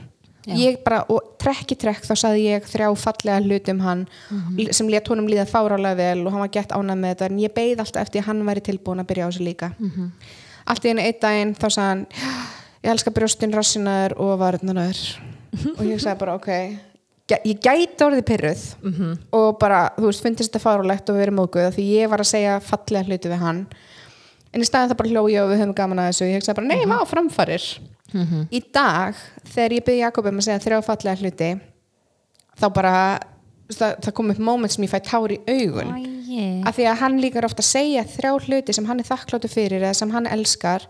Bara, 0.83 1.01
og 1.11 1.33
trekk 1.39 1.73
í 1.73 1.77
trekk 1.79 2.05
þá 2.07 2.13
saði 2.15 2.43
ég 2.47 2.67
þrjá 2.67 2.87
fallega 2.95 3.41
hluti 3.43 3.71
um 3.71 3.79
hann 3.83 4.07
Mhm. 4.31 4.73
sem 4.73 4.87
let 4.87 5.07
honum 5.07 5.27
líða 5.27 5.45
fárálega 5.47 5.95
vel 5.95 6.25
og 6.25 6.31
hann 6.31 6.39
var 6.39 6.47
gett 6.51 6.69
ánað 6.71 6.99
með 6.99 7.15
þetta. 7.15 7.25
En 7.31 7.39
ég 7.39 7.53
beið 7.53 7.79
alltaf 7.79 8.01
eftir 8.01 8.21
að 8.21 8.25
hann 8.27 8.43
væri 8.47 8.61
tilbúin 8.63 8.99
að 9.03 9.07
byrja 9.07 9.27
á 9.27 9.29
þessu 9.31 9.43
líka. 9.47 9.73
Mhm. 9.79 10.11
allt 10.67 10.83
í 10.83 10.89
einu 10.91 10.99
einn 11.01 11.19
daginn 11.21 11.55
þá 11.55 11.67
sagði 11.71 11.87
hann 11.87 12.05
ég 12.83 12.91
elska 12.91 13.11
brjóstin, 13.11 13.53
rassinaður 13.55 14.13
og 14.19 14.39
varnaður 14.39 14.99
og 15.79 15.83
ég 15.87 15.99
sagði 15.99 16.19
bara, 16.19 16.35
ok 16.35 16.49
ég 17.27 17.59
gæti 17.59 18.05
orðið 18.05 18.23
pyrruð 18.29 18.63
Mhm. 18.83 19.17
og 19.33 19.59
bara, 19.59 19.91
þú 19.97 20.05
veist, 20.07 20.23
fundist 20.23 20.51
þetta 20.53 20.63
fárálegt 20.63 21.09
og 21.09 21.15
verið 21.17 21.35
móguð 21.35 21.73
því 21.75 21.85
ég 22.01 22.09
var 22.09 22.19
að 22.19 22.31
segja 22.31 22.59
fallega 22.61 23.05
hluti 23.05 23.29
við 23.29 23.39
hann 23.39 23.67
en 24.53 24.61
í 24.61 24.65
staðin 24.65 24.89
það 24.89 24.97
bara 24.97 25.09
hló 25.09 25.23
ég 25.29 25.43
og 25.43 25.49
við 25.51 25.59
höfum 25.61 25.75
gaman 25.75 25.99
að 25.99 26.07
þessu 26.11 26.21
og 26.23 26.29
ég 26.31 26.37
hugsaði 26.41 26.55
bara, 26.55 26.67
nei, 26.67 26.85
Mhm. 26.85 26.89
má 26.89 27.05
framfarir 27.07 27.79
í 28.51 28.61
dag, 28.73 29.13
þegar 29.43 29.71
ég 29.75 29.83
byrði 29.83 29.99
Jakob 29.99 30.25
um 30.25 30.37
að 30.37 30.43
segja 30.47 30.59
þrjá 30.63 30.83
fallega 30.85 31.19
hluti 31.19 31.59
þá 32.57 32.73
bara 32.73 33.19
það, 33.69 33.99
það 34.01 34.13
kom 34.13 34.29
upp 34.31 34.39
moment 34.39 34.71
sem 34.71 34.83
ég 34.85 34.89
fæ 34.89 34.99
tár 35.03 35.27
í 35.29 35.39
augun 35.45 35.91
Æi. 35.91 36.63
af 36.65 36.75
því 36.77 36.85
að 36.87 36.95
hann 36.97 37.19
líka 37.19 37.35
er 37.37 37.45
ofta 37.45 37.61
að 37.61 37.71
segja 37.75 38.03
þrjá 38.05 38.39
hluti 38.47 38.73
sem 38.73 38.85
hann 38.85 38.99
er 38.99 39.03
þakkláttu 39.03 39.49
fyrir 39.51 39.81
eða 39.83 39.93
sem 39.95 40.09
hann 40.11 40.25
elskar 40.25 40.87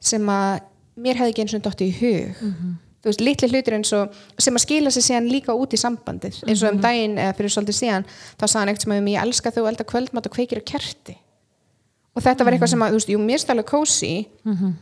sem 0.00 0.20
að 0.26 0.60
mér 0.98 1.14
hefði 1.16 1.32
ekki 1.32 1.40
eins 1.46 1.54
og 1.54 1.62
dotti 1.62 1.88
í 1.88 1.96
hug 1.98 2.78
þú 3.08 3.14
veist, 3.14 3.24
litli 3.24 3.48
hlutir 3.52 3.78
eins 3.78 3.92
og 3.96 4.18
sem 4.38 4.58
að 4.58 4.64
skila 4.66 4.92
sig 4.92 5.06
síðan 5.08 5.30
líka 5.32 5.56
út 5.56 5.72
í 5.72 5.80
sambandið. 5.80 6.42
Eins 6.44 6.62
og 6.62 6.74
um 6.76 6.82
daginn 6.84 7.16
eða 7.18 7.36
fyrir 7.38 7.54
svolítið 7.56 7.78
síðan 7.80 8.04
þá 8.12 8.44
sagði 8.44 8.58
hann 8.60 8.74
eitthvað 8.74 8.84
sem 8.88 8.98
um 9.00 9.08
ég 9.14 9.24
elska 9.24 9.54
þú 9.56 9.64
elda 9.72 9.88
kvöldmat 9.88 10.28
og 10.28 10.36
kveikir 10.36 10.60
á 10.60 10.64
kerti. 10.74 11.16
Og 12.18 12.22
þetta 12.24 12.42
var 12.42 12.54
eitthvað 12.56 12.70
sem 12.72 12.80
að, 12.82 12.88
þú 12.90 12.96
veist, 12.98 13.10
jú, 13.12 13.18
mér 13.22 13.38
stálega 13.38 13.68
kósi 13.68 14.08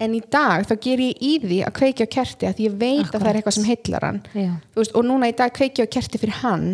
en 0.01 0.15
í 0.17 0.21
dag 0.33 0.63
þá 0.65 0.73
ger 0.81 1.01
ég 1.05 1.19
í 1.21 1.33
því 1.43 1.59
að 1.67 1.73
kveikja 1.77 2.07
á 2.09 2.15
kerti 2.15 2.47
að 2.49 2.63
ég 2.65 2.77
veit 2.81 3.11
að 3.13 3.19
það 3.21 3.29
er 3.29 3.39
eitthvað 3.43 3.57
sem 3.59 3.67
heillar 3.69 4.07
hann. 4.07 4.21
Þú 4.73 4.81
veist, 4.81 4.95
og 4.97 5.05
núna 5.05 5.29
í 5.29 5.35
dag 5.37 5.53
kveiki 5.53 5.85
á 5.85 5.89
kerti 5.91 6.19
fyrir 6.23 6.39
hann 6.41 6.65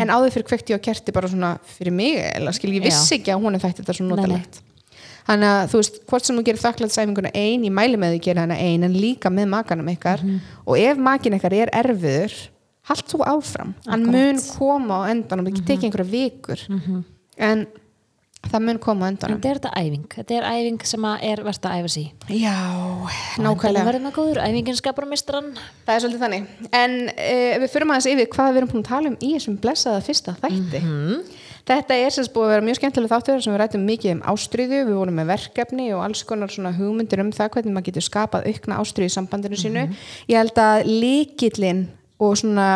en 0.00 0.08
áður 0.08 0.32
fyrir 0.38 0.46
kveikti 0.48 0.72
á 0.72 0.80
kerti 0.80 1.12
bara 1.12 1.28
svona 1.28 1.50
fyrir 1.76 1.92
mig, 1.92 2.16
eða 2.24 2.54
skil 2.56 2.72
ég 2.78 2.86
vissi 2.88 3.18
ekki 3.18 3.34
að 3.34 3.42
hún 3.44 3.58
er 3.58 3.60
þætti 3.66 3.82
þetta 3.84 3.98
svo 3.98 4.06
Nei, 4.06 4.08
nei. 4.08 4.16
notalegt 4.16 4.62
þannig 5.28 5.48
að 5.54 5.64
þú 5.72 5.80
veist, 5.82 5.98
hvort 6.08 6.28
sem 6.28 6.38
þú 6.38 6.44
gerir 6.48 6.62
þakklæðsæfinguna 6.64 7.32
ein 7.36 7.66
ég 7.68 7.74
mæli 7.78 7.98
með 8.00 8.14
því 8.14 8.20
að 8.20 8.26
gera 8.28 8.46
hana 8.46 8.60
ein 8.64 8.86
en 8.88 8.94
líka 8.96 9.30
með 9.32 9.50
makanum 9.54 9.90
ykkar. 9.92 10.22
Og 10.66 10.78
ef 10.80 10.96
makin 11.10 11.36
ykkar 11.38 11.56
er 11.62 11.72
erfiður 11.82 12.38
hald 12.88 13.04
þú 13.10 13.18
áfram, 13.28 13.74
hann 13.84 14.06
mun 14.08 14.38
koma 14.56 15.02
á 15.04 15.12
endanum, 15.12 15.44
það 15.44 15.58
getur 15.58 15.66
tekið 15.68 15.88
einhverja 15.90 16.12
vikur 16.14 16.62
en 17.36 17.66
það 18.48 18.62
mun 18.64 18.78
koma 18.80 19.04
á 19.04 19.10
endanum. 19.12 19.40
Þetta 19.42 19.50
er 19.50 19.58
þetta 19.58 19.72
æfing. 19.82 20.04
Þetta 20.14 20.36
er 20.38 20.46
æfing 20.48 20.86
sem 20.88 21.04
að 21.10 21.24
er 21.28 21.42
verðt 21.44 21.66
að 21.68 21.74
æfa 21.82 21.90
sig 21.92 22.06
Já, 22.32 22.54
nákvæmlega 22.56 23.44
nákvæmlega. 23.44 23.84
verður 23.90 24.04
maður 24.06 24.16
góður, 24.22 24.40
æfingin 24.46 24.78
skapar 24.78 25.08
mistran 25.10 25.50
Það 25.84 25.92
er 25.94 26.04
svolítið 26.04 26.24
þannig. 26.24 26.46
En 26.80 26.96
uh, 27.12 27.58
við 27.60 27.68
fyrir 27.74 27.88
aðeins 27.90 28.08
yfir 28.14 28.30
hvað 28.32 28.48
við 28.54 28.60
erum 28.62 28.72
búin 28.72 28.84
að 28.86 28.88
tala 28.88 29.12
um 29.12 29.18
í 29.20 29.34
þessum 29.34 29.58
blessaða 29.66 30.00
fyrsta 30.08 30.36
þætti. 30.40 30.82
Þetta 31.68 31.98
er 32.00 32.14
sagt 32.14 32.32
búið 32.32 32.46
að 32.46 32.52
vera 32.54 32.64
mjög 32.64 32.78
skemmtilega 32.78 33.12
þáttur 33.12 33.42
sem 33.44 33.52
við 33.52 33.60
rættum 33.60 33.82
mikið 33.84 34.14
um 34.14 34.22
ástriðu, 34.32 34.78
við 34.88 34.96
vorum 34.96 35.18
með 35.20 35.28
verkefni 35.34 35.90
og 35.92 36.04
alls 36.06 36.22
konar 36.24 36.52
svona 36.52 36.72
hugmyndir 36.72 37.20
um 37.20 37.32
það 37.36 37.50
hvernig 37.58 37.76
maður 37.76 37.90
getur 37.90 38.06
skapað 38.06 38.48
aukna 38.48 38.78
ástriðu 38.80 39.10
í 39.10 39.12
sambandinu 39.12 39.60
sínu. 39.60 39.84
Ég 40.32 40.40
held 40.40 40.62
að 40.64 40.88
líkillin 40.88 41.84
og 42.24 42.40
svona, 42.40 42.70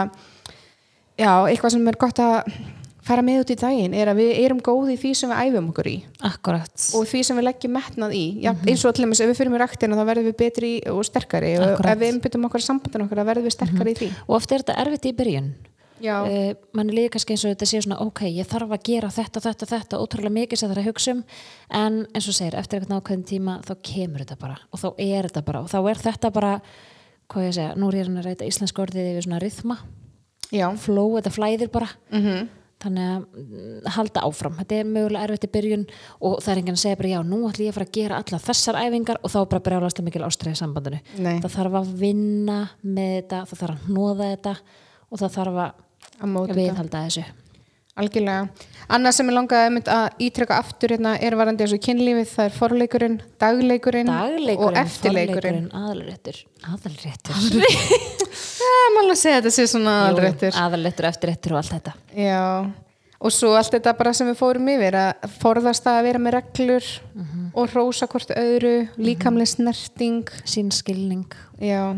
já, 1.16 1.32
eitthvað 1.48 1.76
sem 1.78 1.88
er 1.88 2.00
gott 2.04 2.20
að 2.20 2.52
fara 3.02 3.24
með 3.24 3.40
út 3.42 3.50
í 3.50 3.58
daginn 3.58 3.96
er 3.96 4.12
að 4.12 4.20
við 4.20 4.44
erum 4.44 4.60
góði 4.62 4.94
í 4.94 5.00
því 5.00 5.16
sem 5.18 5.32
við 5.32 5.40
æfum 5.48 5.72
okkur 5.72 5.88
í. 5.88 5.96
Akkurat. 6.28 6.86
Og 6.94 7.08
því 7.08 7.24
sem 7.26 7.40
við 7.40 7.48
leggjum 7.48 7.74
metnað 7.74 8.14
í. 8.14 8.22
Já, 8.44 8.52
eins 8.60 8.84
og 8.84 8.92
allir 8.92 9.10
með 9.10 9.24
ef 9.24 9.32
við 9.32 9.40
fyrir 9.40 9.54
með 9.56 9.64
ræktina 9.64 9.98
þá 9.98 10.04
verðum 10.12 10.28
við 10.28 10.38
betri 10.44 10.72
og 10.92 11.02
sterkari 11.08 11.56
og 11.56 11.66
Akkúrat. 11.72 11.96
ef 11.96 12.02
við 12.04 12.12
einbyttum 12.12 12.46
okkur 12.46 12.68
sambandin 12.68 13.08
okkur 13.08 13.22
þá 13.24 13.28
verðum 13.32 13.48
við 13.48 13.56
sterkari 13.56 13.96
í 13.96 13.98
því. 13.98 14.14
Og 14.28 14.36
oft 14.38 14.52
er 14.52 14.62
þetta 14.62 14.78
erfitt 14.84 15.08
í 15.08 15.16
byrjun 15.18 15.50
uh, 16.26 16.52
mann 16.76 16.90
er 16.90 16.96
líka 16.96 17.14
kannski 17.16 17.36
eins 17.36 17.44
og 17.46 17.52
þetta 17.54 17.68
sé 17.70 17.82
svona 17.84 18.00
ok, 18.04 18.24
ég 18.28 18.48
þarf 18.50 18.74
að 18.76 18.86
gera 18.88 19.10
þetta, 19.14 19.42
þetta, 19.44 19.68
þetta 19.70 20.00
ótrúlega 20.02 20.36
mikið 20.38 20.60
sem 20.60 20.70
það 20.70 20.76
er 20.76 20.82
að 20.82 20.88
hugsa 20.90 21.14
um. 21.16 21.20
En 21.82 21.98
eins 22.12 22.30
og 22.30 22.38
segir, 22.38 22.56
eftir 22.58 22.80
eitthvað 22.80 22.96
nákvæðin 22.96 23.26
tíma 23.32 23.58
þá 23.66 23.74
kemur 23.90 24.24
þetta 24.24 24.38
bara 24.40 24.58
og 24.70 24.82
þá 24.82 24.88
er 24.96 25.28
þetta 25.28 25.44
bara 25.50 25.62
og 25.62 25.70
þá 25.72 25.78
er 25.82 26.02
þetta 26.06 26.32
bara, 26.34 26.54
hvað 27.32 27.46
ég 27.48 27.54
segja 27.58 27.76
nú 27.78 27.92
er 27.92 28.00
ég 28.00 28.10
að 28.10 28.26
reyta 28.30 28.48
íslensk 28.48 28.82
orðið 28.82 29.12
yfir 29.12 29.28
svona 29.28 29.42
rithma. 29.42 29.78
Flow, 30.76 31.14
þetta 31.18 31.32
flæðir 31.32 31.72
bara. 31.72 31.94
Mhm. 32.12 32.50
þannig 32.82 33.04
að 33.06 33.26
mm, 33.38 33.90
halda 33.94 34.22
áfram. 34.26 34.56
Þetta 34.58 34.74
er 34.80 34.88
mögulega 34.90 35.28
erfitt 35.28 35.44
í 35.46 35.50
byrjun 35.54 35.84
og 36.26 36.40
það 36.42 36.50
er 36.50 36.60
enginn 36.62 36.74
að 36.74 36.80
segja 36.82 36.98
bara 36.98 37.12
já, 37.12 37.18
nú 37.22 37.38
ætlum 37.46 37.66
ég 37.68 37.70
að 37.70 37.76
fara 37.76 37.86
að 37.86 37.92
gera 37.94 38.18
alla 38.18 38.40
þessar 38.42 38.78
æfingar 38.80 39.20
og 39.22 39.30
þá 39.30 39.38
bara 39.52 39.62
brjálast 39.68 40.00
að 40.00 40.08
mikil 40.08 40.24
ástæði 40.26 40.54
í 40.56 40.58
sambandinu. 40.58 40.98
Nei. 41.22 41.36
það 41.44 41.54
þarf 41.54 41.78
að 41.78 41.92
vinna 42.02 42.58
með 42.82 43.12
þetta 43.14 43.44
það 43.52 43.62
þarf 43.62 43.76
að 43.76 43.86
hnóða 43.86 44.30
þetta 44.32 44.56
og 45.12 45.22
það 45.22 45.34
þarf 45.38 45.62
Að 45.62 45.72
að 46.22 46.52
viðhalda 46.56 47.06
þessu. 47.06 47.24
Algjörlega. 47.92 48.46
Annað 48.92 49.14
sem 49.18 49.28
ég 49.28 49.34
langaði 49.36 49.80
að 49.92 50.22
ítreka 50.24 50.56
aftur 50.62 50.94
hérna 50.94 51.10
er 51.20 51.34
varandi 51.36 51.66
þessu 51.66 51.78
kynlífið, 51.84 52.28
það 52.30 52.46
er 52.46 52.54
forleikurinn, 52.56 53.16
dagleikurinn, 53.42 54.08
og 54.08 54.30
dagleikurinn, 54.32 54.78
eftirleikurinn. 54.80 55.66
aðalréttur. 55.76 56.38
Aðalréttur. 56.72 57.42
Það 58.32 58.78
er 58.78 58.88
maður 58.96 59.12
að 59.12 59.20
segja 59.20 59.42
þetta 59.42 59.52
sé 59.58 59.66
svona 59.68 59.96
aðalréttur. 60.06 60.56
aðalréttur, 60.62 61.08
eftirréttur 61.10 61.52
og 61.52 61.60
allt 61.60 61.74
þetta. 61.76 61.94
Já, 62.16 62.40
og 63.20 63.36
svo 63.36 63.52
allt 63.60 63.76
þetta 63.76 63.94
bara 64.00 64.14
sem 64.16 64.30
við 64.32 64.40
fórum 64.40 64.72
yfir 64.72 64.96
að 65.02 65.28
forðast 65.44 65.92
að 65.92 66.00
vera 66.08 66.22
með 66.24 66.36
reglur 66.38 66.88
og 67.52 67.76
rósa 67.76 68.08
hvort 68.08 68.32
öðru, 68.40 68.74
líkamlega 68.96 69.52
snerting, 69.52 70.32
sín 70.48 70.72
skilning. 70.72 71.28
Já, 71.60 71.92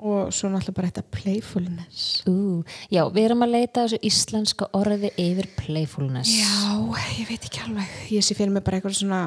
og 0.00 0.32
svo 0.34 0.48
náttúrulega 0.50 0.76
bara 0.78 0.90
þetta 0.90 1.04
playfulness. 1.16 2.06
Ú, 2.30 2.62
já, 2.92 3.02
við 3.12 3.28
erum 3.28 3.44
að 3.46 3.54
leita 3.56 3.84
þessu 3.84 4.00
íslenska 4.10 4.70
orði 4.76 5.12
yfir 5.20 5.50
playfulness 5.58 6.32
Já, 6.32 6.80
ég 7.20 7.28
veit 7.28 7.44
ekki 7.44 7.62
alveg, 7.66 7.92
ég 8.16 8.24
sé 8.26 8.36
fyrir 8.38 8.54
mig 8.54 8.64
bara 8.66 8.80
eitthvað 8.80 8.96
svona, 9.00 9.20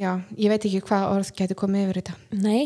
já, 0.00 0.14
ég 0.38 0.52
veit 0.52 0.64
ekki 0.64 0.82
hvað 0.88 1.06
orð 1.12 1.34
gæti 1.36 1.58
komið 1.58 1.86
yfir 1.86 2.00
þetta. 2.02 2.16
Nei, 2.40 2.64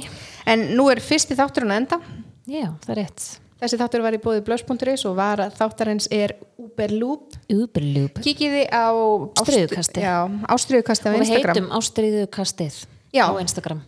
En 0.49 0.71
nú 0.79 0.89
er 0.93 1.03
fyrsti 1.03 1.39
þátturinn 1.39 1.75
að 1.75 1.83
enda. 1.83 2.01
já, 2.47 2.67
það 2.87 2.95
er 2.95 3.03
rétt 3.03 3.29
Þessi 3.59 3.79
þáttur 3.81 4.05
var 4.05 4.15
í 4.15 4.21
bóði 4.23 4.43
blöss.is 4.47 5.03
og 5.11 5.17
var 5.19 5.41
þáttarins 5.59 6.07
er 6.15 6.37
Uberloop. 6.63 7.35
Uberloop 7.51 8.21
Kíkiði 8.23 8.69
á 8.71 8.95
Ástríðukastið. 9.35 10.05
Já, 10.07 10.17
ástriðukasti 10.55 11.11
á 11.11 11.11
og 11.11 11.19
við 11.25 11.33
heitum 11.35 11.71
ástriðukastið 11.75 12.77
á 13.19 13.27
Instagram 13.43 13.83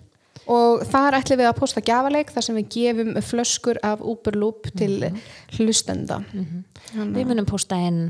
Og 0.51 0.85
þar 0.91 1.21
ætlum 1.21 1.39
við 1.39 1.49
að 1.51 1.59
posta 1.61 1.83
gjafaleik 1.85 2.33
þar 2.35 2.47
sem 2.47 2.57
við 2.59 2.71
gefum 2.75 3.13
flöskur 3.23 3.79
af 3.87 4.03
Uberloop 4.03 4.71
til 4.79 5.13
hlustenda. 5.57 6.21
Við 6.35 7.23
munum 7.29 7.47
posta 7.49 7.79
inn 7.79 8.09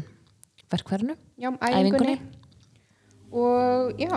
verkverðinu 0.71 1.17
Já, 1.41 1.51
æfingunni. 1.61 2.19
Og 3.31 4.01
já, 4.01 4.15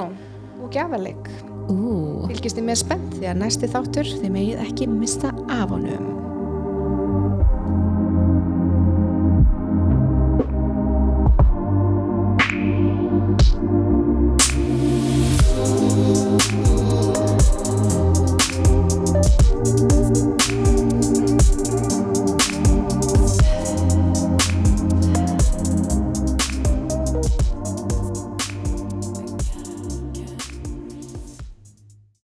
og 0.60 0.70
gjafaleik. 0.74 1.30
Ú, 1.72 2.28
Fylgist 2.28 2.58
þið 2.58 2.68
með 2.68 2.80
spennt 2.82 3.18
því 3.20 3.30
að 3.32 3.42
næsti 3.44 3.72
þáttur 3.72 4.14
þið 4.20 4.36
megið 4.38 4.64
ekki 4.68 4.90
mista 4.92 5.32
af 5.54 5.72
honum. 5.72 6.33